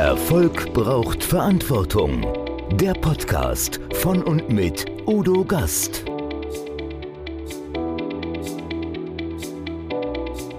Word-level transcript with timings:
Erfolg 0.00 0.72
braucht 0.72 1.22
Verantwortung. 1.22 2.26
Der 2.72 2.94
Podcast 2.94 3.78
von 3.96 4.22
und 4.22 4.48
mit 4.48 4.86
Udo 5.06 5.44
Gast. 5.44 6.06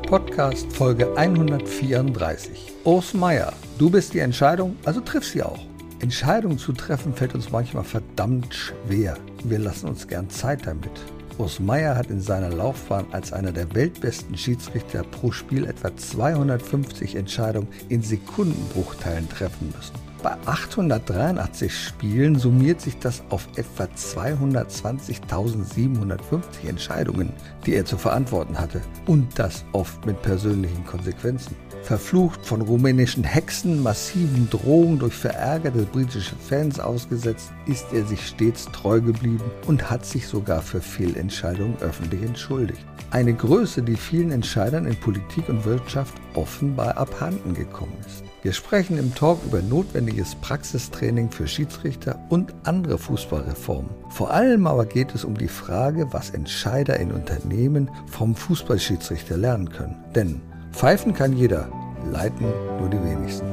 Podcast 0.05 0.71
Folge 0.71 1.17
134. 1.17 2.71
Urs 2.83 3.15
Meier, 3.15 3.51
du 3.79 3.89
bist 3.89 4.13
die 4.13 4.19
Entscheidung, 4.19 4.75
also 4.85 5.01
triff 5.01 5.25
sie 5.25 5.41
auch. 5.41 5.65
Entscheidungen 6.01 6.59
zu 6.59 6.71
treffen 6.71 7.11
fällt 7.15 7.33
uns 7.33 7.49
manchmal 7.49 7.83
verdammt 7.83 8.53
schwer. 8.53 9.17
Wir 9.43 9.57
lassen 9.57 9.89
uns 9.89 10.07
gern 10.07 10.29
Zeit 10.29 10.67
damit. 10.67 10.91
Urs 11.37 11.59
Meier 11.59 11.95
hat 11.95 12.11
in 12.11 12.21
seiner 12.21 12.49
Laufbahn 12.49 13.07
als 13.11 13.33
einer 13.33 13.51
der 13.51 13.73
weltbesten 13.73 14.37
Schiedsrichter 14.37 15.03
pro 15.03 15.31
Spiel 15.31 15.65
etwa 15.65 15.95
250 15.95 17.15
Entscheidungen 17.15 17.69
in 17.89 18.03
Sekundenbruchteilen 18.03 19.27
treffen 19.29 19.73
müssen. 19.75 19.95
Bei 20.21 20.37
883 20.45 21.75
Spielen 21.75 22.37
summiert 22.37 22.79
sich 22.79 22.99
das 22.99 23.23
auf 23.29 23.47
etwa 23.55 23.85
220.750 23.85 26.67
Entscheidungen, 26.67 27.33
die 27.65 27.73
er 27.73 27.85
zu 27.85 27.97
verantworten 27.97 28.59
hatte. 28.59 28.81
Und 29.07 29.39
das 29.39 29.65
oft 29.71 30.05
mit 30.05 30.21
persönlichen 30.21 30.85
Konsequenzen. 30.85 31.55
Verflucht 31.83 32.45
von 32.45 32.61
rumänischen 32.61 33.23
Hexen, 33.23 33.81
massiven 33.81 34.49
Drohungen 34.49 34.99
durch 34.99 35.13
verärgerte 35.13 35.83
britische 35.83 36.35
Fans 36.35 36.79
ausgesetzt, 36.79 37.51
ist 37.65 37.87
er 37.91 38.05
sich 38.05 38.25
stets 38.27 38.65
treu 38.65 39.01
geblieben 39.01 39.43
und 39.67 39.89
hat 39.89 40.05
sich 40.05 40.27
sogar 40.27 40.61
für 40.61 40.81
Fehlentscheidungen 40.81 41.77
öffentlich 41.81 42.21
entschuldigt. 42.21 42.85
Eine 43.09 43.33
Größe, 43.33 43.81
die 43.81 43.97
vielen 43.97 44.31
Entscheidern 44.31 44.85
in 44.85 44.95
Politik 44.95 45.49
und 45.49 45.65
Wirtschaft 45.65 46.13
offenbar 46.33 46.97
abhanden 46.97 47.53
gekommen 47.53 47.97
ist. 48.05 48.23
Wir 48.43 48.53
sprechen 48.53 48.97
im 48.97 49.13
Talk 49.13 49.39
über 49.45 49.61
notwendiges 49.61 50.35
Praxistraining 50.35 51.29
für 51.29 51.47
Schiedsrichter 51.47 52.19
und 52.29 52.53
andere 52.63 52.97
Fußballreformen. 52.97 53.91
Vor 54.09 54.31
allem 54.31 54.65
aber 54.65 54.85
geht 54.85 55.13
es 55.13 55.25
um 55.25 55.37
die 55.37 55.47
Frage, 55.47 56.07
was 56.11 56.29
Entscheider 56.31 56.99
in 56.99 57.11
Unternehmen 57.11 57.91
vom 58.07 58.33
Fußballschiedsrichter 58.33 59.37
lernen 59.37 59.69
können. 59.69 60.03
Denn 60.15 60.41
pfeifen 60.71 61.13
kann 61.13 61.33
jeder, 61.33 61.69
leiten 62.11 62.47
nur 62.79 62.89
die 62.89 63.01
wenigsten. 63.03 63.47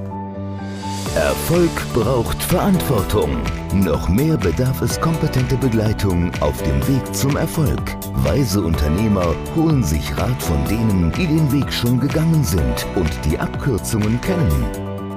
Erfolg 1.14 1.70
braucht 1.94 2.40
Verantwortung. 2.44 3.42
Noch 3.74 4.08
mehr 4.08 4.36
bedarf 4.36 4.80
es 4.82 5.00
kompetente 5.00 5.56
Begleitung 5.56 6.30
auf 6.40 6.62
dem 6.62 6.86
Weg 6.86 7.14
zum 7.14 7.36
Erfolg. 7.36 7.80
Weise 8.24 8.62
Unternehmer 8.62 9.34
holen 9.56 9.82
sich 9.82 10.16
Rat 10.16 10.40
von 10.42 10.64
denen, 10.66 11.10
die 11.12 11.26
den 11.26 11.50
Weg 11.52 11.72
schon 11.72 11.98
gegangen 11.98 12.44
sind 12.44 12.86
und 12.94 13.10
die 13.24 13.38
Abkürzungen 13.38 14.20
kennen. 14.20 14.64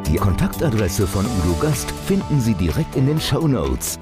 Die 0.07 0.17
Kontaktadresse 0.17 1.05
von 1.05 1.25
Udo 1.25 1.55
Gast 1.61 1.91
finden 1.91 2.41
Sie 2.41 2.55
direkt 2.55 2.95
in 2.95 3.05
den 3.05 3.19
Show 3.19 3.47
Notes. 3.47 3.99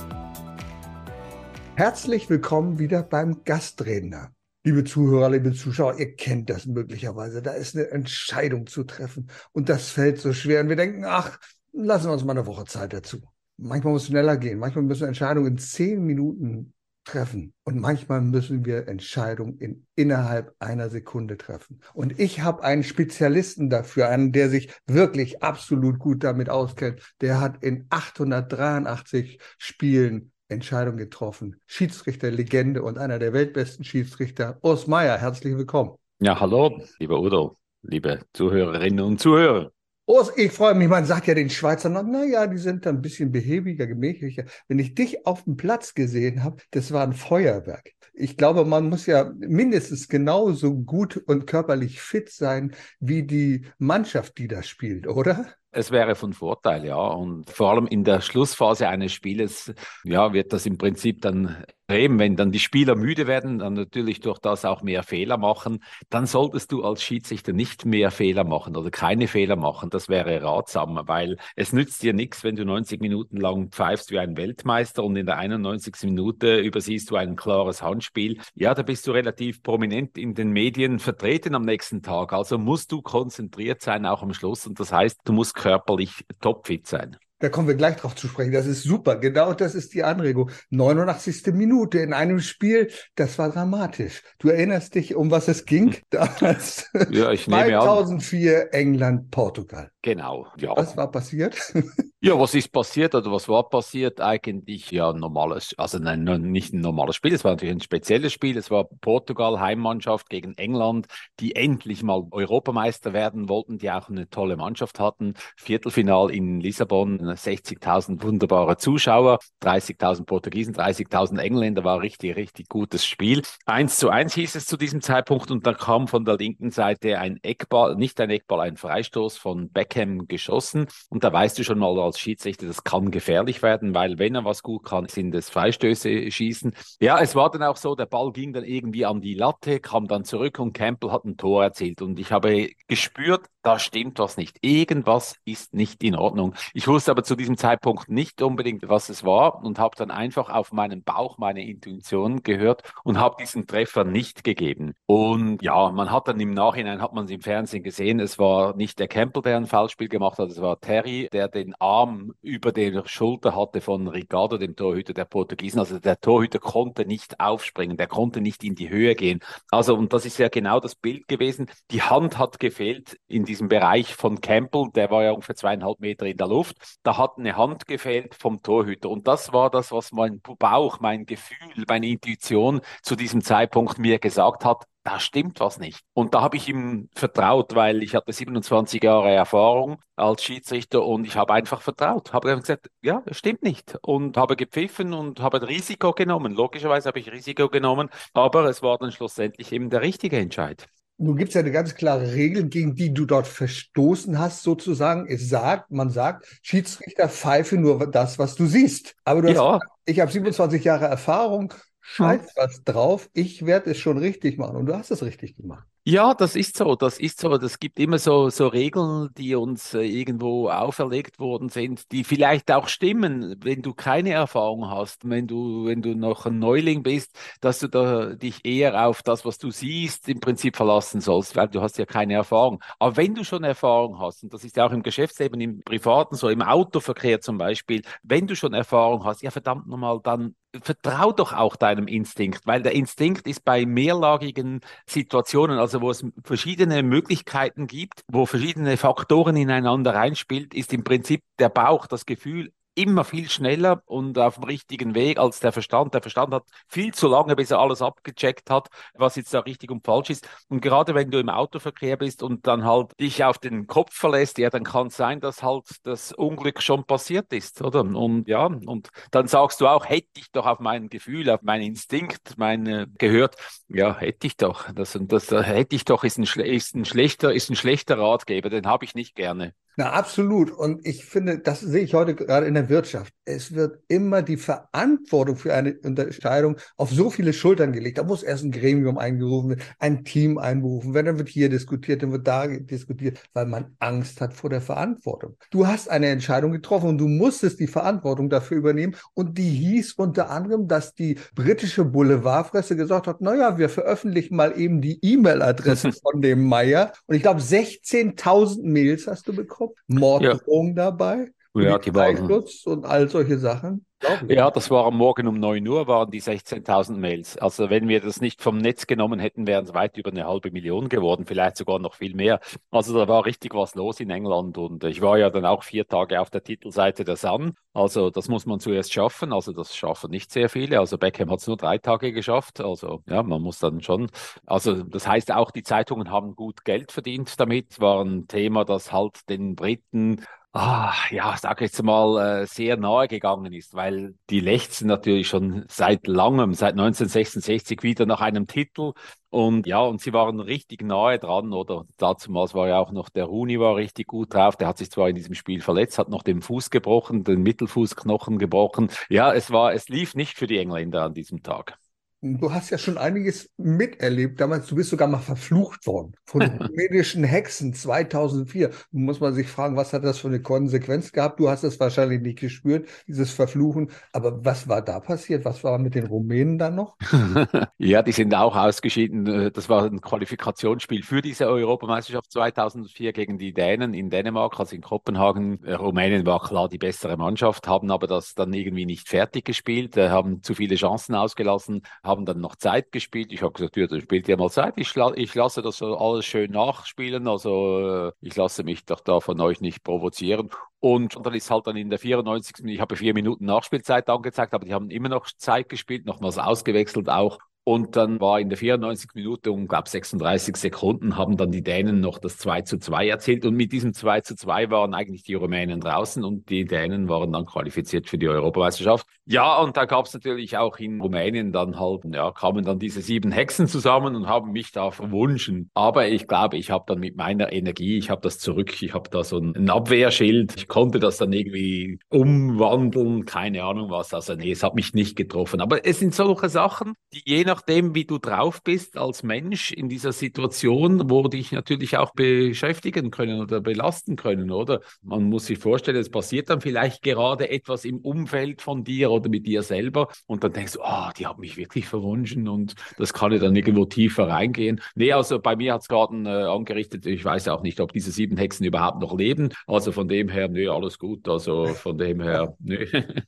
Herzlich 1.75 2.30
willkommen 2.30 2.80
wieder 2.80 3.03
beim 3.03 3.44
Gastredner. 3.44 4.31
Liebe 4.63 4.83
Zuhörer, 4.83 5.29
liebe 5.29 5.53
Zuschauer, 5.53 5.97
ihr 5.99 6.15
kennt 6.15 6.49
das 6.49 6.65
möglicherweise. 6.65 7.41
Da 7.41 7.52
ist 7.52 7.75
eine 7.75 7.89
Entscheidung 7.91 8.67
zu 8.67 8.83
treffen 8.83 9.29
und 9.53 9.69
das 9.69 9.89
fällt 9.89 10.19
so 10.19 10.33
schwer. 10.33 10.61
Und 10.61 10.69
wir 10.69 10.75
denken, 10.75 11.05
ach, 11.05 11.39
lassen 11.71 12.07
wir 12.07 12.13
uns 12.13 12.25
mal 12.25 12.31
eine 12.31 12.45
Woche 12.45 12.65
Zeit 12.65 12.91
dazu. 12.91 13.21
Manchmal 13.57 13.93
muss 13.93 14.03
es 14.03 14.07
schneller 14.09 14.37
gehen. 14.37 14.59
Manchmal 14.59 14.83
müssen 14.83 15.02
wir 15.02 15.07
Entscheidungen 15.07 15.53
in 15.53 15.57
zehn 15.57 16.03
Minuten 16.05 16.73
treffen. 17.05 17.53
Und 17.63 17.80
manchmal 17.80 18.21
müssen 18.21 18.65
wir 18.65 18.87
Entscheidungen 18.87 19.57
in, 19.57 19.85
innerhalb 19.95 20.53
einer 20.59 20.89
Sekunde 20.89 21.37
treffen. 21.37 21.81
Und 21.93 22.19
ich 22.19 22.41
habe 22.41 22.63
einen 22.63 22.83
Spezialisten 22.83 23.69
dafür, 23.69 24.09
einen, 24.09 24.31
der 24.31 24.49
sich 24.49 24.71
wirklich 24.87 25.41
absolut 25.41 25.99
gut 25.99 26.23
damit 26.23 26.49
auskennt. 26.49 27.02
Der 27.21 27.41
hat 27.41 27.63
in 27.63 27.85
883 27.89 29.39
Spielen 29.57 30.31
Entscheidungen 30.50 30.97
getroffen. 30.97 31.61
Schiedsrichter, 31.67 32.32
Legende 32.32 32.83
und 32.83 32.98
einer 32.98 33.20
der 33.20 33.33
weltbesten 33.33 33.86
Schiedsrichter, 33.86 34.58
Urs 34.61 34.87
Meier. 34.87 35.17
Herzlich 35.17 35.55
willkommen. 35.55 35.92
Ja, 36.20 36.39
hallo, 36.39 36.82
lieber 36.98 37.20
Udo, 37.20 37.58
liebe 37.83 38.20
Zuhörerinnen 38.33 39.05
und 39.05 39.20
Zuhörer. 39.20 39.71
Oh, 40.08 40.26
ich 40.36 40.52
freue 40.52 40.73
mich, 40.73 40.88
man 40.88 41.05
sagt 41.05 41.27
ja 41.27 41.36
den 41.36 41.52
Schweizern 41.52 41.93
noch, 41.93 42.02
naja, 42.02 42.48
die 42.48 42.58
sind 42.58 42.88
dann 42.88 42.95
ein 42.95 43.02
bisschen 43.04 43.32
behäbiger, 43.32 43.86
gemächlicher. 43.86 44.45
Wenn 44.67 44.80
ich 44.80 44.95
dich 44.95 45.27
auf 45.27 45.43
dem 45.43 45.55
Platz 45.55 45.93
gesehen 45.93 46.43
habe, 46.43 46.64
das 46.71 46.92
war 46.92 47.04
ein 47.04 47.14
Feuerwerk. 47.14 47.92
Ich 48.14 48.36
glaube, 48.36 48.65
man 48.65 48.89
muss 48.89 49.05
ja 49.05 49.32
mindestens 49.38 50.08
genauso 50.08 50.73
gut 50.73 51.15
und 51.15 51.45
körperlich 51.45 52.02
fit 52.02 52.32
sein 52.32 52.73
wie 52.99 53.21
die 53.21 53.67
Mannschaft, 53.77 54.39
die 54.39 54.48
da 54.48 54.64
spielt, 54.64 55.08
oder? 55.08 55.54
Es 55.71 55.91
wäre 55.91 56.15
von 56.15 56.33
Vorteil, 56.33 56.85
ja. 56.85 56.97
Und 56.97 57.49
vor 57.49 57.71
allem 57.71 57.85
in 57.87 58.03
der 58.03 58.21
Schlussphase 58.21 58.87
eines 58.89 59.13
Spieles, 59.13 59.73
ja, 60.03 60.33
wird 60.33 60.52
das 60.52 60.65
im 60.65 60.77
Prinzip 60.77 61.21
dann 61.21 61.63
Extrem. 61.89 62.20
Wenn 62.20 62.36
dann 62.36 62.52
die 62.52 62.60
Spieler 62.60 62.95
müde 62.95 63.26
werden, 63.26 63.58
dann 63.58 63.73
natürlich 63.73 64.20
durch 64.20 64.38
das 64.38 64.64
auch 64.64 64.83
mehr 64.83 65.02
Fehler 65.02 65.38
machen, 65.38 65.83
dann 66.11 66.27
solltest 66.27 66.72
du 66.72 66.83
als 66.83 67.02
Schiedsrichter 67.02 67.52
nicht 67.52 67.83
mehr 67.83 68.11
Fehler 68.11 68.44
machen 68.44 68.77
oder 68.77 68.92
keine 68.92 69.27
Fehler 69.27 69.55
machen. 69.55 69.89
Das 69.89 70.08
wäre 70.08 70.44
ratsam, 70.44 71.02
weil 71.08 71.38
es 71.55 71.73
nützt 71.73 72.04
dir 72.04 72.14
nichts, 72.14 72.44
wenn 72.44 72.55
du 72.55 72.64
90 72.64 73.02
Minuten 73.02 73.38
lang 73.38 73.70
pfeifst 73.72 74.11
wie 74.11 74.20
ein 74.20 74.38
Weltmeister 74.38 75.04
und 75.04 75.16
in 75.16 75.26
der 75.26 75.39
91. 75.39 75.95
Minute 76.04 76.60
übersiehst 76.60 77.10
du 77.10 77.16
ein 77.16 77.36
klares 77.36 77.82
Handspiel. 77.82 78.39
Ja, 78.54 78.76
da 78.76 78.83
bist 78.83 79.08
du 79.08 79.11
relativ 79.11 79.64
prominent 79.64 80.16
in 80.16 80.36
den 80.36 80.52
Medien 80.52 81.00
vertreten 81.00 81.56
am 81.56 81.64
nächsten 81.64 82.04
Tag. 82.04 82.33
Also 82.33 82.60
musst 82.60 82.92
du 82.92 83.02
konzentriert 83.02 83.82
sein, 83.82 84.06
auch 84.06 84.21
am 84.21 84.36
Schluss. 84.36 84.67
Und 84.67 84.80
das 84.80 84.92
heißt, 84.92 85.21
du 85.26 85.33
musst 85.33 85.56
körperlich 85.56 86.23
topfit 86.39 86.86
sein. 86.86 87.17
Da 87.39 87.50
kommen 87.50 87.67
wir 87.67 87.76
gleich 87.76 87.95
drauf 87.95 88.16
zu 88.16 88.27
sprechen. 88.27 88.52
Das 88.52 88.66
ist 88.66 88.83
super. 88.83 89.16
Genau 89.16 89.54
das 89.54 89.73
ist 89.76 89.94
die 89.94 90.04
Anregung. 90.04 90.52
89. 90.70 91.54
Minute 91.54 92.00
in 92.00 92.14
einem 92.14 92.39
Spiel, 92.42 92.92
das 93.16 93.39
war 93.39 93.50
dramatisch. 93.50 94.23
Du 94.39 94.50
erinnerst 94.50 94.95
dich, 94.95 95.16
um 95.16 95.32
was 95.32 95.48
es 95.48 95.66
ging? 95.66 95.95
Damals 96.10 96.89
ja, 97.11 97.32
ich 97.32 97.48
nehme 97.48 97.80
2004 97.80 98.61
an. 98.61 98.67
England, 98.72 99.32
Portugal. 99.32 99.89
Genau, 100.02 100.48
ja. 100.58 100.76
Was 100.76 100.95
war 100.95 101.11
passiert? 101.11 101.55
ja, 102.22 102.39
was 102.39 102.55
ist 102.55 102.72
passiert 102.72 103.16
oder 103.16 103.32
was 103.32 103.50
war 103.50 103.67
passiert? 103.70 104.21
Eigentlich 104.21 104.92
ja 104.92 105.10
ein 105.11 105.20
normales, 105.20 105.76
also 105.77 106.00
nein, 106.00 106.23
nicht 106.23 106.73
ein 106.73 106.80
normales 106.80 107.17
Spiel, 107.17 107.33
es 107.33 107.44
war 107.44 107.52
natürlich 107.52 107.76
ein 107.76 107.82
spezielles 107.82 108.32
Spiel. 108.32 108.58
Es 108.58 108.71
war 108.71 108.86
Portugal, 109.02 109.60
Heimmannschaft 109.60 110.30
gegen 110.30 110.58
England, 110.58 111.08
die 111.39 111.56
endlich 111.56 112.02
mal 112.02 112.26
Europameister 112.32 113.11
werden 113.11 113.50
wollten, 113.50 113.77
die 113.77 113.92
auch 113.92 114.10
eine 114.10 114.30
tolle 114.30 114.56
Mannschaft 114.56 115.00
hatten. 115.00 115.33
Viertelfinal 115.58 116.32
in 116.32 116.61
Lissabon, 116.61 117.28
60.000 117.33 118.23
wunderbare 118.23 118.77
Zuschauer, 118.77 119.39
30.000 119.61 120.25
Portugiesen, 120.25 120.73
30.000 120.73 121.39
Engländer, 121.39 121.83
war 121.83 122.01
richtig, 122.01 122.37
richtig 122.37 122.69
gutes 122.69 123.05
Spiel. 123.05 123.41
Eins 123.65 123.97
zu 123.97 124.09
eins 124.09 124.33
hieß 124.35 124.55
es 124.55 124.65
zu 124.65 124.77
diesem 124.77 125.01
Zeitpunkt 125.01 125.51
und 125.51 125.67
dann 125.67 125.75
kam 125.75 126.07
von 126.07 126.23
der 126.23 126.37
linken 126.37 126.71
Seite 126.71 127.19
ein 127.19 127.39
Eckball, 127.43 127.95
nicht 127.95 128.19
ein 128.21 128.29
Eckball, 128.29 128.62
ein 128.62 128.77
Freistoß 128.77 129.38
von 129.38 129.69
Beck 129.69 129.89
Beckham 129.89 130.27
geschossen. 130.27 130.88
Und 131.09 131.23
da 131.23 131.33
weißt 131.33 131.57
du 131.57 131.63
schon 131.63 131.79
mal 131.79 132.00
als 132.00 132.19
Schiedsrichter, 132.19 132.67
das 132.67 132.83
kann 132.83 133.12
gefährlich 133.12 133.61
werden, 133.61 133.94
weil 133.95 134.19
wenn 134.19 134.35
er 134.35 134.45
was 134.45 134.63
gut 134.63 134.85
kann, 134.85 135.07
sind 135.07 135.33
es 135.35 135.50
Freistöße 135.50 136.31
schießen. 136.31 136.73
Ja, 137.00 137.19
es 137.19 137.35
war 137.35 137.50
dann 137.50 137.63
auch 137.63 137.77
so, 137.77 137.95
der 137.95 138.06
Ball 138.06 138.31
ging 138.31 138.53
dann 138.53 138.63
irgendwie 138.63 139.06
an 139.06 139.21
die 139.21 139.33
Latte, 139.33 139.79
kam 139.79 140.07
dann 140.07 140.23
zurück 140.23 140.59
und 140.59 140.73
Campbell 140.73 141.11
hat 141.11 141.25
ein 141.25 141.38
Tor 141.38 141.63
erzielt. 141.63 142.01
Und 142.01 142.19
ich 142.19 142.31
habe 142.31 142.69
gespürt, 142.88 143.47
da 143.62 143.77
stimmt 143.77 144.19
was 144.19 144.38
nicht. 144.38 144.57
Irgendwas 144.62 145.36
ist 145.45 145.74
nicht 145.74 146.03
in 146.03 146.15
Ordnung. 146.15 146.56
Ich 146.74 146.88
wusste 146.88 147.12
aber 147.12 147.24
zu 147.24 147.36
diesem 147.36 147.57
Zeitpunkt 147.57 148.09
nicht 148.09 148.42
unbedingt, 148.42 148.88
was 148.88 149.09
es 149.09 149.24
war 149.24 149.63
und 149.63 149.80
habe 149.80 149.95
dann 149.97 150.12
einfach 150.12 150.50
auf 150.50 150.71
meinen 150.71 151.03
Bauch, 151.03 151.38
meine 151.38 151.65
Intuition 151.68 152.42
gehört 152.44 152.83
und 153.03 153.19
habe 153.19 153.36
diesen 153.39 153.68
Treffer 153.68 154.06
nicht 154.06 154.44
gegeben. 154.44 154.94
Und 155.06 155.62
ja, 155.62 155.92
man 155.92 156.12
hat 156.12 156.27
dann 156.27 156.39
im 156.39 156.53
Nachhinein, 156.53 157.01
hat 157.01 157.13
man 157.13 157.25
es 157.25 157.31
im 157.31 157.42
Fernsehen 157.42 157.83
gesehen, 157.83 158.19
es 158.19 158.39
war 158.39 158.75
nicht 158.75 159.00
der 159.00 159.07
Campbell, 159.07 159.41
der 159.41 159.57
ein 159.57 159.67
Foulspiel 159.67 160.07
gemacht 160.07 160.39
hat, 160.39 160.50
es 160.50 160.61
war 160.61 160.79
Terry, 160.79 161.29
der 161.33 161.50
den 161.50 161.75
Arm 161.79 162.33
über 162.41 162.71
der 162.71 163.06
Schulter 163.06 163.56
hatte 163.56 163.81
von 163.81 164.07
Ricardo, 164.07 164.57
dem 164.57 164.75
Torhüter 164.75 165.13
der 165.13 165.25
Portugiesen. 165.25 165.79
Also 165.79 166.00
der 166.00 166.19
Torhüter 166.19 166.59
konnte 166.59 167.06
nicht 167.06 167.39
aufspringen, 167.39 167.97
der 167.97 168.07
konnte 168.07 168.39
nicht 168.41 168.63
in 168.63 168.75
die 168.75 168.89
Höhe 168.89 169.15
gehen. 169.15 169.41
Also, 169.69 169.95
und 169.95 170.13
das 170.13 170.25
ist 170.25 170.38
ja 170.38 170.47
genau 170.47 170.79
das 170.79 170.95
Bild 170.95 171.27
gewesen. 171.27 171.69
Die 171.91 172.01
Hand 172.01 172.38
hat 172.38 172.59
gefehlt 172.59 173.17
in 173.27 173.45
diesem 173.49 173.67
Bereich 173.67 174.15
von 174.15 174.39
Campbell, 174.39 174.89
der 174.95 175.11
war 175.11 175.23
ja 175.23 175.31
ungefähr 175.31 175.55
zweieinhalb 175.55 175.99
Meter 175.99 176.25
in 176.25 176.37
der 176.37 176.47
Luft. 176.47 176.77
Da 177.03 177.17
hat 177.17 177.37
eine 177.37 177.57
Hand 177.57 177.87
gefehlt 177.87 178.35
vom 178.35 178.61
Torhüter. 178.61 179.09
Und 179.09 179.27
das 179.27 179.51
war 179.51 179.69
das, 179.69 179.91
was 179.91 180.11
mein 180.11 180.39
Bauch, 180.41 180.99
mein 180.99 181.25
Gefühl, 181.25 181.83
meine 181.87 182.07
Intuition 182.07 182.81
zu 183.01 183.15
diesem 183.15 183.41
Zeitpunkt 183.41 183.97
mir 183.97 184.19
gesagt 184.19 184.63
hat, 184.65 184.85
da 185.03 185.19
stimmt 185.19 185.59
was 185.59 185.79
nicht. 185.79 186.01
Und 186.13 186.33
da 186.35 186.41
habe 186.41 186.57
ich 186.57 186.69
ihm 186.69 187.09
vertraut, 187.15 187.73
weil 187.73 188.03
ich 188.03 188.15
hatte 188.15 188.31
27 188.31 189.01
Jahre 189.03 189.31
Erfahrung 189.31 189.97
als 190.15 190.43
Schiedsrichter 190.43 191.03
und 191.03 191.25
ich 191.25 191.35
habe 191.35 191.53
einfach 191.53 191.81
vertraut. 191.81 192.33
Habe 192.33 192.55
gesagt, 192.55 192.89
ja, 193.01 193.23
stimmt 193.31 193.63
nicht. 193.63 193.97
Und 194.03 194.37
habe 194.37 194.55
gepfiffen 194.55 195.13
und 195.13 195.39
habe 195.39 195.67
Risiko 195.67 196.13
genommen. 196.13 196.53
Logischerweise 196.53 197.07
habe 197.09 197.19
ich 197.19 197.31
Risiko 197.31 197.69
genommen, 197.69 198.09
aber 198.33 198.65
es 198.65 198.83
war 198.83 198.97
dann 198.97 199.11
schlussendlich 199.11 199.71
eben 199.71 199.89
der 199.89 200.01
richtige 200.01 200.37
Entscheid. 200.37 200.87
Nun 201.21 201.36
gibt 201.36 201.50
es 201.50 201.56
ja 201.56 201.60
eine 201.60 201.71
ganz 201.71 201.95
klare 201.95 202.33
Regel, 202.33 202.69
gegen 202.69 202.95
die 202.95 203.13
du 203.13 203.25
dort 203.25 203.45
verstoßen 203.45 204.39
hast, 204.39 204.63
sozusagen. 204.63 205.27
Es 205.27 205.50
sagt, 205.50 205.92
man 205.92 206.10
sagt, 206.10 206.48
Schiedsrichter 206.62 207.27
pfeife 207.27 207.75
nur 207.75 208.10
das, 208.10 208.39
was 208.39 208.56
du 208.56 208.66
siehst. 208.66 209.16
Aber 209.25 209.42
du 209.42 209.51
ja. 209.51 209.74
hast, 209.74 209.83
ich 210.06 210.21
habe 210.21 210.31
27 210.31 210.81
Jahre 210.81 211.06
Erfahrung, 211.06 211.74
scheiß 212.00 212.54
was 212.56 212.86
drauf, 212.86 213.30
ich 213.33 213.66
werde 213.66 213.92
es 213.92 213.98
schon 213.98 214.18
richtig 214.18 214.57
machen. 214.57 214.77
Und 214.77 214.86
du 214.86 214.95
hast 214.95 215.12
es 215.12 215.21
richtig 215.21 215.57
gemacht. 215.57 215.88
Ja, 216.11 216.33
das 216.33 216.56
ist 216.56 216.75
so, 216.77 216.95
das 216.95 217.19
ist 217.19 217.39
so. 217.39 217.57
Das 217.59 217.77
gibt 217.77 218.00
immer 218.00 218.17
so, 218.17 218.50
so 218.50 218.67
Regeln, 218.67 219.29
die 219.38 219.53
uns 219.53 219.94
äh, 219.94 220.01
irgendwo 220.01 220.69
auferlegt 220.69 221.38
worden 221.39 221.69
sind, 221.69 222.11
die 222.11 222.23
vielleicht 222.23 222.71
auch 222.71 222.88
stimmen, 222.88 223.56
wenn 223.61 223.83
du 223.83 223.94
keine 223.94 224.31
Erfahrung 224.31 224.89
hast, 224.89 225.29
wenn 225.29 225.45
du, 225.45 225.85
wenn 225.85 226.01
du 226.01 226.15
noch 226.15 226.47
ein 226.47 226.57
Neuling 226.57 227.03
bist, 227.03 227.38
dass 227.61 227.77
du 227.79 227.88
da 227.89 228.33
dich 228.33 228.65
eher 228.65 229.06
auf 229.07 229.21
das, 229.21 229.45
was 229.45 229.59
du 229.59 229.69
siehst, 229.69 230.27
im 230.29 230.39
Prinzip 230.39 230.77
verlassen 230.77 231.21
sollst, 231.21 231.56
weil 231.56 231.67
du 231.67 231.81
hast 231.81 231.97
ja 232.00 232.06
keine 232.06 232.33
Erfahrung. 232.33 232.81
Aber 232.97 233.15
wenn 233.17 233.35
du 233.35 233.44
schon 233.44 233.63
Erfahrung 233.63 234.19
hast, 234.19 234.41
und 234.44 234.51
das 234.53 234.63
ist 234.63 234.77
ja 234.77 234.88
auch 234.88 234.91
im 234.91 235.03
Geschäftsleben, 235.03 235.61
im 235.61 235.83
Privaten, 235.83 236.35
so 236.35 236.50
im 236.50 236.61
Autoverkehr 236.63 237.39
zum 237.41 237.57
Beispiel, 237.59 238.01
wenn 238.23 238.47
du 238.47 238.56
schon 238.56 238.73
Erfahrung 238.73 239.25
hast, 239.25 239.44
ja 239.44 239.51
verdammt 239.51 239.85
nochmal, 239.88 240.19
dann 240.23 240.56
vertrau 240.81 241.31
doch 241.31 241.54
auch 241.54 241.75
deinem 241.75 242.07
Instinkt, 242.07 242.66
weil 242.66 242.81
der 242.81 242.94
Instinkt 242.94 243.48
ist 243.48 243.66
bei 243.66 243.86
mehrlagigen 243.86 244.81
Situationen, 245.07 245.80
also 245.80 246.01
wo 246.01 246.12
es 246.12 246.25
verschiedene 246.44 247.04
Möglichkeiten 247.04 247.88
gibt, 247.88 248.24
wo 248.27 248.45
verschiedene 248.45 248.98
Faktoren 248.98 249.56
ineinander 249.56 250.13
reinspielt, 250.13 250.74
ist 250.74 250.94
im 250.94 251.04
Prinzip 251.04 251.44
der 251.57 251.69
Bauch, 251.69 252.07
das 252.07 252.25
Gefühl 252.25 252.71
immer 252.99 253.23
viel 253.23 253.49
schneller 253.49 254.01
und 254.05 254.37
auf 254.37 254.55
dem 254.55 254.65
richtigen 254.65 255.15
Weg 255.15 255.39
als 255.39 255.59
der 255.59 255.71
Verstand. 255.71 256.13
Der 256.13 256.21
Verstand 256.21 256.53
hat 256.53 256.63
viel 256.87 257.13
zu 257.13 257.27
lange, 257.27 257.55
bis 257.55 257.71
er 257.71 257.79
alles 257.79 258.01
abgecheckt 258.01 258.69
hat, 258.69 258.89
was 259.13 259.37
jetzt 259.37 259.53
da 259.53 259.59
richtig 259.61 259.89
und 259.89 260.05
falsch 260.05 260.29
ist. 260.29 260.47
Und 260.67 260.81
gerade 260.81 261.15
wenn 261.15 261.31
du 261.31 261.39
im 261.39 261.49
Autoverkehr 261.49 262.17
bist 262.17 262.43
und 262.43 262.67
dann 262.67 262.83
halt 262.83 263.17
dich 263.19 263.43
auf 263.43 263.57
den 263.57 263.87
Kopf 263.87 264.13
verlässt, 264.13 264.57
ja, 264.57 264.69
dann 264.69 264.83
kann 264.83 265.07
es 265.07 265.15
sein, 265.15 265.39
dass 265.39 265.63
halt 265.63 265.85
das 266.03 266.33
Unglück 266.33 266.81
schon 266.81 267.05
passiert 267.05 267.53
ist, 267.53 267.81
oder? 267.81 268.01
Und 268.01 268.47
ja, 268.47 268.65
und 268.65 269.09
dann 269.31 269.47
sagst 269.47 269.79
du 269.79 269.87
auch, 269.87 270.05
hätte 270.05 270.27
ich 270.37 270.51
doch 270.51 270.65
auf 270.65 270.79
mein 270.79 271.09
Gefühl, 271.09 271.49
auf 271.49 271.61
meinen 271.61 271.83
Instinkt, 271.83 272.57
meine 272.57 273.07
gehört, 273.17 273.55
ja, 273.87 274.17
hätte 274.17 274.47
ich 274.47 274.57
doch. 274.57 274.91
Das, 274.93 275.17
das 275.19 275.51
hätte 275.51 275.95
ich 275.95 276.03
doch, 276.05 276.23
ist 276.25 276.37
ein, 276.37 276.43
ist 276.43 276.95
ein 276.95 277.05
schlechter, 277.05 277.53
ist 277.53 277.69
ein 277.69 277.75
schlechter 277.75 278.17
Ratgeber, 278.17 278.69
den 278.69 278.87
habe 278.87 279.05
ich 279.05 279.15
nicht 279.15 279.35
gerne. 279.35 279.73
Na, 279.99 280.13
absolut. 280.13 280.71
Und 280.71 281.05
ich 281.05 281.25
finde, 281.25 281.59
das 281.59 281.81
sehe 281.81 282.05
ich 282.05 282.13
heute 282.13 282.33
gerade 282.33 282.65
in 282.65 282.73
der 282.73 282.87
Wirtschaft. 282.87 283.33
Es 283.43 283.73
wird 283.73 283.99
immer 284.07 284.41
die 284.41 284.55
Verantwortung 284.55 285.57
für 285.57 285.73
eine 285.73 285.99
Unterscheidung 286.05 286.77
auf 286.95 287.11
so 287.11 287.29
viele 287.29 287.51
Schultern 287.51 287.91
gelegt. 287.91 288.17
Da 288.17 288.23
muss 288.23 288.41
erst 288.41 288.63
ein 288.63 288.71
Gremium 288.71 289.17
eingerufen 289.17 289.71
werden, 289.71 289.83
ein 289.99 290.23
Team 290.23 290.57
einberufen 290.57 291.13
werden, 291.13 291.25
dann 291.25 291.37
wird 291.37 291.49
hier 291.49 291.67
diskutiert, 291.67 292.23
dann 292.23 292.31
wird 292.31 292.47
da 292.47 292.65
diskutiert, 292.67 293.41
weil 293.51 293.65
man 293.65 293.93
Angst 293.99 294.39
hat 294.39 294.53
vor 294.53 294.69
der 294.69 294.79
Verantwortung. 294.79 295.57
Du 295.69 295.85
hast 295.85 296.09
eine 296.09 296.27
Entscheidung 296.27 296.71
getroffen 296.71 297.09
und 297.09 297.17
du 297.17 297.27
musstest 297.27 297.81
die 297.81 297.87
Verantwortung 297.87 298.49
dafür 298.49 298.77
übernehmen. 298.77 299.17
Und 299.33 299.57
die 299.57 299.69
hieß 299.69 300.13
unter 300.13 300.49
anderem, 300.49 300.87
dass 300.87 301.13
die 301.13 301.37
britische 301.55 302.05
Boulevardpresse 302.05 302.95
gesagt 302.95 303.27
hat, 303.27 303.41
naja, 303.41 303.77
wir 303.77 303.89
veröffentlichen 303.89 304.55
mal 304.55 304.79
eben 304.79 305.01
die 305.01 305.19
E-Mail-Adresse 305.21 306.13
von 306.23 306.41
dem 306.41 306.65
Meier. 306.69 307.11
Und 307.25 307.35
ich 307.35 307.41
glaube, 307.41 307.59
16.000 307.59 308.83
Mails 308.83 309.27
hast 309.27 309.45
du 309.49 309.53
bekommen. 309.53 309.88
Morddrohungen 310.07 310.95
ja. 310.95 311.12
dabei. 311.12 311.51
Ja, 311.75 311.98
die 311.98 312.13
waren. 312.13 312.51
Und 312.86 313.06
all 313.06 313.30
solche 313.30 313.57
Sachen. 313.57 314.06
Ja, 314.50 314.69
das 314.69 314.92
war 314.92 315.06
am 315.06 315.16
Morgen 315.18 315.48
um 315.48 315.57
9 315.60 315.88
Uhr, 315.88 316.07
waren 316.07 316.30
die 316.30 316.42
16.000 316.42 317.19
Mails. 317.19 317.57
Also 317.57 317.89
wenn 317.89 318.10
wir 318.10 318.19
das 318.19 318.42
nicht 318.42 318.62
vom 318.62 318.77
Netz 318.77 319.07
genommen 319.07 319.39
hätten, 319.39 319.66
wären 319.66 319.86
es 319.86 319.94
weit 319.94 320.18
über 320.18 320.31
eine 320.31 320.45
halbe 320.45 320.71
Million 320.71 321.07
geworden, 321.07 321.45
vielleicht 321.45 321.77
sogar 321.77 322.00
noch 322.00 322.16
viel 322.16 322.36
mehr. 322.36 322.60
Also 322.92 323.18
da 323.18 323.30
war 323.30 323.45
richtig 323.45 323.74
was 323.74 323.95
los 323.95 324.19
in 324.19 324.30
England 324.30 324.77
und 324.77 325.06
ich 325.06 325.21
war 325.21 325.38
ja 325.38 325.50
dann 325.50 325.66
auch 325.66 325.83
vier 325.83 326.06
Tage 326.06 326.42
auf 326.42 326.50
der 326.50 326.63
Titelseite 326.63 327.24
der 327.24 327.38
Sun. 327.38 327.75
Also 327.94 328.30
das 328.30 328.50
muss 328.50 328.66
man 328.66 328.81
zuerst 328.81 329.13
schaffen. 329.13 329.54
Also 329.54 329.71
das 329.71 329.95
schaffen 329.95 330.31
nicht 330.31 330.51
sehr 330.51 330.68
viele. 330.68 331.00
Also 331.00 331.18
Beckham 331.18 331.50
hat 331.50 331.60
es 331.60 331.68
nur 331.68 331.77
drei 331.77 331.98
Tage 331.98 332.33
geschafft. 332.33 332.81
Also 332.81 333.24
ja, 333.25 333.42
man 333.42 333.62
muss 333.62 333.80
dann 333.80 334.01
schon. 334.01 334.30
Also 334.66 335.04
das 335.04 335.27
heißt 335.27 335.54
auch, 335.54 335.71
die 335.71 335.83
Zeitungen 335.83 336.30
haben 336.30 336.56
gut 336.56 336.83
Geld 336.83 337.13
verdient 337.13 337.57
damit. 337.57 338.01
War 338.01 338.24
ein 338.25 338.48
Thema, 338.48 338.83
das 338.83 339.13
halt 339.13 339.48
den 339.50 339.75
Briten 339.75 340.44
ah, 340.74 341.13
ja, 341.31 341.57
sage 341.57 341.86
jetzt 341.86 342.01
mal, 342.04 342.62
äh, 342.62 342.66
sehr 342.68 342.98
nahe 342.98 343.27
gegangen 343.27 343.74
ist, 343.74 343.94
weil 343.95 344.36
die 344.50 344.60
lechzen 344.60 345.07
natürlich 345.07 345.48
schon 345.48 345.86
seit 345.89 346.27
langem, 346.27 346.74
seit 346.74 346.94
1966 346.94 348.04
wieder 348.04 348.25
nach 348.25 348.42
einem 348.42 348.68
Titel. 348.68 349.13
Und 349.50 349.88
ja, 349.88 350.00
und 350.01 350.21
sie 350.21 350.31
waren 350.33 350.60
richtig 350.60 351.01
nahe 351.01 351.39
dran, 351.39 351.74
oder 351.74 352.06
damals 352.18 352.74
war 352.75 352.88
ja 352.88 353.00
auch 353.00 353.12
noch 353.12 353.30
der 353.30 353.45
Rooney 353.45 353.80
war 353.80 353.95
richtig 353.95 354.27
gut 354.27 354.54
drauf. 354.54 354.75
Der 354.77 354.88
hat 354.88 354.98
sich 355.00 355.10
zwar 355.10 355.30
in 355.30 355.36
diesem 355.36 355.56
Spiel 355.56 355.81
verletzt, 355.81 356.19
hat 356.19 356.30
noch 356.30 356.44
den 356.44 356.62
Fuß 356.62 356.92
gebrochen, 356.92 357.44
den 357.44 357.63
Mittelfußknochen 357.63 358.60
gebrochen. 358.60 359.10
Ja, 359.30 359.54
es 359.54 359.71
war, 359.71 359.94
es 359.94 360.07
lief 360.10 360.36
nicht 360.36 360.57
für 360.57 360.68
die 360.68 360.77
Engländer 360.77 361.24
an 361.24 361.33
diesem 361.33 361.63
Tag. 361.63 361.98
Du 362.41 362.71
hast 362.71 362.89
ja 362.89 362.97
schon 362.97 363.18
einiges 363.18 363.69
miterlebt. 363.75 364.62
Damals, 364.62 364.88
du 364.88 364.95
bist 364.95 365.09
sogar 365.09 365.27
mal 365.27 365.39
verflucht 365.39 366.07
worden 366.07 366.36
von 366.45 366.62
rumänischen 366.80 367.44
Hexen 367.44 367.94
2004. 367.94 368.91
Nun 369.12 369.25
muss 369.25 369.41
man 369.41 369.53
sich 369.53 369.68
fragen, 369.68 369.97
was 369.97 370.13
hat 370.13 370.24
das 370.24 370.39
für 370.39 370.47
eine 370.47 370.62
Konsequenz 370.62 371.33
gehabt? 371.33 371.59
Du 371.59 371.69
hast 371.69 371.83
es 371.83 372.00
wahrscheinlich 372.00 372.41
nicht 372.41 372.59
gespürt, 372.59 373.09
dieses 373.27 373.51
Verfluchen. 373.51 374.09
Aber 374.31 374.63
was 374.63 374.88
war 374.88 375.01
da 375.01 375.19
passiert? 375.19 375.65
Was 375.65 375.83
war 375.83 375.97
mit 375.97 376.15
den 376.15 376.27
Rumänen 376.27 376.77
dann 376.77 376.95
noch? 376.95 377.18
ja, 377.97 378.21
die 378.21 378.31
sind 378.31 378.56
auch 378.56 378.77
ausgeschieden. 378.77 379.71
Das 379.74 379.89
war 379.89 380.06
ein 380.06 380.21
Qualifikationsspiel 380.21 381.24
für 381.24 381.42
diese 381.42 381.68
Europameisterschaft 381.68 382.53
2004 382.53 383.33
gegen 383.33 383.57
die 383.57 383.74
Dänen 383.74 384.13
in 384.13 384.30
Dänemark, 384.30 384.80
also 384.80 384.95
in 384.95 385.01
Kopenhagen. 385.01 385.83
Rumänien 385.85 386.45
war 386.45 386.62
klar 386.62 386.88
die 386.88 387.00
bessere 387.00 387.35
Mannschaft, 387.35 387.85
haben 387.89 388.09
aber 388.12 388.27
das 388.27 388.53
dann 388.53 388.71
irgendwie 388.71 389.06
nicht 389.06 389.27
fertig 389.27 389.65
gespielt, 389.65 390.15
haben 390.15 390.63
zu 390.63 390.74
viele 390.74 390.95
Chancen 390.95 391.35
ausgelassen 391.35 392.01
haben 392.29 392.45
dann 392.45 392.61
noch 392.61 392.75
Zeit 392.75 393.11
gespielt. 393.11 393.51
Ich 393.51 393.61
habe 393.61 393.73
gesagt, 393.73 393.97
ja, 393.97 394.07
dann 394.07 394.21
spielt 394.21 394.47
ihr 394.47 394.57
mal 394.57 394.69
Zeit. 394.69 394.93
Ich, 394.97 395.13
ich 395.35 395.55
lasse 395.55 395.81
das 395.81 396.01
alles 396.01 396.45
schön 396.45 396.71
nachspielen. 396.71 397.47
Also 397.47 398.29
äh, 398.29 398.31
ich 398.41 398.55
lasse 398.55 398.83
mich 398.83 399.05
doch 399.05 399.19
da 399.19 399.39
von 399.39 399.59
euch 399.59 399.81
nicht 399.81 400.03
provozieren. 400.03 400.69
Und 400.99 401.37
dann 401.45 401.53
ist 401.53 401.71
halt 401.71 401.87
dann 401.87 401.97
in 401.97 402.09
der 402.09 402.19
94. 402.19 402.85
Ich 402.85 402.99
habe 403.01 403.15
vier 403.15 403.33
Minuten 403.33 403.65
Nachspielzeit 403.65 404.29
angezeigt, 404.29 404.73
aber 404.73 404.85
die 404.85 404.93
haben 404.93 405.09
immer 405.09 405.29
noch 405.29 405.47
Zeit 405.47 405.89
gespielt, 405.89 406.25
nochmals 406.25 406.57
ausgewechselt 406.57 407.29
auch. 407.29 407.59
Und 407.89 408.15
dann 408.15 408.39
war 408.39 408.59
in 408.59 408.69
der 408.69 408.77
94 408.77 409.31
Minute 409.33 409.71
um, 409.71 409.88
glaube 409.88 410.07
36 410.07 410.77
Sekunden, 410.77 411.38
haben 411.38 411.57
dann 411.57 411.71
die 411.71 411.81
Dänen 411.81 412.19
noch 412.19 412.38
das 412.38 412.59
2 412.59 412.83
zu 412.83 413.00
2 413.00 413.27
erzielt. 413.27 413.65
Und 413.65 413.74
mit 413.74 413.91
diesem 413.91 414.13
2 414.13 414.41
zu 414.41 414.56
2 414.56 414.91
waren 414.91 415.16
eigentlich 415.16 415.42
die 415.42 415.56
Rumänen 415.56 415.99
draußen 415.99 416.44
und 416.44 416.69
die 416.69 416.85
Dänen 416.85 417.30
waren 417.30 417.52
dann 417.52 417.66
qualifiziert 417.66 418.30
für 418.30 418.37
die 418.37 418.47
Europameisterschaft. 418.47 419.25
Ja, 419.47 419.80
und 419.80 419.97
da 419.97 420.06
gab 420.06 420.28
es 420.28 420.33
natürlich 420.35 420.78
auch 420.78 420.97
in 420.99 421.19
Rumänien 421.19 421.71
dann 421.71 421.99
halt, 421.99 422.21
ja, 422.31 422.52
kamen 422.52 422.85
dann 422.85 422.99
diese 422.99 423.21
sieben 423.21 423.52
Hexen 423.52 423.87
zusammen 423.87 424.35
und 424.35 424.45
haben 424.45 424.71
mich 424.71 424.92
da 424.92 425.09
verwunschen. 425.09 425.90
Aber 425.95 426.28
ich 426.28 426.47
glaube, 426.47 426.78
ich 426.78 426.92
habe 426.92 427.06
dann 427.07 427.19
mit 427.19 427.37
meiner 427.37 427.73
Energie, 427.73 428.19
ich 428.19 428.30
habe 428.30 428.42
das 428.42 428.59
zurück, 428.59 429.02
ich 429.02 429.16
habe 429.16 429.31
da 429.31 429.44
so 429.44 429.57
ein 429.57 429.90
Abwehrschild. 429.90 430.75
Ich 430.78 430.87
konnte 430.87 431.18
das 431.18 431.37
dann 431.37 431.54
irgendwie 431.54 432.19
umwandeln, 432.30 433.45
keine 433.45 433.83
Ahnung 433.83 434.11
was. 434.11 434.31
Also 434.35 434.54
nee, 434.54 434.73
es 434.73 434.83
hat 434.83 434.94
mich 434.94 435.16
nicht 435.16 435.35
getroffen. 435.35 435.81
Aber 435.81 436.06
es 436.06 436.19
sind 436.19 436.35
solche 436.35 436.69
Sachen, 436.69 437.16
die 437.33 437.42
je 437.44 437.63
nach 437.63 437.79
nachdem, 437.80 438.14
wie 438.14 438.26
du 438.26 438.40
drauf 438.40 438.83
bist 438.83 439.18
als 439.18 439.42
Mensch 439.42 439.94
in 439.94 440.09
dieser 440.09 440.33
Situation, 440.33 441.30
wo 441.30 441.48
dich 441.48 441.71
natürlich 441.71 442.18
auch 442.18 442.33
beschäftigen 442.33 443.31
können 443.31 443.62
oder 443.62 443.80
belasten 443.80 444.36
können, 444.36 444.69
oder? 444.69 445.00
Man 445.21 445.44
muss 445.44 445.68
sich 445.68 445.80
vorstellen, 445.80 446.18
es 446.18 446.30
passiert 446.30 446.69
dann 446.69 446.81
vielleicht 446.81 447.21
gerade 447.21 447.69
etwas 447.69 448.04
im 448.04 448.18
Umfeld 448.18 448.81
von 448.81 449.06
dir 449.06 449.31
oder 449.31 449.50
mit 449.50 449.66
dir 449.66 449.81
selber 449.81 450.28
und 450.45 450.62
dann 450.66 450.74
denkst 450.74 450.94
du, 450.94 451.00
oh, 451.02 451.30
die 451.38 451.48
haben 451.48 451.62
mich 451.62 451.78
wirklich 451.78 452.06
verwunschen 452.06 452.68
und 452.68 452.95
das 453.18 453.31
kann 453.31 453.54
ja 453.54 453.59
dann 453.59 453.78
irgendwo 453.78 454.04
tiefer 454.04 454.50
reingehen. 454.50 455.00
Nee, 455.16 455.31
also 455.31 455.59
bei 455.59 455.78
mir 455.78 455.94
hat 455.94 456.02
es 456.02 456.09
gerade 456.09 456.36
äh, 456.36 456.66
angerichtet, 456.66 457.26
ich 457.26 457.45
weiß 457.45 457.69
auch 457.69 457.81
nicht, 457.81 458.02
ob 458.02 458.12
diese 458.12 458.31
sieben 458.31 458.57
Hexen 458.57 458.86
überhaupt 458.86 459.21
noch 459.21 459.38
leben. 459.38 459.69
Also 459.88 460.12
von 460.12 460.28
dem 460.28 460.50
her, 460.50 460.68
nee, 460.68 460.88
alles 460.90 461.18
gut. 461.18 461.48
Also 461.48 461.86
von 461.86 462.18
dem 462.18 462.42
her, 462.42 462.76
nee. 462.80 463.07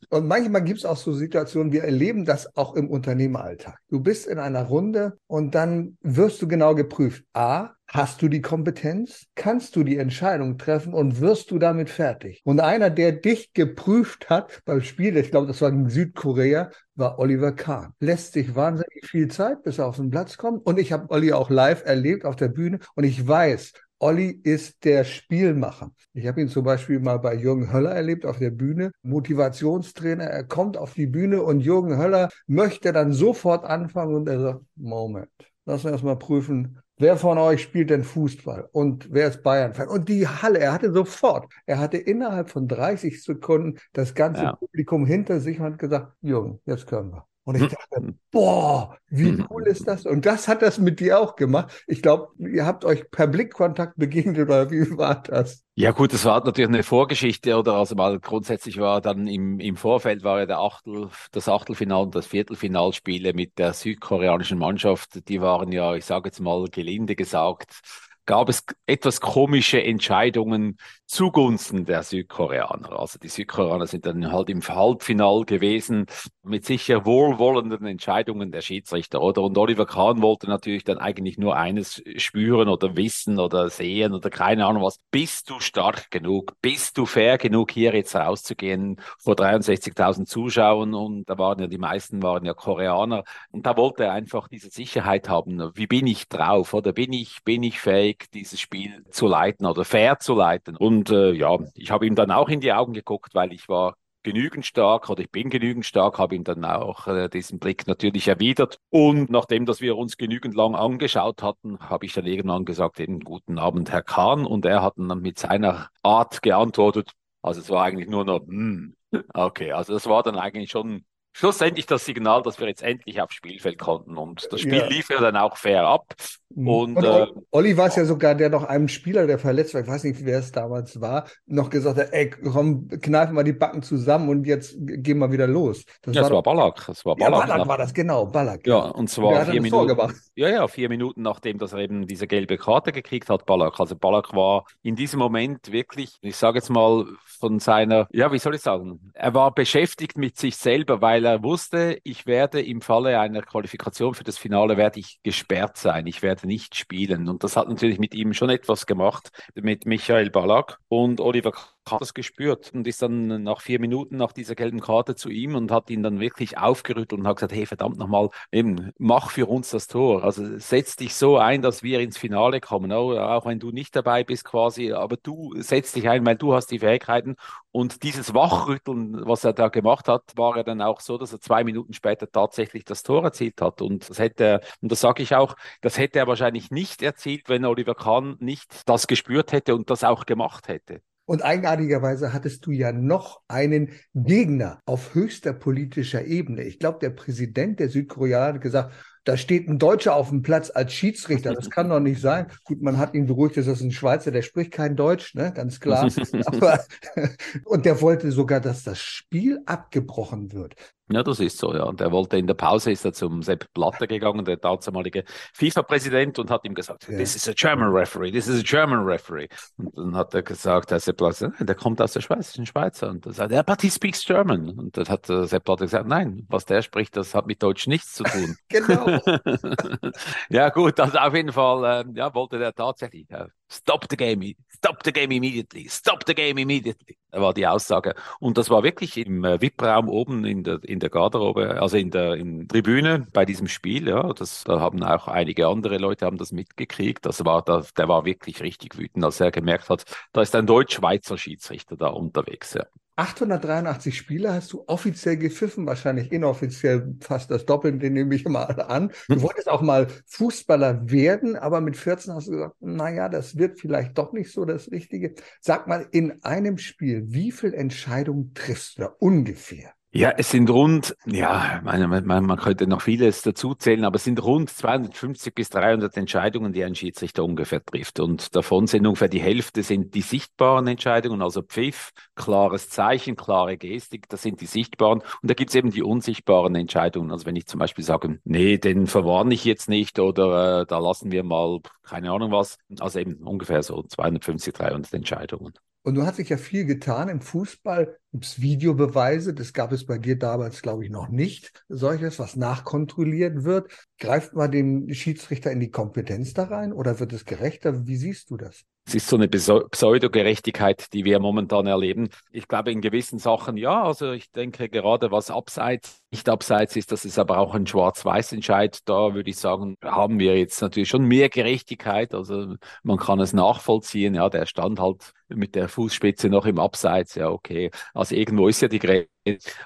Und 0.10 0.28
manchmal 0.28 0.64
gibt 0.64 0.80
es 0.80 0.86
auch 0.86 0.96
so 0.96 1.12
Situationen, 1.12 1.74
wir 1.74 1.84
erleben 1.84 2.24
das 2.24 2.56
auch 2.56 2.76
im 2.76 2.90
Unternehmeralltag. 2.90 3.78
Du 3.90 4.00
bist 4.00 4.21
bist 4.22 4.32
in 4.32 4.40
einer 4.40 4.64
Runde 4.64 5.18
und 5.28 5.56
dann 5.56 5.98
wirst 6.02 6.42
du 6.42 6.48
genau 6.48 6.76
geprüft. 6.76 7.24
A, 7.34 7.72
Hast 7.94 8.22
du 8.22 8.30
die 8.30 8.40
Kompetenz? 8.40 9.26
Kannst 9.36 9.76
du 9.76 9.84
die 9.84 9.98
Entscheidung 9.98 10.58
treffen 10.58 10.94
und 10.94 11.20
wirst 11.20 11.52
du 11.52 11.60
damit 11.60 11.90
fertig? 11.90 12.40
Und 12.46 12.62
einer, 12.62 12.90
der 12.90 13.12
dich 13.12 13.52
geprüft 13.52 14.30
hat 14.30 14.62
beim 14.64 14.82
Spiel, 14.82 15.18
ich 15.18 15.30
glaube, 15.30 15.48
das 15.48 15.62
war 15.62 15.68
in 15.68 15.90
Südkorea, 15.90 16.72
war 16.96 17.20
Oliver 17.20 17.52
Kahn. 17.52 17.92
Lässt 18.00 18.32
sich 18.32 18.56
wahnsinnig 18.56 19.06
viel 19.10 19.28
Zeit, 19.28 19.64
bis 19.64 19.78
er 19.78 19.88
auf 19.88 19.98
den 19.98 20.10
Platz 20.10 20.38
kommt. 20.38 20.66
Und 20.66 20.80
ich 20.80 20.94
habe 20.94 21.10
Olli 21.10 21.34
auch 21.34 21.50
live 21.50 21.84
erlebt 21.84 22.24
auf 22.24 22.38
der 22.38 22.48
Bühne 22.48 22.80
und 22.96 23.04
ich 23.04 23.28
weiß, 23.28 23.74
Olli 24.02 24.32
ist 24.44 24.84
der 24.84 25.04
Spielmacher. 25.04 25.92
Ich 26.14 26.26
habe 26.26 26.42
ihn 26.42 26.48
zum 26.48 26.64
Beispiel 26.64 27.00
mal 27.00 27.20
bei 27.20 27.36
Jürgen 27.36 27.72
Höller 27.72 27.92
erlebt 27.92 28.26
auf 28.26 28.40
der 28.40 28.50
Bühne. 28.50 28.92
Motivationstrainer, 29.04 30.24
er 30.24 30.44
kommt 30.44 30.76
auf 30.76 30.96
die 30.96 31.06
Bühne 31.06 31.44
und 31.44 31.60
Jürgen 31.60 31.98
Höller 32.00 32.30
möchte 32.48 32.94
dann 32.94 33.14
sofort 33.14 33.64
anfangen 33.64 34.16
und 34.16 34.28
er 34.28 34.40
sagt, 34.40 34.62
Moment, 34.76 35.30
lass 35.66 35.86
uns 35.86 35.92
erst 35.92 36.04
mal 36.04 36.16
prüfen, 36.16 36.80
wer 36.98 37.16
von 37.16 37.38
euch 37.38 37.62
spielt 37.62 37.92
denn 37.92 38.04
Fußball 38.04 38.70
und 38.72 39.14
wer 39.14 39.28
ist 39.28 39.44
Bayern-Fan? 39.44 39.88
Und 39.88 40.10
die 40.10 40.28
Halle, 40.28 40.58
er 40.58 40.74
hatte 40.74 40.92
sofort, 40.92 41.54
er 41.68 41.78
hatte 41.78 41.98
innerhalb 41.98 42.50
von 42.50 42.68
30 42.68 43.24
Sekunden 43.24 43.78
das 43.94 44.16
ganze 44.16 44.44
ja. 44.44 44.56
Publikum 44.56 45.06
hinter 45.06 45.40
sich 45.40 45.60
und 45.60 45.66
hat 45.66 45.80
gesagt, 45.80 46.14
Jürgen, 46.22 46.60
jetzt 46.66 46.88
können 46.88 47.12
wir. 47.12 47.28
Und 47.44 47.56
ich 47.56 47.64
hm. 47.64 47.70
dachte, 47.70 48.14
boah, 48.30 48.98
wie 49.10 49.30
hm. 49.30 49.48
cool 49.50 49.68
ist 49.68 49.88
das? 49.88 50.06
Und 50.06 50.26
das 50.26 50.48
hat 50.48 50.62
das 50.62 50.78
mit 50.78 51.00
dir 51.00 51.20
auch 51.20 51.36
gemacht. 51.36 51.84
Ich 51.88 52.04
glaube, 52.04 52.30
ihr 52.38 52.66
habt 52.66 52.86
euch 52.86 53.10
per 53.10 53.26
Blickkontakt 53.26 53.98
begegnet 53.98 54.38
oder 54.38 54.70
wie 54.70 54.96
war 54.98 55.24
das? 55.24 55.64
Ja 55.74 55.92
gut, 55.92 56.14
das 56.14 56.26
war 56.26 56.44
natürlich 56.44 56.68
eine 56.68 56.84
Vorgeschichte 56.84 57.58
oder 57.58 57.74
also 57.74 57.96
mal 57.96 58.20
grundsätzlich 58.20 58.78
war 58.78 59.02
dann 59.02 59.26
im, 59.26 59.60
im 59.60 59.76
Vorfeld 59.76 60.24
war 60.24 60.40
ja 60.40 60.46
der 60.46 60.60
Achtel, 60.60 61.10
das 61.32 61.50
Achtelfinal 61.50 62.04
und 62.04 62.16
das 62.16 62.28
Viertelfinalspiele 62.28 63.34
mit 63.34 63.58
der 63.58 63.74
südkoreanischen 63.74 64.60
Mannschaft, 64.60 65.28
die 65.28 65.42
waren 65.42 65.72
ja, 65.72 65.96
ich 65.96 66.06
sage 66.06 66.28
jetzt 66.28 66.42
mal 66.42 66.66
gelinde 66.70 67.16
gesagt, 67.16 67.80
gab 68.26 68.50
es 68.50 68.64
etwas 68.86 69.22
komische 69.22 69.84
Entscheidungen 69.84 70.78
zugunsten 71.06 71.84
der 71.86 72.04
Südkoreaner. 72.04 72.98
Also 72.98 73.20
die 73.20 73.28
Südkoreaner 73.28 73.86
sind 73.86 74.06
dann 74.06 74.32
halt 74.32 74.50
im 74.50 74.62
Halbfinal 74.62 75.44
gewesen 75.44 76.06
mit 76.44 76.66
sicher 76.66 77.06
wohlwollenden 77.06 77.86
Entscheidungen 77.86 78.52
der 78.52 78.62
Schiedsrichter, 78.62 79.22
oder? 79.22 79.42
Und 79.42 79.58
Oliver 79.58 79.86
Kahn 79.86 80.22
wollte 80.22 80.48
natürlich 80.48 80.86
dann 80.86 81.00
eigentlich 81.00 81.38
nur 81.38 81.58
eines 81.58 82.02
spüren 82.16 82.70
oder 82.70 82.96
wissen 82.96 83.40
oder 83.40 83.70
sehen 83.70 84.14
oder 84.14 84.30
keine 84.30 84.66
Ahnung 84.66 84.84
was. 84.84 85.00
Bist 85.12 85.50
du 85.50 85.60
stark 85.60 86.10
genug? 86.12 86.54
Bist 86.62 86.98
du 86.98 87.06
fair 87.06 87.38
genug, 87.38 87.72
hier 87.72 87.94
jetzt 87.94 88.16
rauszugehen 88.16 89.02
vor 89.20 89.36
63.000 89.36 90.26
Zuschauern? 90.26 90.94
Und 90.94 91.30
da 91.30 91.38
waren 91.38 91.60
ja 91.60 91.68
die 91.68 91.78
meisten 91.78 92.24
waren 92.24 92.46
ja 92.46 92.54
Koreaner. 92.54 93.24
Und 93.52 93.66
da 93.66 93.76
wollte 93.76 94.06
er 94.06 94.14
einfach 94.14 94.48
diese 94.48 94.70
Sicherheit 94.70 95.28
haben. 95.28 95.72
Wie 95.76 95.88
bin 95.88 96.08
ich 96.08 96.30
drauf? 96.30 96.74
Oder 96.74 96.94
bin 96.94 97.12
ich, 97.12 97.44
bin 97.44 97.64
ich 97.64 97.80
fähig, 97.80 98.11
dieses 98.34 98.60
Spiel 98.60 99.04
zu 99.10 99.28
leiten 99.28 99.66
oder 99.66 99.86
fair 99.86 100.20
zu 100.20 100.34
leiten? 100.36 100.76
Und 100.76 101.10
äh, 101.10 101.32
ja, 101.32 101.58
ich 101.76 101.92
habe 101.92 102.06
ihm 102.06 102.16
dann 102.16 102.32
auch 102.32 102.50
in 102.50 102.62
die 102.62 102.74
Augen 102.74 102.94
geguckt, 102.94 103.34
weil 103.36 103.54
ich 103.54 103.70
war 103.70 103.96
genügend 104.24 104.66
stark 104.66 105.10
oder 105.10 105.22
ich 105.22 105.32
bin 105.32 105.50
genügend 105.50 105.86
stark, 105.86 106.20
habe 106.20 106.36
ihm 106.36 106.44
dann 106.44 106.64
auch 106.66 107.08
äh, 107.08 107.30
diesen 107.30 107.60
Blick 107.60 107.88
natürlich 107.88 108.28
erwidert. 108.28 108.78
Und 108.90 109.30
nachdem, 109.30 109.66
dass 109.66 109.82
wir 109.82 109.98
uns 109.98 110.18
genügend 110.18 110.56
lang 110.56 110.76
angeschaut 110.76 111.42
hatten, 111.44 111.80
habe 111.80 112.06
ich 112.06 112.14
dann 112.14 112.26
irgendwann 112.26 112.66
gesagt, 112.66 113.00
eben 113.00 113.20
guten 113.22 113.58
Abend, 113.58 113.92
Herr 113.92 114.04
Kahn. 114.04 114.46
Und 114.46 114.66
er 114.66 114.82
hat 114.84 114.94
dann 114.98 115.22
mit 115.22 115.40
seiner 115.40 115.90
Art 116.04 116.42
geantwortet. 116.42 117.12
Also 117.42 117.62
es 117.62 117.70
war 117.70 117.84
eigentlich 117.84 118.10
nur 118.10 118.26
noch, 118.26 118.42
hm, 118.42 118.96
okay, 119.34 119.72
also 119.72 119.94
das 119.94 120.08
war 120.08 120.24
dann 120.24 120.38
eigentlich 120.38 120.72
schon 120.72 121.06
schlussendlich 121.34 121.86
das 121.86 122.06
Signal, 122.06 122.42
dass 122.44 122.60
wir 122.60 122.68
jetzt 122.68 122.84
endlich 122.84 123.22
aufs 123.22 123.36
Spielfeld 123.36 123.80
konnten. 123.80 124.18
Und 124.18 124.48
das 124.52 124.62
Spiel 124.62 124.80
ja. 124.80 124.88
lief 124.88 125.10
ja 125.10 125.20
dann 125.20 125.38
auch 125.38 125.58
fair 125.58 125.88
ab. 125.88 126.14
Mhm. 126.56 126.68
Und, 126.68 126.98
und 126.98 127.04
äh, 127.06 127.28
Olli 127.52 127.78
war 127.78 127.88
es 127.88 127.96
ja 127.96 128.06
sogar, 128.06 128.36
der 128.36 128.50
noch 128.50 128.64
einem 128.64 128.88
Spieler, 128.88 129.28
der 129.28 129.40
verletzt 129.40 129.74
war, 129.74 129.82
ich 129.82 129.88
weiß 129.88 130.04
nicht, 130.04 130.26
wer 130.26 130.40
es 130.40 130.52
damals 130.52 131.00
war, 131.00 131.26
noch 131.46 131.70
gesagt 131.70 131.98
hat, 131.98 132.10
ey, 132.12 132.30
komm, 132.30 132.88
kneifen 132.88 133.36
wir 133.36 133.44
die 133.44 133.54
Backen 133.54 133.82
zusammen 133.82 134.30
und 134.30 134.46
jetzt 134.46 134.76
gehen 134.80 135.20
wir 135.20 135.32
wieder 135.32 135.48
los. 135.48 135.84
Das 136.02 136.16
ja, 136.16 136.22
war, 136.22 136.30
das 136.30 136.36
war 136.36 136.44
Ballack. 136.44 136.84
Das 136.88 137.06
war 137.06 137.16
Ballack, 137.16 137.40
ja, 137.40 137.48
Ballack 137.48 137.68
war 137.68 137.78
das, 137.78 137.94
genau, 137.94 138.26
Ballack. 138.26 138.68
Ja, 138.68 138.80
und 138.80 139.10
zwar 139.10 139.46
vier 139.46 139.62
Minuten. 139.62 140.14
Ja, 140.36 140.50
ja, 140.50 140.68
vier 140.68 140.90
Minuten 140.90 141.22
nachdem, 141.22 141.58
dass 141.58 141.74
er 141.74 141.80
eben 141.80 142.08
diese 142.08 142.28
gelbe 142.28 142.58
Karte 142.58 142.92
gekriegt 142.92 143.30
hat, 143.30 143.46
Ballack. 143.46 143.80
Also 143.80 143.96
Ballack 143.96 144.34
war 144.34 144.66
in 144.82 144.96
diesem 144.96 145.20
Moment 145.20 145.72
wirklich, 145.72 146.18
ich 146.22 146.36
sage 146.36 146.58
jetzt 146.58 146.70
mal, 146.70 147.06
von 147.40 147.60
seiner, 147.60 148.08
ja, 148.12 148.32
wie 148.32 148.40
soll 148.40 148.56
ich 148.56 148.62
sagen, 148.62 149.12
er 149.14 149.34
war 149.34 149.54
beschäftigt 149.54 150.18
mit 150.18 150.38
sich 150.38 150.58
selber, 150.58 151.02
weil 151.02 151.21
er 151.26 151.44
wusste, 151.44 152.00
ich 152.04 152.26
werde 152.26 152.62
im 152.62 152.82
Falle 152.82 153.20
einer 153.20 153.42
Qualifikation 153.42 154.14
für 154.14 154.24
das 154.24 154.38
Finale, 154.38 154.78
werde 154.78 155.00
ich 155.00 155.20
gesperrt 155.24 155.78
sein. 155.78 156.08
Ich 156.08 156.22
werde 156.22 156.48
nicht 156.48 156.76
spielen. 156.76 157.28
Und 157.30 157.44
das 157.44 157.56
hat 157.58 157.70
natürlich 157.70 158.00
mit 158.00 158.14
ihm 158.14 158.34
schon 158.34 158.50
etwas 158.50 158.86
gemacht, 158.86 159.32
mit 159.56 159.86
Michael 159.86 160.30
Ballack 160.30 160.78
und 160.88 161.20
Oliver 161.20 161.54
hat 161.90 162.02
das 162.02 162.14
gespürt 162.14 162.72
und 162.74 162.88
ist 162.88 163.02
dann 163.02 163.44
nach 163.44 163.62
vier 163.62 163.80
Minuten 163.80 164.18
nach 164.18 164.32
dieser 164.34 164.56
gelben 164.56 164.80
Karte 164.82 165.16
zu 165.16 165.30
ihm 165.30 165.56
und 165.56 165.72
hat 165.72 165.90
ihn 165.90 166.04
dann 166.04 166.20
wirklich 166.20 166.58
aufgerüttelt 166.58 167.20
und 167.20 167.28
hat 167.28 167.38
gesagt, 167.38 167.54
hey, 167.54 167.66
verdammt 167.66 167.98
nochmal, 167.98 168.30
eben, 168.52 168.92
mach 168.98 169.32
für 169.32 169.48
uns 169.48 169.72
das 169.72 169.88
Tor. 169.88 170.24
Also 170.24 170.58
setz 170.58 170.96
dich 170.96 171.16
so 171.16 171.38
ein, 171.38 171.62
dass 171.62 171.84
wir 171.84 172.00
ins 172.00 172.18
Finale 172.18 172.62
kommen, 172.62 172.92
auch 172.92 173.46
wenn 173.46 173.60
du 173.60 173.72
nicht 173.72 173.96
dabei 173.96 174.24
bist 174.24 174.46
quasi, 174.46 174.94
aber 174.94 175.18
du 175.18 175.54
setz 175.58 175.92
dich 175.92 176.08
ein, 176.08 176.26
weil 176.26 176.36
du 176.36 176.54
hast 176.54 176.68
die 176.68 176.80
Fähigkeiten 176.80 177.36
und 177.72 178.04
dieses 178.04 178.34
Wachrütteln, 178.34 179.26
was 179.26 179.44
er 179.44 179.54
da 179.54 179.70
gemacht 179.70 180.08
hat, 180.08 180.24
war 180.36 180.58
ja 180.58 180.64
dann 180.64 180.82
auch 180.82 181.00
so, 181.00 181.18
dass 181.18 181.34
er 181.34 181.40
zwei 181.40 181.64
Minuten 181.64 181.94
später 181.94 182.30
tatsächlich 182.30 182.86
das 182.86 183.04
Tor 183.04 183.24
erzielt 183.24 183.62
hat 183.62 183.82
und 183.82 184.10
das 184.10 184.20
hätte 184.20 184.44
er, 184.44 184.62
und 184.82 184.92
das 184.92 185.02
sage 185.02 185.24
ich 185.24 185.36
auch, 185.36 185.56
das 185.82 185.98
hätte 185.98 186.20
er 186.20 186.28
wahrscheinlich 186.28 186.70
nicht 186.72 187.02
erzielt, 187.02 187.50
wenn 187.50 187.66
Oliver 187.66 187.96
Kahn 187.96 188.36
nicht 188.40 188.88
das 188.88 189.08
gespürt 189.08 189.52
hätte 189.52 189.76
und 189.76 189.90
das 189.90 190.04
auch 190.04 190.26
gemacht 190.26 190.68
hätte. 190.68 191.02
Und 191.26 191.44
eigenartigerweise 191.44 192.34
hattest 192.34 192.66
du 192.66 192.72
ja 192.72 192.92
noch 192.92 193.42
einen 193.48 193.92
Gegner 194.14 194.82
auf 194.86 195.14
höchster 195.14 195.54
politischer 195.54 196.26
Ebene. 196.26 196.64
Ich 196.64 196.80
glaube, 196.80 197.00
der 197.00 197.12
Präsident 197.12 197.80
der 197.80 197.90
Südkoreaner 197.90 198.56
hat 198.56 198.62
gesagt, 198.62 198.94
da 199.24 199.38
steht 199.38 199.68
ein 199.68 199.78
Deutscher 199.78 200.16
auf 200.16 200.30
dem 200.30 200.42
Platz 200.42 200.72
als 200.74 200.94
Schiedsrichter. 200.94 201.54
Das 201.54 201.70
kann 201.70 201.90
doch 201.90 202.00
nicht 202.00 202.22
sein. 202.22 202.48
Gut, 202.64 202.82
man 202.82 202.98
hat 202.98 203.14
ihn 203.14 203.28
beruhigt, 203.28 203.58
das 203.58 203.68
ist 203.68 203.82
ein 203.82 203.92
Schweizer, 203.92 204.32
der 204.32 204.42
spricht 204.42 204.72
kein 204.72 204.96
Deutsch, 204.96 205.36
ne? 205.36 205.52
ganz 205.54 205.80
klar. 205.80 206.10
Aber, 206.46 206.80
und 207.66 207.86
der 207.86 208.02
wollte 208.02 208.32
sogar, 208.32 208.60
dass 208.60 208.84
das 208.84 209.00
Spiel 209.00 209.62
abgebrochen 209.66 210.54
wird. 210.54 210.76
Ja, 211.12 211.24
das 211.24 211.40
ist 211.40 211.58
so, 211.58 211.74
ja. 211.74 211.84
Und 211.84 212.00
er 212.00 212.12
wollte 212.12 212.38
in 212.38 212.48
der 212.48 212.54
Pause 212.54 212.92
ist 212.92 213.04
er 213.04 213.12
zum 213.12 213.42
Sepp 213.42 213.74
Blatter 213.74 214.08
gegangen, 214.08 214.46
der 214.46 214.58
damalige 214.58 215.24
FIFA-Präsident, 215.54 216.40
und 216.40 216.50
hat 216.50 216.64
ihm 216.64 216.74
gesagt, 216.74 217.08
ja. 217.10 217.18
this 217.18 217.36
is 217.36 217.48
a 217.50 217.54
German 217.54 217.90
referee, 217.90 218.32
this 218.32 218.48
is 218.48 218.62
a 218.62 218.64
German 218.64 219.04
referee. 219.04 219.50
Und 219.78 219.98
dann 219.98 220.16
hat 220.16 220.34
er 220.34 220.42
gesagt, 220.42 220.92
der 220.92 221.00
Sepp 221.00 221.18
Blatter, 221.18 221.52
der 221.60 221.76
kommt 221.76 222.02
aus 222.02 222.14
der 222.14 222.22
Schweiz, 222.22 222.50
ist 222.50 222.60
ein 222.60 222.66
Schweizer. 222.66 223.10
Und 223.10 223.26
er 223.26 223.34
sagt, 223.34 223.52
ja, 223.52 223.62
but 223.62 223.82
he 223.82 223.90
speaks 223.90 224.24
German. 224.24 224.70
Und 224.70 224.96
dann 224.96 225.08
hat 225.08 225.26
Sepp 225.26 225.66
Blatter 225.66 225.86
gesagt, 225.86 226.08
nein, 226.08 226.46
was 226.48 226.66
der 226.66 226.82
spricht, 226.82 227.18
das 227.18 227.36
hat 227.36 227.46
mit 227.46 227.62
Deutsch 227.62 227.88
nichts 227.88 228.14
zu 228.14 228.24
tun. 228.24 228.56
genau. 228.70 229.11
ja, 230.50 230.70
gut, 230.70 231.00
also 231.00 231.18
auf 231.18 231.34
jeden 231.36 231.52
Fall, 231.52 232.06
äh, 232.08 232.18
ja, 232.18 232.34
wollte 232.34 232.58
der 232.60 232.74
tatsächlich, 232.74 233.30
äh, 233.32 233.48
stop 233.70 234.06
the 234.10 234.18
game, 234.18 234.54
stop 234.70 235.00
the 235.04 235.12
game 235.12 235.32
immediately, 235.32 235.88
stop 235.90 236.24
the 236.26 236.34
game 236.34 236.58
immediately 236.58 237.18
war 237.32 237.54
die 237.54 237.68
Aussage. 237.68 238.14
Und 238.40 238.58
das 238.58 238.70
war 238.70 238.84
wirklich 238.84 239.18
im 239.18 239.44
äh, 239.44 239.62
VIP-Raum 239.62 240.10
oben 240.10 240.46
in 240.46 240.64
der, 240.64 240.84
in 240.84 241.00
der 241.00 241.10
Garderobe, 241.10 241.82
also 241.82 241.98
in 241.98 242.12
der 242.12 242.36
in 242.36 242.68
Tribüne 242.68 243.28
bei 243.34 243.46
diesem 243.46 243.68
Spiel. 243.68 244.08
Ja, 244.08 244.34
das, 244.34 244.64
da 244.64 244.80
haben 244.80 245.04
auch 245.04 245.28
einige 245.28 245.68
andere 245.68 245.98
Leute 245.98 246.26
haben 246.26 246.38
das 246.38 246.52
mitgekriegt. 246.52 247.26
Das 247.26 247.44
war, 247.46 247.62
da, 247.64 247.84
der 247.98 248.08
war 248.08 248.26
wirklich 248.26 248.62
richtig 248.62 248.98
wütend, 248.98 249.24
als 249.24 249.40
er 249.40 249.52
gemerkt 249.52 249.90
hat, 249.90 250.04
da 250.34 250.42
ist 250.42 250.56
ein 250.56 250.68
Deutsch-Schweizer 250.68 251.38
Schiedsrichter 251.38 251.96
da 251.96 252.08
unterwegs. 252.08 252.74
Ja. 252.74 252.86
883 253.16 254.18
Spiele 254.18 254.54
hast 254.54 254.74
du 254.74 254.84
offiziell 254.88 255.38
gepfiffen, 255.38 255.86
wahrscheinlich 255.86 256.32
inoffiziell 256.32 257.16
fast 257.22 257.52
das 257.52 257.66
Doppelte, 257.66 258.10
nehme 258.10 258.34
ich 258.36 258.46
mal 258.46 258.64
an. 258.64 259.12
Du 259.28 259.36
hm. 259.36 259.42
wolltest 259.42 259.70
auch 259.70 259.82
mal 259.82 260.08
Fußballer 260.28 261.10
werden, 261.10 261.56
aber 261.56 261.82
mit 261.82 261.98
14 261.98 262.34
hast 262.34 262.48
du 262.48 262.52
gesagt, 262.52 262.76
naja, 262.80 263.30
das 263.30 263.58
wird 263.58 263.80
vielleicht 263.80 264.18
doch 264.18 264.34
nicht 264.34 264.52
so 264.52 264.66
das 264.66 264.92
Richtige. 264.92 265.36
Sag 265.60 265.88
mal, 265.88 266.08
in 266.12 266.44
einem 266.44 266.78
Spiel, 266.78 267.24
wie 267.28 267.52
viele 267.52 267.76
Entscheidungen 267.76 268.54
triffst 268.54 268.98
du 268.98 269.04
da 269.04 269.16
ungefähr? 269.20 269.94
Ja, 270.14 270.32
es 270.32 270.52
sind 270.52 270.70
rund, 270.70 271.16
ja, 271.26 271.80
meine, 271.86 272.06
man, 272.10 272.46
man 272.46 272.58
könnte 272.60 272.86
noch 272.86 273.02
vieles 273.02 273.44
dazu 273.44 273.76
zählen, 273.76 274.04
aber 274.04 274.18
es 274.18 274.26
sind 274.26 274.44
rund 274.44 274.70
250 274.70 275.56
bis 275.56 275.70
300 275.70 276.18
Entscheidungen, 276.18 276.74
die 276.74 276.84
ein 276.84 276.96
Schiedsrichter 276.96 277.46
ungefähr 277.46 277.82
trifft. 277.82 278.20
Und 278.20 278.54
davon 278.54 278.88
sind 278.88 279.06
ungefähr 279.08 279.30
die 279.30 279.40
Hälfte 279.40 279.84
sind 279.84 280.14
die 280.14 280.20
sichtbaren 280.22 280.86
Entscheidungen, 280.88 281.42
also 281.42 281.62
Pfiff, 281.62 282.12
klares 282.36 282.90
Zeichen, 282.90 283.38
klare 283.38 283.78
Gestik, 283.78 284.28
das 284.28 284.42
sind 284.42 284.60
die 284.60 284.66
sichtbaren. 284.66 285.20
Und 285.42 285.50
da 285.50 285.54
gibt's 285.54 285.76
eben 285.76 285.92
die 285.92 286.04
unsichtbaren 286.04 286.76
Entscheidungen. 286.76 287.32
Also 287.32 287.46
wenn 287.46 287.56
ich 287.56 287.68
zum 287.68 287.80
Beispiel 287.80 288.04
sage, 288.04 288.42
nee, 288.44 288.78
den 288.78 289.08
verwarne 289.08 289.54
ich 289.54 289.64
jetzt 289.64 289.88
nicht 289.88 290.20
oder 290.20 290.82
äh, 290.82 290.86
da 290.86 291.00
lassen 291.00 291.32
wir 291.32 291.44
mal, 291.44 291.80
keine 292.04 292.32
Ahnung 292.32 292.52
was. 292.52 292.78
Also 293.00 293.20
eben 293.20 293.36
ungefähr 293.48 293.82
so 293.82 294.04
250, 294.04 294.74
300 294.74 295.14
Entscheidungen. 295.14 295.74
Und 296.04 296.16
du 296.16 296.24
hast 296.24 296.38
sich 296.38 296.50
ja 296.50 296.58
viel 296.58 296.86
getan 296.86 297.30
im 297.30 297.42
Fußball. 297.42 298.18
Gibt 298.32 298.46
es 298.46 298.62
Videobeweise? 298.62 299.54
Das 299.54 299.74
gab 299.74 299.92
es 299.92 300.06
bei 300.06 300.18
dir 300.18 300.38
damals, 300.38 300.82
glaube 300.82 301.06
ich, 301.06 301.12
noch 301.12 301.30
nicht. 301.30 301.84
Solches, 301.90 302.40
was 302.40 302.56
nachkontrolliert 302.56 303.64
wird. 303.64 303.92
Greift 304.18 304.54
man 304.54 304.72
dem 304.72 305.14
Schiedsrichter 305.14 305.72
in 305.72 305.80
die 305.80 305.92
Kompetenz 305.92 306.54
da 306.54 306.64
rein 306.64 306.92
oder 306.92 307.20
wird 307.20 307.34
es 307.34 307.46
gerechter? 307.46 308.08
Wie 308.08 308.16
siehst 308.16 308.50
du 308.50 308.58
das? 308.58 308.84
Es 309.06 309.16
ist 309.16 309.28
so 309.28 309.36
eine 309.36 309.48
Pseudogerechtigkeit, 309.48 311.12
die 311.14 311.26
wir 311.26 311.40
momentan 311.40 311.86
erleben. 311.86 312.30
Ich 312.52 312.68
glaube, 312.68 312.92
in 312.92 313.02
gewissen 313.02 313.40
Sachen 313.40 313.78
ja. 313.78 314.04
Also 314.04 314.32
ich 314.32 314.52
denke 314.52 314.90
gerade, 314.90 315.32
was 315.32 315.52
abseits, 315.52 316.21
nicht 316.32 316.48
abseits 316.48 316.96
ist, 316.96 317.12
das 317.12 317.26
ist 317.26 317.38
aber 317.38 317.58
auch 317.58 317.76
ein 317.76 317.86
Schwarz-Weiß-Entscheid. 317.86 319.00
Da 319.06 319.34
würde 319.34 319.50
ich 319.50 319.58
sagen, 319.58 319.98
haben 320.02 320.40
wir 320.40 320.58
jetzt 320.58 320.82
natürlich 320.82 321.10
schon 321.10 321.26
mehr 321.26 321.50
Gerechtigkeit. 321.50 322.34
Also 322.34 322.76
man 323.04 323.18
kann 323.18 323.40
es 323.42 323.52
nachvollziehen. 323.52 324.34
Ja, 324.34 324.50
der 324.50 324.66
stand 324.66 325.00
halt 325.00 325.34
mit 325.50 325.76
der 325.76 325.90
Fußspitze 325.90 326.50
noch 326.50 326.66
im 326.66 326.80
Abseits, 326.80 327.36
ja, 327.36 327.50
okay. 327.50 327.92
Also 328.14 328.36
irgendwo 328.36 328.70
ist 328.70 328.82
ja 328.82 328.88
die 328.88 329.00
Grenze. 329.00 329.28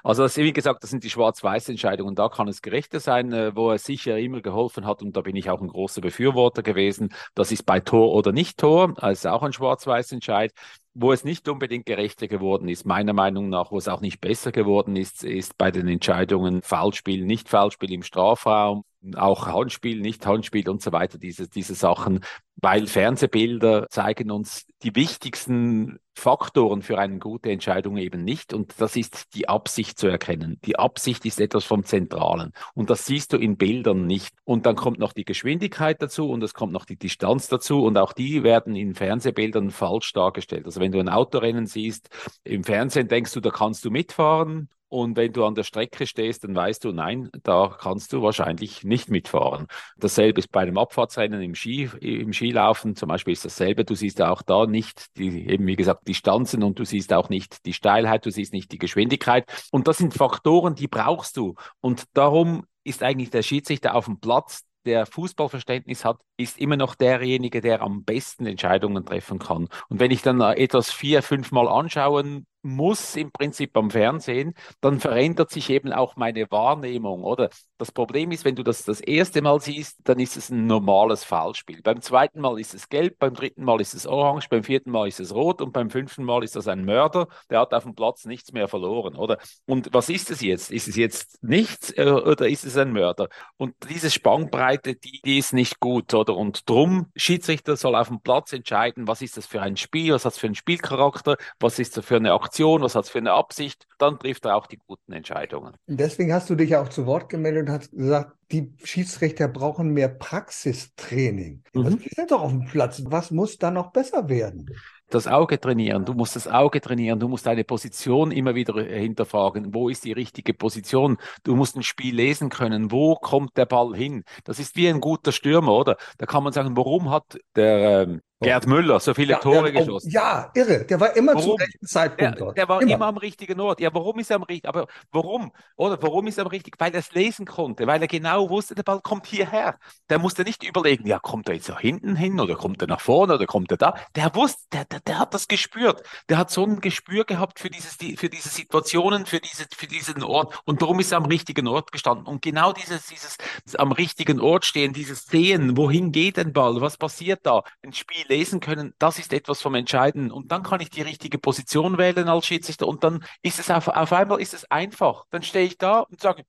Also 0.04 0.22
das, 0.22 0.36
wie 0.36 0.52
gesagt, 0.52 0.82
das 0.82 0.90
sind 0.90 1.02
die 1.02 1.10
Schwarz-Weiß-Entscheidungen. 1.10 2.14
Da 2.14 2.28
kann 2.28 2.46
es 2.46 2.62
gerechter 2.62 3.00
sein, 3.00 3.32
äh, 3.32 3.56
wo 3.56 3.70
er 3.70 3.78
sicher 3.78 4.18
immer 4.18 4.40
geholfen 4.40 4.86
hat. 4.86 5.02
Und 5.02 5.16
da 5.16 5.22
bin 5.22 5.34
ich 5.34 5.50
auch 5.50 5.60
ein 5.60 5.68
großer 5.68 6.00
Befürworter 6.00 6.62
gewesen. 6.62 7.12
Das 7.34 7.50
ist 7.52 7.64
bei 7.64 7.80
Tor 7.80 8.12
oder 8.14 8.32
nicht 8.32 8.58
Tor. 8.58 8.94
Also 9.02 9.30
auch 9.30 9.42
ein 9.42 9.52
Schwarz-Weiß-Entscheid. 9.52 10.52
Wo 10.98 11.12
es 11.12 11.24
nicht 11.24 11.46
unbedingt 11.46 11.84
gerechter 11.84 12.26
geworden 12.26 12.68
ist, 12.68 12.86
meiner 12.86 13.12
Meinung 13.12 13.50
nach, 13.50 13.70
wo 13.70 13.76
es 13.76 13.86
auch 13.86 14.00
nicht 14.00 14.18
besser 14.18 14.50
geworden 14.50 14.96
ist, 14.96 15.24
ist 15.24 15.58
bei 15.58 15.70
den 15.70 15.88
Entscheidungen 15.88 16.62
Foulspiel, 16.62 17.26
nicht 17.26 17.50
Foulspiel 17.50 17.92
im 17.92 18.02
Strafraum, 18.02 18.82
auch 19.14 19.46
Handspiel, 19.46 20.00
nicht 20.00 20.26
Handspiel 20.26 20.68
und 20.68 20.82
so 20.82 20.92
weiter, 20.92 21.18
diese, 21.18 21.48
diese 21.48 21.74
Sachen, 21.74 22.20
weil 22.56 22.86
Fernsehbilder 22.86 23.86
zeigen 23.90 24.30
uns 24.30 24.66
die 24.82 24.94
wichtigsten 24.94 25.98
Faktoren 26.14 26.80
für 26.80 26.98
eine 26.98 27.18
gute 27.18 27.50
Entscheidung 27.50 27.98
eben 27.98 28.24
nicht. 28.24 28.54
Und 28.54 28.80
das 28.80 28.96
ist 28.96 29.34
die 29.34 29.48
Absicht 29.48 29.98
zu 29.98 30.06
erkennen. 30.06 30.58
Die 30.64 30.78
Absicht 30.78 31.26
ist 31.26 31.38
etwas 31.38 31.64
vom 31.64 31.84
Zentralen. 31.84 32.52
Und 32.74 32.88
das 32.88 33.04
siehst 33.04 33.34
du 33.34 33.36
in 33.36 33.58
Bildern 33.58 34.06
nicht. 34.06 34.34
Und 34.44 34.64
dann 34.64 34.76
kommt 34.76 34.98
noch 34.98 35.12
die 35.12 35.26
Geschwindigkeit 35.26 36.00
dazu 36.00 36.30
und 36.30 36.42
es 36.42 36.54
kommt 36.54 36.72
noch 36.72 36.86
die 36.86 36.96
Distanz 36.96 37.48
dazu. 37.48 37.84
Und 37.84 37.98
auch 37.98 38.14
die 38.14 38.42
werden 38.42 38.74
in 38.74 38.94
Fernsehbildern 38.94 39.70
falsch 39.70 40.14
dargestellt. 40.14 40.64
Also 40.64 40.80
wenn 40.80 40.92
du 40.92 40.98
ein 40.98 41.10
Autorennen 41.10 41.66
siehst, 41.66 42.08
im 42.44 42.64
Fernsehen 42.64 43.08
denkst 43.08 43.32
du, 43.32 43.40
da 43.40 43.50
kannst 43.50 43.84
du 43.84 43.90
mitfahren. 43.90 44.70
Und 44.88 45.16
wenn 45.16 45.32
du 45.32 45.44
an 45.44 45.54
der 45.54 45.64
Strecke 45.64 46.06
stehst, 46.06 46.44
dann 46.44 46.54
weißt 46.54 46.84
du, 46.84 46.92
nein, 46.92 47.28
da 47.42 47.76
kannst 47.78 48.12
du 48.12 48.22
wahrscheinlich 48.22 48.84
nicht 48.84 49.10
mitfahren. 49.10 49.66
Dasselbe 49.96 50.38
ist 50.38 50.52
bei 50.52 50.60
einem 50.60 50.78
Abfahrtsrennen 50.78 51.42
im, 51.42 51.54
Ski, 51.54 51.90
im 52.00 52.32
Skilaufen 52.32 52.94
zum 52.94 53.08
Beispiel 53.08 53.32
ist 53.32 53.44
dasselbe. 53.44 53.84
Du 53.84 53.94
siehst 53.94 54.22
auch 54.22 54.42
da 54.42 54.66
nicht 54.66 55.16
die, 55.16 55.48
eben 55.48 55.66
wie 55.66 55.76
gesagt, 55.76 56.06
Distanzen 56.06 56.62
und 56.62 56.78
du 56.78 56.84
siehst 56.84 57.12
auch 57.12 57.28
nicht 57.28 57.66
die 57.66 57.72
Steilheit, 57.72 58.24
du 58.26 58.30
siehst 58.30 58.52
nicht 58.52 58.70
die 58.70 58.78
Geschwindigkeit. 58.78 59.44
Und 59.72 59.88
das 59.88 59.98
sind 59.98 60.14
Faktoren, 60.14 60.74
die 60.76 60.88
brauchst 60.88 61.36
du. 61.36 61.54
Und 61.80 62.04
darum 62.12 62.64
ist 62.84 63.02
eigentlich 63.02 63.30
der 63.30 63.42
Schiedsrichter 63.42 63.96
auf 63.96 64.04
dem 64.04 64.20
Platz 64.20 64.62
der 64.86 65.04
Fußballverständnis 65.04 66.04
hat, 66.04 66.20
ist 66.36 66.58
immer 66.58 66.76
noch 66.76 66.94
derjenige, 66.94 67.60
der 67.60 67.82
am 67.82 68.04
besten 68.04 68.46
Entscheidungen 68.46 69.04
treffen 69.04 69.38
kann. 69.38 69.68
Und 69.88 70.00
wenn 70.00 70.12
ich 70.12 70.22
dann 70.22 70.40
etwas 70.40 70.90
vier, 70.90 71.22
fünf 71.22 71.50
Mal 71.50 71.68
anschauen 71.68 72.46
muss 72.66 73.16
im 73.16 73.30
Prinzip 73.32 73.76
am 73.76 73.90
Fernsehen, 73.90 74.54
dann 74.80 75.00
verändert 75.00 75.50
sich 75.50 75.70
eben 75.70 75.92
auch 75.92 76.16
meine 76.16 76.50
Wahrnehmung, 76.50 77.22
oder? 77.24 77.50
Das 77.78 77.92
Problem 77.92 78.30
ist, 78.30 78.44
wenn 78.44 78.56
du 78.56 78.62
das 78.62 78.84
das 78.84 79.00
erste 79.00 79.42
Mal 79.42 79.60
siehst, 79.60 79.98
dann 80.04 80.18
ist 80.18 80.36
es 80.36 80.50
ein 80.50 80.66
normales 80.66 81.24
Foulspiel. 81.24 81.82
Beim 81.82 82.00
zweiten 82.00 82.40
Mal 82.40 82.58
ist 82.58 82.74
es 82.74 82.88
gelb, 82.88 83.18
beim 83.18 83.34
dritten 83.34 83.64
Mal 83.64 83.80
ist 83.80 83.94
es 83.94 84.06
orange, 84.06 84.48
beim 84.48 84.64
vierten 84.64 84.90
Mal 84.90 85.08
ist 85.08 85.20
es 85.20 85.34
rot 85.34 85.60
und 85.60 85.72
beim 85.72 85.90
fünften 85.90 86.24
Mal 86.24 86.42
ist 86.42 86.56
das 86.56 86.68
ein 86.68 86.84
Mörder, 86.84 87.28
der 87.50 87.60
hat 87.60 87.74
auf 87.74 87.84
dem 87.84 87.94
Platz 87.94 88.24
nichts 88.24 88.52
mehr 88.52 88.68
verloren, 88.68 89.16
oder? 89.16 89.38
Und 89.66 89.92
was 89.92 90.08
ist 90.08 90.30
es 90.30 90.40
jetzt? 90.40 90.70
Ist 90.70 90.88
es 90.88 90.96
jetzt 90.96 91.42
nichts 91.42 91.90
äh, 91.96 92.10
oder 92.10 92.48
ist 92.48 92.64
es 92.64 92.76
ein 92.76 92.92
Mörder? 92.92 93.28
Und 93.56 93.74
diese 93.88 94.10
Spannbreite, 94.10 94.94
die, 94.94 95.20
die 95.24 95.38
ist 95.38 95.52
nicht 95.52 95.80
gut, 95.80 96.14
oder? 96.14 96.34
Und 96.34 96.68
drum, 96.68 97.06
Schiedsrichter 97.14 97.76
soll 97.76 97.94
auf 97.94 98.08
dem 98.08 98.20
Platz 98.20 98.52
entscheiden, 98.52 99.06
was 99.06 99.22
ist 99.22 99.36
das 99.36 99.46
für 99.46 99.60
ein 99.60 99.76
Spiel, 99.76 100.12
was 100.14 100.24
hat 100.24 100.32
es 100.32 100.38
für 100.38 100.46
einen 100.46 100.54
Spielcharakter, 100.54 101.36
was 101.60 101.78
ist 101.78 101.96
das 101.96 102.04
für 102.04 102.16
eine 102.16 102.32
Aktion, 102.32 102.55
Aktion, 102.56 102.80
was 102.80 102.94
hat 102.94 103.04
es 103.04 103.10
für 103.10 103.18
eine 103.18 103.32
Absicht, 103.32 103.86
dann 103.98 104.18
trifft 104.18 104.46
er 104.46 104.56
auch 104.56 104.66
die 104.66 104.78
guten 104.78 105.12
Entscheidungen. 105.12 105.74
Deswegen 105.86 106.32
hast 106.32 106.48
du 106.48 106.54
dich 106.54 106.70
ja 106.70 106.80
auch 106.80 106.88
zu 106.88 107.04
Wort 107.04 107.28
gemeldet 107.28 107.68
und 107.68 107.74
hast 107.74 107.90
gesagt, 107.90 108.32
die 108.50 108.72
Schiedsrichter 108.82 109.46
brauchen 109.46 109.90
mehr 109.90 110.08
Praxistraining. 110.08 111.62
Mhm. 111.74 111.98
Die 111.98 112.08
sind 112.14 112.30
doch 112.30 112.40
auf 112.40 112.50
dem 112.50 112.64
Platz. 112.64 113.02
Was 113.04 113.30
muss 113.30 113.58
da 113.58 113.70
noch 113.70 113.92
besser 113.92 114.30
werden? 114.30 114.70
das 115.08 115.28
Auge 115.28 115.60
trainieren, 115.60 116.04
du 116.04 116.14
musst 116.14 116.34
das 116.34 116.48
Auge 116.48 116.80
trainieren, 116.80 117.20
du 117.20 117.28
musst 117.28 117.46
deine 117.46 117.64
Position 117.64 118.32
immer 118.32 118.54
wieder 118.54 118.82
hinterfragen. 118.82 119.72
Wo 119.72 119.88
ist 119.88 120.04
die 120.04 120.12
richtige 120.12 120.52
Position? 120.52 121.18
Du 121.44 121.54
musst 121.54 121.76
ein 121.76 121.84
Spiel 121.84 122.14
lesen 122.14 122.48
können. 122.48 122.90
Wo 122.90 123.14
kommt 123.14 123.56
der 123.56 123.66
Ball 123.66 123.94
hin? 123.94 124.24
Das 124.44 124.58
ist 124.58 124.74
wie 124.74 124.88
ein 124.88 125.00
guter 125.00 125.30
Stürmer, 125.30 125.72
oder? 125.74 125.96
Da 126.18 126.26
kann 126.26 126.42
man 126.42 126.52
sagen, 126.52 126.76
warum 126.76 127.10
hat 127.10 127.38
der 127.54 128.02
ähm, 128.02 128.20
Gerd 128.40 128.66
Müller, 128.66 129.00
so 129.00 129.14
viele 129.14 129.32
ja, 129.32 129.38
Tore 129.38 129.72
der, 129.72 129.80
geschossen. 129.80 130.10
Ja, 130.10 130.50
irre. 130.54 130.84
Der 130.84 131.00
war 131.00 131.16
immer 131.16 131.34
warum? 131.34 131.42
zum 131.42 131.56
rechten 131.56 131.86
Zeitpunkt 131.86 132.20
der, 132.20 132.44
dort. 132.44 132.58
Der 132.58 132.68
war 132.68 132.82
immer. 132.82 132.94
immer. 132.94 133.06
am 133.06 133.16
richtigen 133.16 133.58
Ort. 133.60 133.80
Ja, 133.80 133.94
warum 133.94 134.18
ist 134.18 134.30
er 134.30 134.36
am 134.36 134.42
richtigen? 134.42 134.68
Aber 134.68 134.86
warum? 135.10 135.52
Oder 135.76 136.00
warum 136.02 136.26
ist 136.26 136.36
er 136.36 136.44
am 136.44 136.50
richtigen? 136.50 136.78
Weil 136.78 136.92
er 136.92 137.00
es 137.00 137.12
lesen 137.12 137.46
konnte, 137.46 137.86
weil 137.86 138.02
er 138.02 138.08
genau 138.08 138.50
wusste, 138.50 138.74
der 138.74 138.82
Ball 138.82 139.00
kommt 139.00 139.26
hierher. 139.26 139.78
Der 140.10 140.18
musste 140.18 140.42
nicht 140.42 140.62
überlegen, 140.64 141.06
ja, 141.06 141.18
kommt 141.18 141.48
er 141.48 141.54
jetzt 141.54 141.70
da 141.70 141.78
hinten 141.78 142.14
hin 142.14 142.38
oder 142.38 142.56
kommt 142.56 142.82
er 142.82 142.88
nach 142.88 143.00
vorne 143.00 143.34
oder 143.36 143.46
kommt 143.46 143.70
er 143.70 143.78
da? 143.78 143.94
Der 144.14 144.34
wusste, 144.34 144.62
der, 144.70 144.84
der, 144.84 145.00
der 145.00 145.18
hat 145.18 145.32
das 145.32 145.48
gespürt. 145.48 146.02
Der 146.28 146.36
hat 146.36 146.50
so 146.50 146.62
ein 146.64 146.82
Gespür 146.82 147.24
gehabt 147.24 147.58
für, 147.58 147.70
dieses, 147.70 147.96
für 148.18 148.28
diese 148.28 148.50
Situationen, 148.50 149.24
für, 149.24 149.40
diese, 149.40 149.64
für 149.74 149.86
diesen 149.86 150.22
Ort. 150.22 150.60
Und 150.66 150.82
darum 150.82 151.00
ist 151.00 151.10
er 151.12 151.18
am 151.18 151.24
richtigen 151.24 151.66
Ort 151.68 151.90
gestanden. 151.90 152.26
Und 152.26 152.42
genau 152.42 152.74
dieses, 152.74 153.06
dieses 153.06 153.38
am 153.78 153.92
richtigen 153.92 154.40
Ort 154.40 154.66
stehen, 154.66 154.92
dieses 154.92 155.24
Sehen, 155.24 155.78
wohin 155.78 156.12
geht 156.12 156.38
ein 156.38 156.52
Ball, 156.52 156.82
was 156.82 156.98
passiert 156.98 157.40
da, 157.44 157.62
ein 157.82 157.94
Spiel 157.94 158.25
lesen 158.28 158.60
können, 158.60 158.94
das 158.98 159.18
ist 159.18 159.32
etwas 159.32 159.62
vom 159.62 159.74
Entscheidenden. 159.74 160.30
Und 160.30 160.52
dann 160.52 160.62
kann 160.62 160.80
ich 160.80 160.90
die 160.90 161.02
richtige 161.02 161.38
Position 161.38 161.98
wählen 161.98 162.28
als 162.28 162.46
Schiedsrichter 162.46 162.86
und 162.86 163.04
dann 163.04 163.24
ist 163.42 163.58
es 163.58 163.70
auf, 163.70 163.88
auf 163.88 164.12
einmal 164.12 164.40
ist 164.40 164.54
es 164.54 164.70
einfach. 164.70 165.24
Dann 165.30 165.42
stehe 165.42 165.66
ich 165.66 165.78
da 165.78 166.00
und 166.00 166.20
sage, 166.20 166.44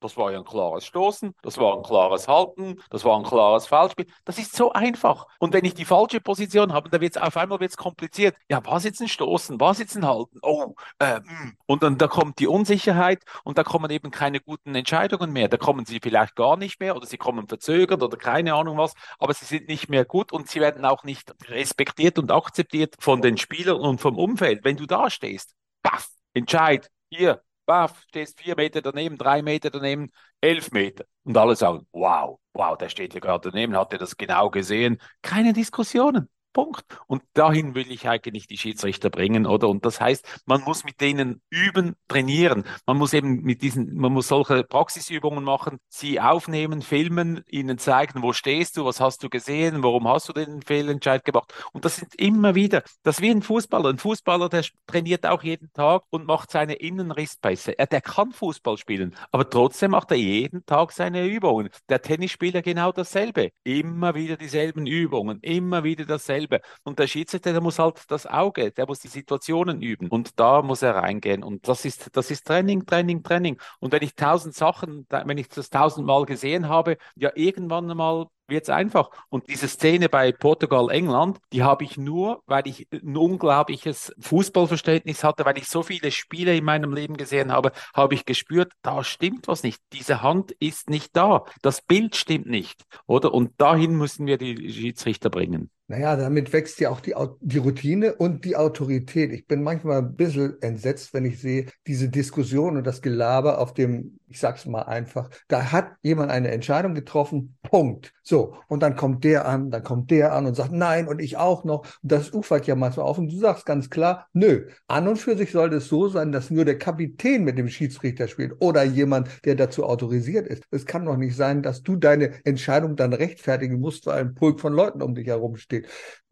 das 0.00 0.16
war 0.16 0.32
ja 0.32 0.38
ein 0.38 0.44
klares 0.44 0.84
Stoßen, 0.86 1.34
das 1.42 1.58
war 1.58 1.76
ein 1.76 1.82
klares 1.82 2.26
Halten, 2.26 2.80
das 2.90 3.04
war 3.04 3.16
ein 3.16 3.24
klares 3.24 3.66
Foulspiel. 3.66 4.06
Das 4.24 4.38
ist 4.38 4.56
so 4.56 4.72
einfach. 4.72 5.26
Und 5.38 5.52
wenn 5.52 5.64
ich 5.64 5.74
die 5.74 5.84
falsche 5.84 6.20
Position 6.20 6.72
habe, 6.72 6.88
dann 6.88 7.00
wird 7.00 7.16
es 7.16 7.22
auf 7.22 7.36
einmal 7.36 7.60
wird's 7.60 7.76
kompliziert. 7.76 8.36
Ja, 8.48 8.60
was 8.64 8.84
jetzt 8.84 9.00
ein 9.00 9.08
Stoßen, 9.08 9.60
was 9.60 9.78
jetzt 9.78 9.96
ein 9.96 10.06
Halten? 10.06 10.38
Oh, 10.42 10.74
äh, 10.98 11.20
mm. 11.20 11.56
und 11.66 11.82
dann 11.82 11.98
da 11.98 12.08
kommt 12.08 12.38
die 12.38 12.46
Unsicherheit 12.46 13.22
und 13.44 13.58
da 13.58 13.64
kommen 13.64 13.90
eben 13.90 14.10
keine 14.10 14.40
guten 14.40 14.74
Entscheidungen 14.74 15.32
mehr. 15.32 15.48
Da 15.48 15.56
kommen 15.56 15.84
sie 15.84 16.00
vielleicht 16.00 16.34
gar 16.36 16.56
nicht 16.56 16.80
mehr 16.80 16.96
oder 16.96 17.06
sie 17.06 17.18
kommen 17.18 17.46
verzögert 17.46 18.02
oder 18.02 18.16
keine 18.16 18.54
Ahnung 18.54 18.78
was, 18.78 18.94
aber 19.18 19.34
sie 19.34 19.44
sind 19.44 19.68
nicht 19.68 19.88
mehr 19.88 20.04
gut 20.04 20.32
und 20.32 20.48
sie 20.48 20.60
werden 20.60 20.84
auch 20.84 21.04
nicht 21.04 21.34
respektiert 21.48 22.18
und 22.18 22.30
akzeptiert 22.30 22.96
von 22.98 23.22
den 23.22 23.36
Spielern 23.36 23.80
und 23.80 24.00
vom 24.00 24.18
Umfeld. 24.18 24.64
Wenn 24.64 24.76
du 24.76 24.86
da 24.86 25.10
stehst, 25.10 25.54
paff, 25.82 26.08
entscheid, 26.34 26.90
hier, 27.10 27.42
baff, 27.70 28.02
stehst 28.08 28.40
vier 28.40 28.56
Meter 28.56 28.82
daneben, 28.82 29.16
drei 29.16 29.42
Meter 29.42 29.70
daneben, 29.70 30.10
elf 30.40 30.72
Meter. 30.72 31.04
Und 31.22 31.36
alle 31.36 31.54
sagen, 31.54 31.86
wow, 31.92 32.40
wow, 32.52 32.76
der 32.76 32.88
steht 32.88 33.12
hier 33.12 33.20
gerade 33.20 33.48
daneben, 33.48 33.76
hat 33.76 33.92
er 33.92 34.00
das 34.00 34.16
genau 34.16 34.50
gesehen? 34.50 35.00
Keine 35.22 35.52
Diskussionen. 35.52 36.28
Punkt. 36.52 36.84
Und 37.06 37.22
dahin 37.34 37.74
will 37.74 37.90
ich 37.90 38.08
eigentlich 38.08 38.46
die 38.46 38.58
Schiedsrichter 38.58 39.10
bringen, 39.10 39.46
oder? 39.46 39.68
Und 39.68 39.84
das 39.84 40.00
heißt, 40.00 40.42
man 40.46 40.62
muss 40.62 40.84
mit 40.84 41.00
denen 41.00 41.42
üben, 41.48 41.94
trainieren. 42.08 42.64
Man 42.86 42.98
muss 42.98 43.12
eben 43.12 43.42
mit 43.42 43.62
diesen, 43.62 43.94
man 43.94 44.12
muss 44.12 44.28
solche 44.28 44.64
Praxisübungen 44.64 45.44
machen, 45.44 45.78
sie 45.88 46.20
aufnehmen, 46.20 46.82
filmen, 46.82 47.42
ihnen 47.48 47.78
zeigen, 47.78 48.22
wo 48.22 48.32
stehst 48.32 48.76
du, 48.76 48.84
was 48.84 49.00
hast 49.00 49.22
du 49.22 49.28
gesehen, 49.28 49.82
warum 49.82 50.08
hast 50.08 50.28
du 50.28 50.32
den 50.32 50.62
Fehlentscheid 50.62 51.24
gemacht. 51.24 51.52
Und 51.72 51.84
das 51.84 51.96
sind 51.96 52.14
immer 52.16 52.54
wieder, 52.54 52.82
das 53.02 53.16
ist 53.16 53.22
wie 53.22 53.30
ein 53.30 53.42
Fußballer. 53.42 53.90
Ein 53.90 53.98
Fußballer, 53.98 54.48
der 54.48 54.64
trainiert 54.86 55.26
auch 55.26 55.42
jeden 55.42 55.72
Tag 55.72 56.02
und 56.10 56.26
macht 56.26 56.50
seine 56.50 56.74
Innenrisspässe. 56.74 57.78
Er, 57.78 57.86
der 57.86 58.00
kann 58.00 58.32
Fußball 58.32 58.76
spielen, 58.76 59.14
aber 59.30 59.48
trotzdem 59.48 59.92
macht 59.92 60.10
er 60.10 60.16
jeden 60.16 60.64
Tag 60.66 60.92
seine 60.92 61.26
Übungen. 61.26 61.70
Der 61.88 62.02
Tennisspieler 62.02 62.62
genau 62.62 62.92
dasselbe. 62.92 63.50
Immer 63.64 64.14
wieder 64.14 64.36
dieselben 64.36 64.86
Übungen, 64.86 65.38
immer 65.42 65.84
wieder 65.84 66.04
dasselbe 66.04 66.39
dasselbe. 66.40 66.60
Und 66.84 66.98
der 66.98 67.06
Schiedsrichter, 67.06 67.52
der 67.52 67.60
muss 67.60 67.78
halt 67.78 68.02
das 68.08 68.26
Auge, 68.26 68.72
der 68.72 68.86
muss 68.86 69.00
die 69.00 69.08
Situationen 69.08 69.82
üben 69.82 70.08
und 70.08 70.38
da 70.38 70.62
muss 70.62 70.82
er 70.82 70.96
reingehen. 70.96 71.42
Und 71.42 71.68
das 71.68 71.84
ist, 71.84 72.16
das 72.16 72.30
ist 72.30 72.46
Training, 72.46 72.86
Training, 72.86 73.22
Training. 73.22 73.60
Und 73.78 73.92
wenn 73.92 74.02
ich 74.02 74.14
tausend 74.14 74.54
Sachen, 74.54 75.06
wenn 75.10 75.38
ich 75.38 75.48
das 75.48 75.70
tausendmal 75.70 76.24
gesehen 76.24 76.68
habe, 76.68 76.96
ja, 77.16 77.30
irgendwann 77.34 77.86
mal 77.86 78.26
wird 78.50 78.64
es 78.64 78.70
einfach. 78.70 79.10
Und 79.30 79.48
diese 79.48 79.68
Szene 79.68 80.08
bei 80.08 80.32
Portugal, 80.32 80.90
England, 80.90 81.38
die 81.52 81.62
habe 81.62 81.84
ich 81.84 81.96
nur, 81.96 82.42
weil 82.46 82.66
ich 82.66 82.88
ein 82.92 83.16
unglaubliches 83.16 84.12
Fußballverständnis 84.18 85.24
hatte, 85.24 85.44
weil 85.46 85.56
ich 85.56 85.68
so 85.68 85.82
viele 85.82 86.10
Spiele 86.10 86.54
in 86.56 86.64
meinem 86.64 86.92
Leben 86.92 87.16
gesehen 87.16 87.52
habe, 87.52 87.72
habe 87.94 88.14
ich 88.14 88.26
gespürt, 88.26 88.72
da 88.82 89.02
stimmt 89.04 89.48
was 89.48 89.62
nicht. 89.62 89.80
Diese 89.92 90.20
Hand 90.20 90.50
ist 90.58 90.90
nicht 90.90 91.16
da. 91.16 91.44
Das 91.62 91.80
Bild 91.80 92.16
stimmt 92.16 92.46
nicht. 92.46 92.84
Oder? 93.06 93.32
Und 93.32 93.58
dahin 93.60 93.96
müssen 93.96 94.26
wir 94.26 94.36
die 94.36 94.72
Schiedsrichter 94.72 95.30
bringen. 95.30 95.70
Naja, 95.90 96.14
damit 96.14 96.52
wächst 96.52 96.78
ja 96.78 96.88
auch 96.88 97.00
die, 97.00 97.16
die 97.40 97.58
Routine 97.58 98.14
und 98.14 98.44
die 98.44 98.54
Autorität. 98.54 99.32
Ich 99.32 99.48
bin 99.48 99.64
manchmal 99.64 99.98
ein 99.98 100.14
bisschen 100.14 100.54
entsetzt, 100.62 101.12
wenn 101.12 101.24
ich 101.24 101.40
sehe, 101.40 101.66
diese 101.88 102.08
Diskussion 102.08 102.76
und 102.76 102.86
das 102.86 103.02
Gelaber 103.02 103.58
auf 103.58 103.74
dem 103.74 104.20
Ich 104.28 104.38
sag's 104.38 104.66
mal 104.66 104.82
einfach. 104.82 105.28
Da 105.48 105.72
hat 105.72 105.96
jemand 106.02 106.30
eine 106.30 106.52
Entscheidung 106.52 106.94
getroffen. 106.94 107.56
Punkt. 107.62 108.12
So. 108.22 108.54
Und 108.68 108.84
dann 108.84 108.94
kommt 108.94 109.24
der 109.24 109.48
an, 109.48 109.72
dann 109.72 109.82
kommt 109.82 110.12
der 110.12 110.32
an 110.32 110.46
und 110.46 110.54
sagt 110.54 110.70
nein 110.70 111.08
und 111.08 111.20
ich 111.20 111.36
auch 111.36 111.64
noch. 111.64 111.80
Und 111.80 112.12
das 112.12 112.32
ufert 112.32 112.68
ja 112.68 112.76
manchmal 112.76 113.06
auf. 113.06 113.18
Und 113.18 113.32
du 113.32 113.36
sagst 113.36 113.66
ganz 113.66 113.90
klar, 113.90 114.28
nö. 114.32 114.68
An 114.86 115.08
und 115.08 115.16
für 115.16 115.36
sich 115.36 115.50
sollte 115.50 115.78
es 115.78 115.88
so 115.88 116.06
sein, 116.06 116.30
dass 116.30 116.52
nur 116.52 116.64
der 116.64 116.78
Kapitän 116.78 117.42
mit 117.42 117.58
dem 117.58 117.68
Schiedsrichter 117.68 118.28
spielt 118.28 118.54
oder 118.60 118.84
jemand, 118.84 119.28
der 119.44 119.56
dazu 119.56 119.82
autorisiert 119.84 120.46
ist. 120.46 120.62
Es 120.70 120.86
kann 120.86 121.06
doch 121.06 121.16
nicht 121.16 121.34
sein, 121.34 121.64
dass 121.64 121.82
du 121.82 121.96
deine 121.96 122.44
Entscheidung 122.44 122.94
dann 122.94 123.12
rechtfertigen 123.12 123.80
musst, 123.80 124.06
weil 124.06 124.20
ein 124.20 124.34
Pulk 124.36 124.60
von 124.60 124.72
Leuten 124.72 125.02
um 125.02 125.16
dich 125.16 125.26
herum 125.26 125.56
steht. 125.56 125.79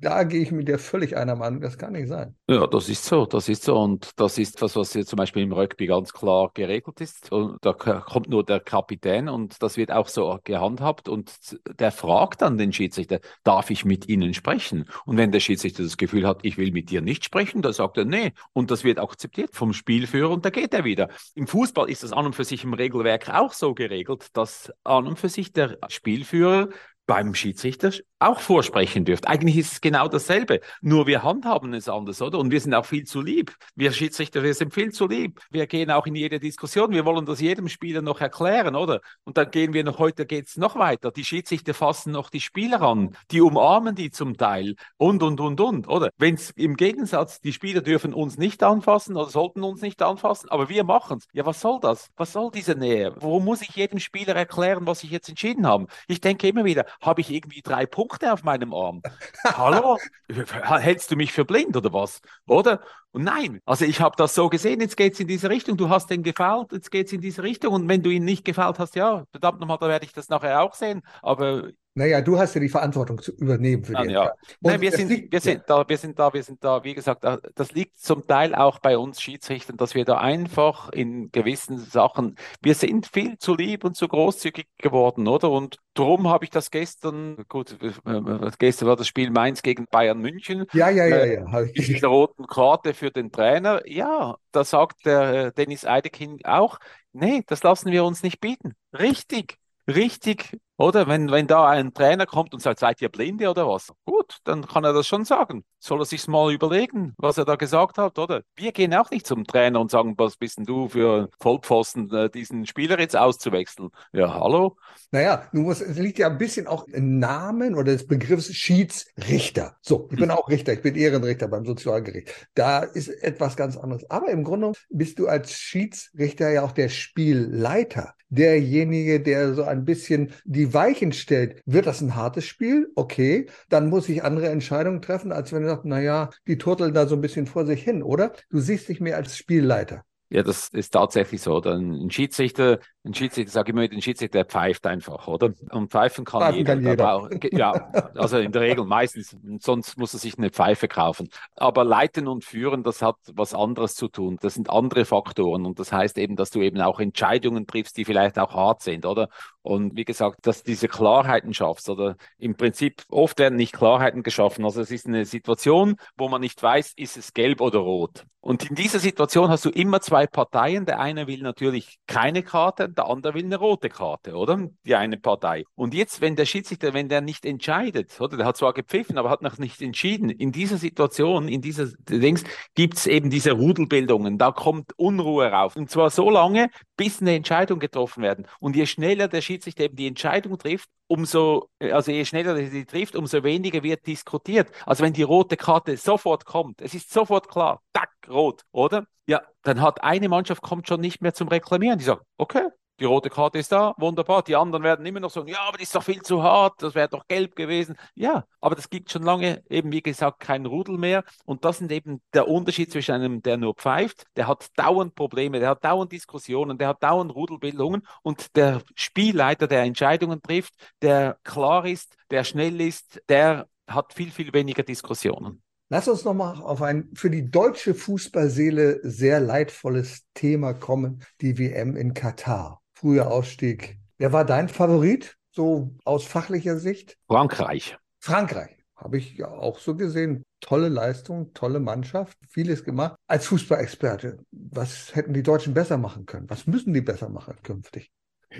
Da 0.01 0.23
gehe 0.23 0.43
ich 0.43 0.53
mit 0.53 0.69
dir 0.69 0.79
völlig 0.79 1.17
einer 1.17 1.35
Meinung. 1.35 1.61
Das 1.61 1.77
kann 1.77 1.93
nicht 1.93 2.07
sein. 2.07 2.37
Ja, 2.49 2.69
das 2.69 2.89
ist 2.89 3.05
so. 3.05 3.27
Das 3.27 3.49
ist 3.49 3.65
so. 3.65 3.77
Und 3.77 4.13
das 4.17 4.39
ist 4.39 4.63
was, 4.63 4.77
was 4.77 4.95
jetzt 4.95 5.09
zum 5.09 5.17
Beispiel 5.17 5.43
im 5.43 5.53
Rugby 5.53 5.87
ganz 5.87 6.13
klar 6.13 6.53
geregelt 6.55 7.01
ist. 7.01 7.33
Und 7.33 7.59
da 7.63 7.73
kommt 7.73 8.29
nur 8.29 8.45
der 8.45 8.61
Kapitän 8.61 9.29
und 9.29 9.61
das 9.61 9.77
wird 9.77 9.91
auch 9.91 10.07
so 10.07 10.39
gehandhabt. 10.45 11.09
Und 11.09 11.33
der 11.81 11.91
fragt 11.91 12.43
dann 12.43 12.59
den 12.59 12.73
Schiedsrichter, 12.73 13.19
darf 13.43 13.71
ich 13.71 13.85
mit 13.85 14.09
Ihnen 14.09 14.35
sprechen? 14.35 14.89
Und 15.05 15.17
wenn 15.17 15.33
der 15.33 15.41
Schiedsrichter 15.41 15.83
das 15.83 15.97
Gefühl 15.97 16.29
hat, 16.29 16.41
ich 16.43 16.59
will 16.59 16.71
mit 16.71 16.91
dir 16.91 17.01
nicht 17.01 17.25
sprechen, 17.25 17.61
dann 17.63 17.73
sagt 17.73 17.99
er, 17.99 18.05
nee. 18.05 18.33
Und 18.53 18.71
das 18.71 18.85
wird 18.85 19.01
akzeptiert 19.01 19.57
vom 19.57 19.73
Spielführer 19.73 20.31
und 20.31 20.45
da 20.45 20.51
geht 20.51 20.75
er 20.75 20.85
wieder. 20.85 21.09
Im 21.35 21.49
Fußball 21.49 21.91
ist 21.91 22.05
das 22.05 22.13
an 22.13 22.27
und 22.27 22.37
für 22.37 22.45
sich 22.45 22.63
im 22.63 22.75
Regelwerk 22.75 23.31
auch 23.31 23.53
so 23.53 23.75
geregelt, 23.75 24.29
dass 24.33 24.73
an 24.85 25.09
und 25.09 25.19
für 25.19 25.29
sich 25.29 25.53
der 25.53 25.77
Spielführer 25.89 26.69
beim 27.09 27.35
Schiedsrichter 27.35 27.91
auch 28.19 28.39
vorsprechen 28.41 29.05
dürft. 29.05 29.27
Eigentlich 29.27 29.57
ist 29.57 29.73
es 29.73 29.81
genau 29.81 30.09
dasselbe, 30.09 30.61
nur 30.83 31.07
wir 31.07 31.23
handhaben 31.23 31.73
es 31.73 31.89
anders, 31.89 32.21
oder? 32.21 32.39
Und 32.39 32.51
wir 32.51 32.61
sind 32.61 32.75
auch 32.75 32.85
viel 32.85 33.05
zu 33.05 33.23
lieb. 33.23 33.55
Wir 33.77 33.93
Schiedsrichter, 33.93 34.43
wir 34.43 34.53
sind 34.53 34.75
viel 34.75 34.93
zu 34.93 35.07
lieb. 35.07 35.41
Wir 35.51 35.67
gehen 35.67 35.91
auch 35.91 36.07
in 36.07 36.15
jede 36.15 36.39
Diskussion. 36.39 36.91
Wir 36.91 37.07
wollen 37.07 37.25
das 37.25 37.41
jedem 37.41 37.69
Spieler 37.69 38.03
noch 38.03 38.21
erklären, 38.21 38.77
oder? 38.77 39.01
Und 39.25 39.39
dann 39.39 39.51
gehen 39.51 39.73
wir 39.73 39.85
noch, 39.85 39.99
heute 39.99 40.27
geht 40.27 40.49
es 40.49 40.57
noch 40.59 40.77
weiter. 40.77 41.11
Die 41.11 41.25
Schiedsrichter 41.25 41.73
fassen 41.73 42.13
noch 42.13 42.29
die 42.29 42.41
Spieler 42.41 42.83
an, 42.83 43.17
die 43.31 43.41
umarmen 43.41 43.95
die 43.95 44.11
zum 44.11 44.37
Teil 44.37 44.75
und, 44.99 45.23
und, 45.23 45.41
und, 45.41 45.61
und, 45.61 45.89
oder? 45.89 46.11
Wenn 46.19 46.35
es 46.35 46.51
im 46.51 46.77
Gegensatz, 46.77 47.41
die 47.41 47.55
Spieler 47.55 47.81
dürfen 47.81 48.13
uns 48.13 48.37
nicht 48.37 48.63
anfassen 48.63 49.17
oder 49.17 49.31
sollten 49.31 49.63
uns 49.63 49.81
nicht 49.81 50.03
anfassen, 50.03 50.51
aber 50.51 50.69
wir 50.69 50.85
machen 50.85 51.19
es. 51.19 51.29
Ja, 51.33 51.47
was 51.47 51.63
soll 51.63 51.79
das? 51.81 52.11
Was 52.17 52.35
soll 52.35 52.51
diese 52.51 52.75
Nähe? 52.75 53.15
Warum 53.17 53.47
muss 53.47 53.63
ich 53.63 53.71
jedem 53.71 53.99
Spieler 53.99 54.37
erklären, 54.37 54.87
was 54.87 55.05
ich 55.05 55.11
jetzt 55.11 55.31
entschieden 55.31 55.67
habe? 55.67 55.87
Ich 56.07 56.21
denke 56.21 56.49
immer 56.49 56.67
wieder, 56.67 56.85
habe 57.01 57.21
ich 57.21 57.31
irgendwie 57.31 57.63
drei 57.63 57.87
Punkte 57.87 58.33
auf 58.33 58.45
meinem 58.45 58.75
Arm. 58.75 59.03
Hallo? 59.45 59.99
Hältst 60.29 61.11
du 61.11 61.17
mich 61.17 61.33
für 61.33 61.45
blind 61.45 61.77
oder 61.77 61.93
was? 61.93 62.21
Oder? 62.47 62.81
Und 63.11 63.25
nein, 63.25 63.61
also 63.65 63.85
ich 63.85 64.01
habe 64.01 64.17
das 64.17 64.35
so 64.35 64.49
gesehen, 64.49 64.81
jetzt 64.81 64.97
geht 64.97 65.15
es 65.15 65.21
in 65.21 65.29
diese 65.29 65.49
Richtung, 65.49 65.77
du 65.77 65.89
hast 65.89 66.11
den 66.11 66.23
gefällt, 66.23 66.73
jetzt 66.73 66.91
geht 66.91 67.07
es 67.07 67.13
in 67.13 67.21
diese 67.21 67.43
Richtung 67.43 67.73
und 67.73 67.89
wenn 67.89 68.03
du 68.03 68.11
ihn 68.11 68.25
nicht 68.25 68.45
gefällt 68.45 68.79
hast, 68.79 68.97
ja, 68.97 69.25
verdammt 69.31 69.61
nochmal, 69.61 69.79
da 69.81 69.89
werde 69.89 70.05
ich 70.05 70.13
das 70.13 70.29
nachher 70.29 70.61
auch 70.63 70.75
sehen, 70.75 71.03
aber 71.23 71.71
naja, 71.99 72.21
du 72.21 72.39
hast 72.39 72.55
ja 72.55 72.61
die 72.61 72.69
Verantwortung 72.69 73.21
zu 73.21 73.33
übernehmen 73.33 73.85
für 73.85 73.95
den. 73.95 74.11
Ja. 74.11 74.33
Nein, 74.61 74.81
wir, 74.81 74.93
sind, 74.93 75.09
liegt, 75.09 75.33
wir, 75.33 75.41
sind 75.41 75.65
da, 75.67 75.87
wir 75.89 75.99
sind 75.99 76.17
da, 76.19 76.33
wir 76.33 76.43
sind 76.45 76.63
da, 76.63 76.85
wie 76.85 76.95
gesagt, 76.95 77.25
das 77.57 77.73
liegt 77.73 77.99
zum 77.99 78.27
Teil 78.27 78.55
auch 78.55 78.79
bei 78.79 78.97
uns 78.97 79.21
Schiedsrichtern, 79.21 79.77
dass 79.77 79.97
wir 79.97 80.05
da 80.05 80.19
einfach 80.19 80.91
in 80.91 81.33
gewissen 81.33 81.79
Sachen, 81.79 82.37
wir 82.63 82.77
sind 82.77 83.09
viel 83.09 83.37
zu 83.39 83.57
lieb 83.57 83.85
und 83.85 83.97
zu 83.97 84.07
großzügig 84.07 84.69
geworden, 84.79 85.27
oder? 85.27 85.51
Und 85.51 85.79
darum 85.95 86.29
habe 86.29 86.45
ich 86.45 86.51
das 86.51 86.71
gestern, 86.71 87.45
gut, 87.49 87.77
äh, 87.83 88.51
gestern 88.59 88.89
war 88.89 88.97
das 88.97 89.09
Spiel 89.09 89.31
Mainz 89.31 89.63
gegen 89.63 89.87
Bayern 89.91 90.21
München. 90.21 90.67
Ja, 90.73 90.91
ja, 90.91 91.05
ja, 91.05 91.17
äh, 91.17 91.35
ja. 91.35 91.61
Mit 91.61 92.01
der 92.01 92.09
roten 92.09 92.47
Karte 92.47 92.95
für 92.95 93.11
den 93.11 93.33
Trainer. 93.33 93.83
Ja, 93.87 94.37
da 94.53 94.63
sagt 94.63 95.05
der 95.05 95.47
äh, 95.47 95.53
Dennis 95.53 95.85
Eideking 95.85 96.45
auch, 96.45 96.79
nee, 97.13 97.43
das 97.49 97.65
lassen 97.65 97.91
wir 97.91 98.05
uns 98.05 98.23
nicht 98.23 98.41
bieten. 98.41 98.75
Richtig 98.97 99.59
richtig, 99.89 100.57
oder? 100.79 101.09
Wenn, 101.09 101.31
wenn 101.31 101.47
da 101.47 101.69
ein 101.69 101.93
Trainer 101.93 102.25
kommt 102.25 102.55
und 102.55 102.61
sagt, 102.61 102.79
seid 102.79 103.03
ihr 103.03 103.09
Blinde 103.09 103.51
oder 103.51 103.67
was? 103.67 103.93
Gut, 104.05 104.39
dann 104.45 104.67
kann 104.67 104.85
er 104.85 104.93
das 104.93 105.07
schon 105.07 105.25
sagen. 105.25 105.65
Soll 105.81 106.01
er 106.01 106.05
sich 106.05 106.27
mal 106.29 106.53
überlegen, 106.53 107.15
was 107.19 107.37
er 107.37 107.45
da 107.45 107.57
gesagt 107.57 107.99
hat, 107.99 108.19
oder? 108.19 108.43
Wir 108.55 108.73
gehen 108.73 108.95
auch 108.95 109.11
nicht 109.11 109.27
zum 109.27 109.45
Trainer 109.45 109.81
und 109.81 109.91
sagen, 109.91 110.15
was 110.17 110.37
bist 110.37 110.59
denn 110.59 110.65
du 110.65 110.89
für 110.89 111.29
Vollpfosten, 111.41 112.11
äh, 112.15 112.31
diesen 112.31 112.65
Spieler 112.65 112.99
jetzt 113.01 113.17
auszuwechseln? 113.17 113.91
Ja, 114.13 114.33
hallo? 114.33 114.77
Naja, 115.11 115.49
du 115.53 115.63
musst, 115.63 115.83
es 115.83 115.99
liegt 115.99 116.19
ja 116.19 116.29
ein 116.29 116.39
bisschen 116.39 116.69
auch 116.69 116.87
im 116.87 117.19
Namen 117.19 117.75
oder 117.75 117.93
des 117.93 118.07
Begriffs 118.07 118.55
Schiedsrichter. 118.55 119.77
So, 119.83 120.09
ich 120.13 120.19
bin 120.19 120.31
auch 120.31 120.49
Richter, 120.49 120.73
ich 120.73 120.83
bin 120.83 120.95
Ehrenrichter 120.95 121.49
beim 121.49 121.67
Sozialgericht. 121.67 122.49
Da 122.55 122.81
ist 122.81 123.09
etwas 123.09 123.57
ganz 123.57 123.77
anderes. 123.77 124.09
Aber 124.11 124.29
im 124.29 124.45
Grunde 124.45 124.73
bist 124.91 125.19
du 125.19 125.27
als 125.27 125.53
Schiedsrichter 125.53 126.51
ja 126.51 126.63
auch 126.63 126.73
der 126.73 126.89
Spielleiter 126.89 128.15
derjenige, 128.31 129.21
der 129.21 129.55
so 129.55 129.65
ein 129.65 129.85
bisschen 129.85 130.33
die 130.45 130.68
Weichen 130.75 131.13
stellt. 131.13 131.63
Wird 131.67 131.87
das 131.87 132.01
ein 132.01 132.15
hartes 132.15 132.45
Spiel? 132.45 132.91
Okay, 132.95 133.47
dann 133.69 133.89
muss 133.89 134.09
ich 134.09 134.25
andere 134.25 134.49
Entscheidungen 134.49 135.03
treffen, 135.03 135.33
als 135.33 135.53
wenn 135.53 135.63
er 135.63 135.71
sagt, 135.71 135.85
naja, 135.85 136.31
die 136.47 136.59
turteln 136.59 136.95
da 136.95 137.07
so 137.07 137.15
ein 137.15 137.21
bisschen 137.21 137.47
vor 137.47 137.67
sich 137.67 137.83
hin, 137.83 138.03
oder? 138.03 138.33
Du 138.51 138.61
siehst 138.61 138.89
dich 138.89 139.01
mehr 139.01 139.17
als 139.17 139.37
Spielleiter. 139.37 140.05
Ja, 140.31 140.43
das 140.43 140.69
ist 140.73 140.91
tatsächlich 140.91 141.41
so. 141.41 141.59
Ein 141.63 142.11
Schiedsrichter, 142.11 142.81
ein 143.09 143.15
Schiedsrichter, 143.15 143.51
sage 143.51 143.71
ich 143.71 143.75
immer, 143.75 143.83
ein 143.83 144.03
Schiedsrichter, 144.03 144.39
der 144.39 144.45
pfeift 144.45 144.87
einfach, 144.87 145.27
oder? 145.27 145.53
Und 145.71 145.91
pfeifen 145.91 146.25
kann 146.25 146.41
pfeifen 146.41 146.59
jeder. 146.59 146.75
Kann 146.75 146.85
jeder. 146.85 147.05
Braucht, 147.05 147.53
ja, 147.53 147.73
also 148.15 148.39
in 148.39 148.53
der 148.53 148.63
Regel 148.63 148.85
meistens, 148.85 149.37
sonst 149.61 149.99
muss 149.99 150.15
er 150.15 150.21
sich 150.21 150.39
eine 150.39 150.51
Pfeife 150.51 150.87
kaufen. 150.87 151.29
Aber 151.57 151.85
leiten 151.85 152.29
und 152.29 152.45
führen, 152.45 152.83
das 152.83 153.03
hat 153.03 153.17
was 153.33 153.55
anderes 153.55 153.95
zu 153.95 154.09
tun. 154.09 154.39
Das 154.41 154.55
sind 154.55 154.71
andere 154.71 155.05
Faktoren. 155.05 155.67
Und 155.67 155.79
das 155.79 155.93
heißt 155.93 156.19
eben, 156.19 156.37
dass 156.37 156.51
du 156.51 156.61
eben 156.61 156.81
auch 156.81 157.01
Entscheidungen 157.01 157.67
triffst, 157.67 157.97
die 157.97 158.05
vielleicht 158.05 158.39
auch 158.39 158.55
hart 158.55 158.83
sind, 158.83 159.07
oder? 159.07 159.29
Und 159.63 159.97
wie 159.97 160.05
gesagt, 160.05 160.47
dass 160.47 160.63
diese 160.63 160.89
Klarheiten 160.89 161.53
schaffst, 161.53 161.91
oder 161.91 162.17
im 162.39 162.57
Prinzip 162.57 163.03
oft 163.11 163.39
werden 163.39 163.57
nicht 163.57 163.75
Klarheiten 163.75 164.23
geschaffen. 164.23 164.65
Also 164.65 164.81
es 164.81 164.91
ist 164.91 165.07
eine 165.07 165.25
Situation, 165.25 165.97
wo 166.17 166.29
man 166.29 166.41
nicht 166.41 166.63
weiß, 166.63 166.95
ist 166.97 167.17
es 167.17 167.35
gelb 167.35 167.61
oder 167.61 167.81
rot. 167.81 168.25
Und 168.41 168.71
in 168.71 168.77
dieser 168.77 168.99
Situation 168.99 169.51
hast 169.51 169.65
du 169.65 169.71
immer 169.71 170.01
zwei 170.01 170.27
Parteien. 170.27 170.87
Der 170.87 171.01
eine 171.01 171.27
will 171.27 171.43
natürlich 171.43 171.99
keine 172.07 172.43
Karte, 172.43 172.89
der 172.99 173.07
andere 173.07 173.35
will 173.35 173.45
eine 173.45 173.57
rote 173.57 173.89
Karte, 173.89 174.35
oder? 174.35 174.69
Die 174.85 174.95
eine 174.95 175.17
Partei. 175.17 175.65
Und 175.75 175.95
jetzt, 175.95 176.21
wenn 176.21 176.37
der 176.37 176.45
Schiedsrichter, 176.45 176.93
wenn 176.93 177.09
der 177.09 177.21
nicht 177.21 177.47
entscheidet, 177.47 178.21
oder? 178.21 178.37
Der 178.37 178.47
hat 178.47 178.57
zwar 178.57 178.75
gepfiffen, 178.75 179.17
aber 179.19 179.31
hat 179.31 179.43
noch 179.43 179.59
nicht 179.59 179.81
entschieden. 179.81 180.31
In 180.31 180.53
dieser 180.53 180.77
Situation, 180.77 181.49
in 181.49 181.63
dieser 181.63 181.87
Dings, 182.09 182.45
gibt 182.75 182.95
es 182.95 183.07
eben 183.07 183.31
diese 183.31 183.53
Rudelbildungen. 183.53 184.37
Da 184.37 184.53
kommt 184.53 184.93
Unruhe 184.99 185.51
rauf. 185.51 185.77
Und 185.77 185.91
zwar 185.91 186.11
so 186.11 186.29
lange, 186.29 186.69
bis 186.97 187.21
eine 187.21 187.35
Entscheidung 187.35 187.79
getroffen 187.79 188.23
werden. 188.23 188.47
Und 188.61 188.77
je 188.77 188.87
schneller 188.87 189.29
der 189.29 189.41
Schiedsrichter 189.41 189.85
eben 189.85 189.97
die 189.97 190.09
Entscheidung 190.09 190.59
trifft, 190.59 190.89
umso, 191.07 191.71
also 191.81 192.13
je 192.13 192.25
schneller 192.25 192.57
er 192.57 192.69
sie 192.69 192.85
trifft, 192.85 193.17
umso 193.17 193.43
weniger 193.43 193.83
wird 193.83 194.07
diskutiert. 194.07 194.71
Also 194.87 195.03
wenn 195.03 195.13
die 195.13 195.23
rote 195.23 195.57
Karte 195.57 195.97
sofort 195.97 196.45
kommt, 196.45 196.81
es 196.81 196.95
ist 196.95 197.11
sofort 197.11 197.49
klar, 197.49 197.81
tack, 197.93 198.11
rot, 198.29 198.63
oder? 198.73 199.07
Ja, 199.27 199.43
dann 199.63 199.81
hat 199.83 200.03
eine 200.03 200.29
Mannschaft 200.29 200.63
kommt 200.63 200.89
schon 200.89 201.01
nicht 201.01 201.21
mehr 201.21 201.35
zum 201.35 201.49
Reklamieren. 201.49 201.99
Die 201.99 202.05
sagt, 202.05 202.23
okay, 202.39 202.69
die 203.01 203.05
rote 203.05 203.31
Karte 203.31 203.59
ist 203.59 203.71
da, 203.71 203.95
wunderbar. 203.97 204.43
Die 204.43 204.57
anderen 204.57 204.83
werden 204.83 205.07
immer 205.07 205.21
noch 205.21 205.31
sagen, 205.31 205.49
ja, 205.49 205.61
aber 205.61 205.79
die 205.79 205.85
ist 205.85 205.95
doch 205.95 206.03
viel 206.03 206.23
zu 206.23 206.43
hart, 206.43 206.83
das 206.83 206.95
wäre 206.95 207.09
doch 207.09 207.27
gelb 207.29 207.55
gewesen. 207.55 207.97
Ja, 208.15 208.45
aber 208.61 208.75
das 208.75 208.91
gibt 208.91 209.11
schon 209.11 209.23
lange 209.23 209.63
eben, 209.71 209.93
wie 209.93 210.03
gesagt, 210.03 210.41
kein 210.41 210.67
Rudel 210.67 210.99
mehr. 210.99 211.25
Und 211.45 211.65
das 211.65 211.79
sind 211.79 211.93
eben 211.93 212.21
der 212.35 212.49
Unterschied 212.49 212.91
zwischen 212.91 213.13
einem, 213.15 213.43
der 213.43 213.57
nur 213.57 213.75
pfeift, 213.75 214.25
der 214.37 214.49
hat 214.49 214.67
dauernd 214.77 215.15
Probleme, 215.15 215.61
der 215.61 215.71
hat 215.71 215.85
dauernd 215.85 216.11
Diskussionen, 216.13 216.79
der 216.79 216.89
hat 216.89 217.03
dauernd 217.03 217.35
Rudelbildungen 217.35 218.03
und 218.23 218.57
der 218.57 218.83
Spielleiter, 218.95 219.69
der 219.69 219.83
Entscheidungen 219.83 220.43
trifft, 220.43 220.75
der 221.03 221.39
klar 221.45 221.87
ist, 221.87 222.17
der 222.31 222.45
schnell 222.45 222.81
ist, 222.81 223.23
der 223.29 223.69
hat 223.87 224.13
viel, 224.13 224.31
viel 224.31 224.53
weniger 224.53 224.83
Diskussionen. 224.83 225.63
Lass 225.91 226.07
uns 226.07 226.25
nochmal 226.25 226.61
auf 226.61 226.83
ein 226.83 227.09
für 227.15 227.31
die 227.31 227.51
deutsche 227.51 227.95
Fußballseele 227.95 229.01
sehr 229.05 229.41
leidvolles 229.41 230.27
Thema 230.35 230.75
kommen, 230.75 231.25
die 231.41 231.59
WM 231.59 231.97
in 231.97 232.13
Katar 232.13 232.78
früher 232.99 233.31
Ausstieg. 233.31 233.99
Wer 234.19 234.33
war 234.33 234.45
dein 234.45 234.69
Favorit, 234.69 235.37
so 235.51 235.95
aus 236.05 236.25
fachlicher 236.25 236.79
Sicht? 236.79 237.17
Frankreich. 237.29 237.97
Frankreich. 238.19 238.77
Habe 238.97 239.19
ich 239.19 239.37
ja 239.37 239.47
auch 239.49 239.79
so 239.79 239.95
gesehen. 239.95 240.43
Tolle 240.61 240.89
Leistung, 240.89 241.55
tolle 241.55 241.79
Mannschaft, 241.79 242.37
vieles 242.49 242.83
gemacht. 242.83 243.15
Als 243.29 243.47
Fußballexperte, 243.47 244.39
was 244.51 245.15
hätten 245.15 245.33
die 245.33 245.45
Deutschen 245.45 245.73
besser 245.73 245.99
machen 245.99 246.27
können? 246.27 246.51
Was 246.51 246.67
müssen 246.67 246.93
die 246.93 247.01
besser 247.01 247.29
machen 247.29 247.55
künftig? 247.63 248.11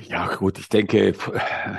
Ja, 0.03 0.33
gut, 0.37 0.59
ich 0.61 0.69
denke, 0.69 1.15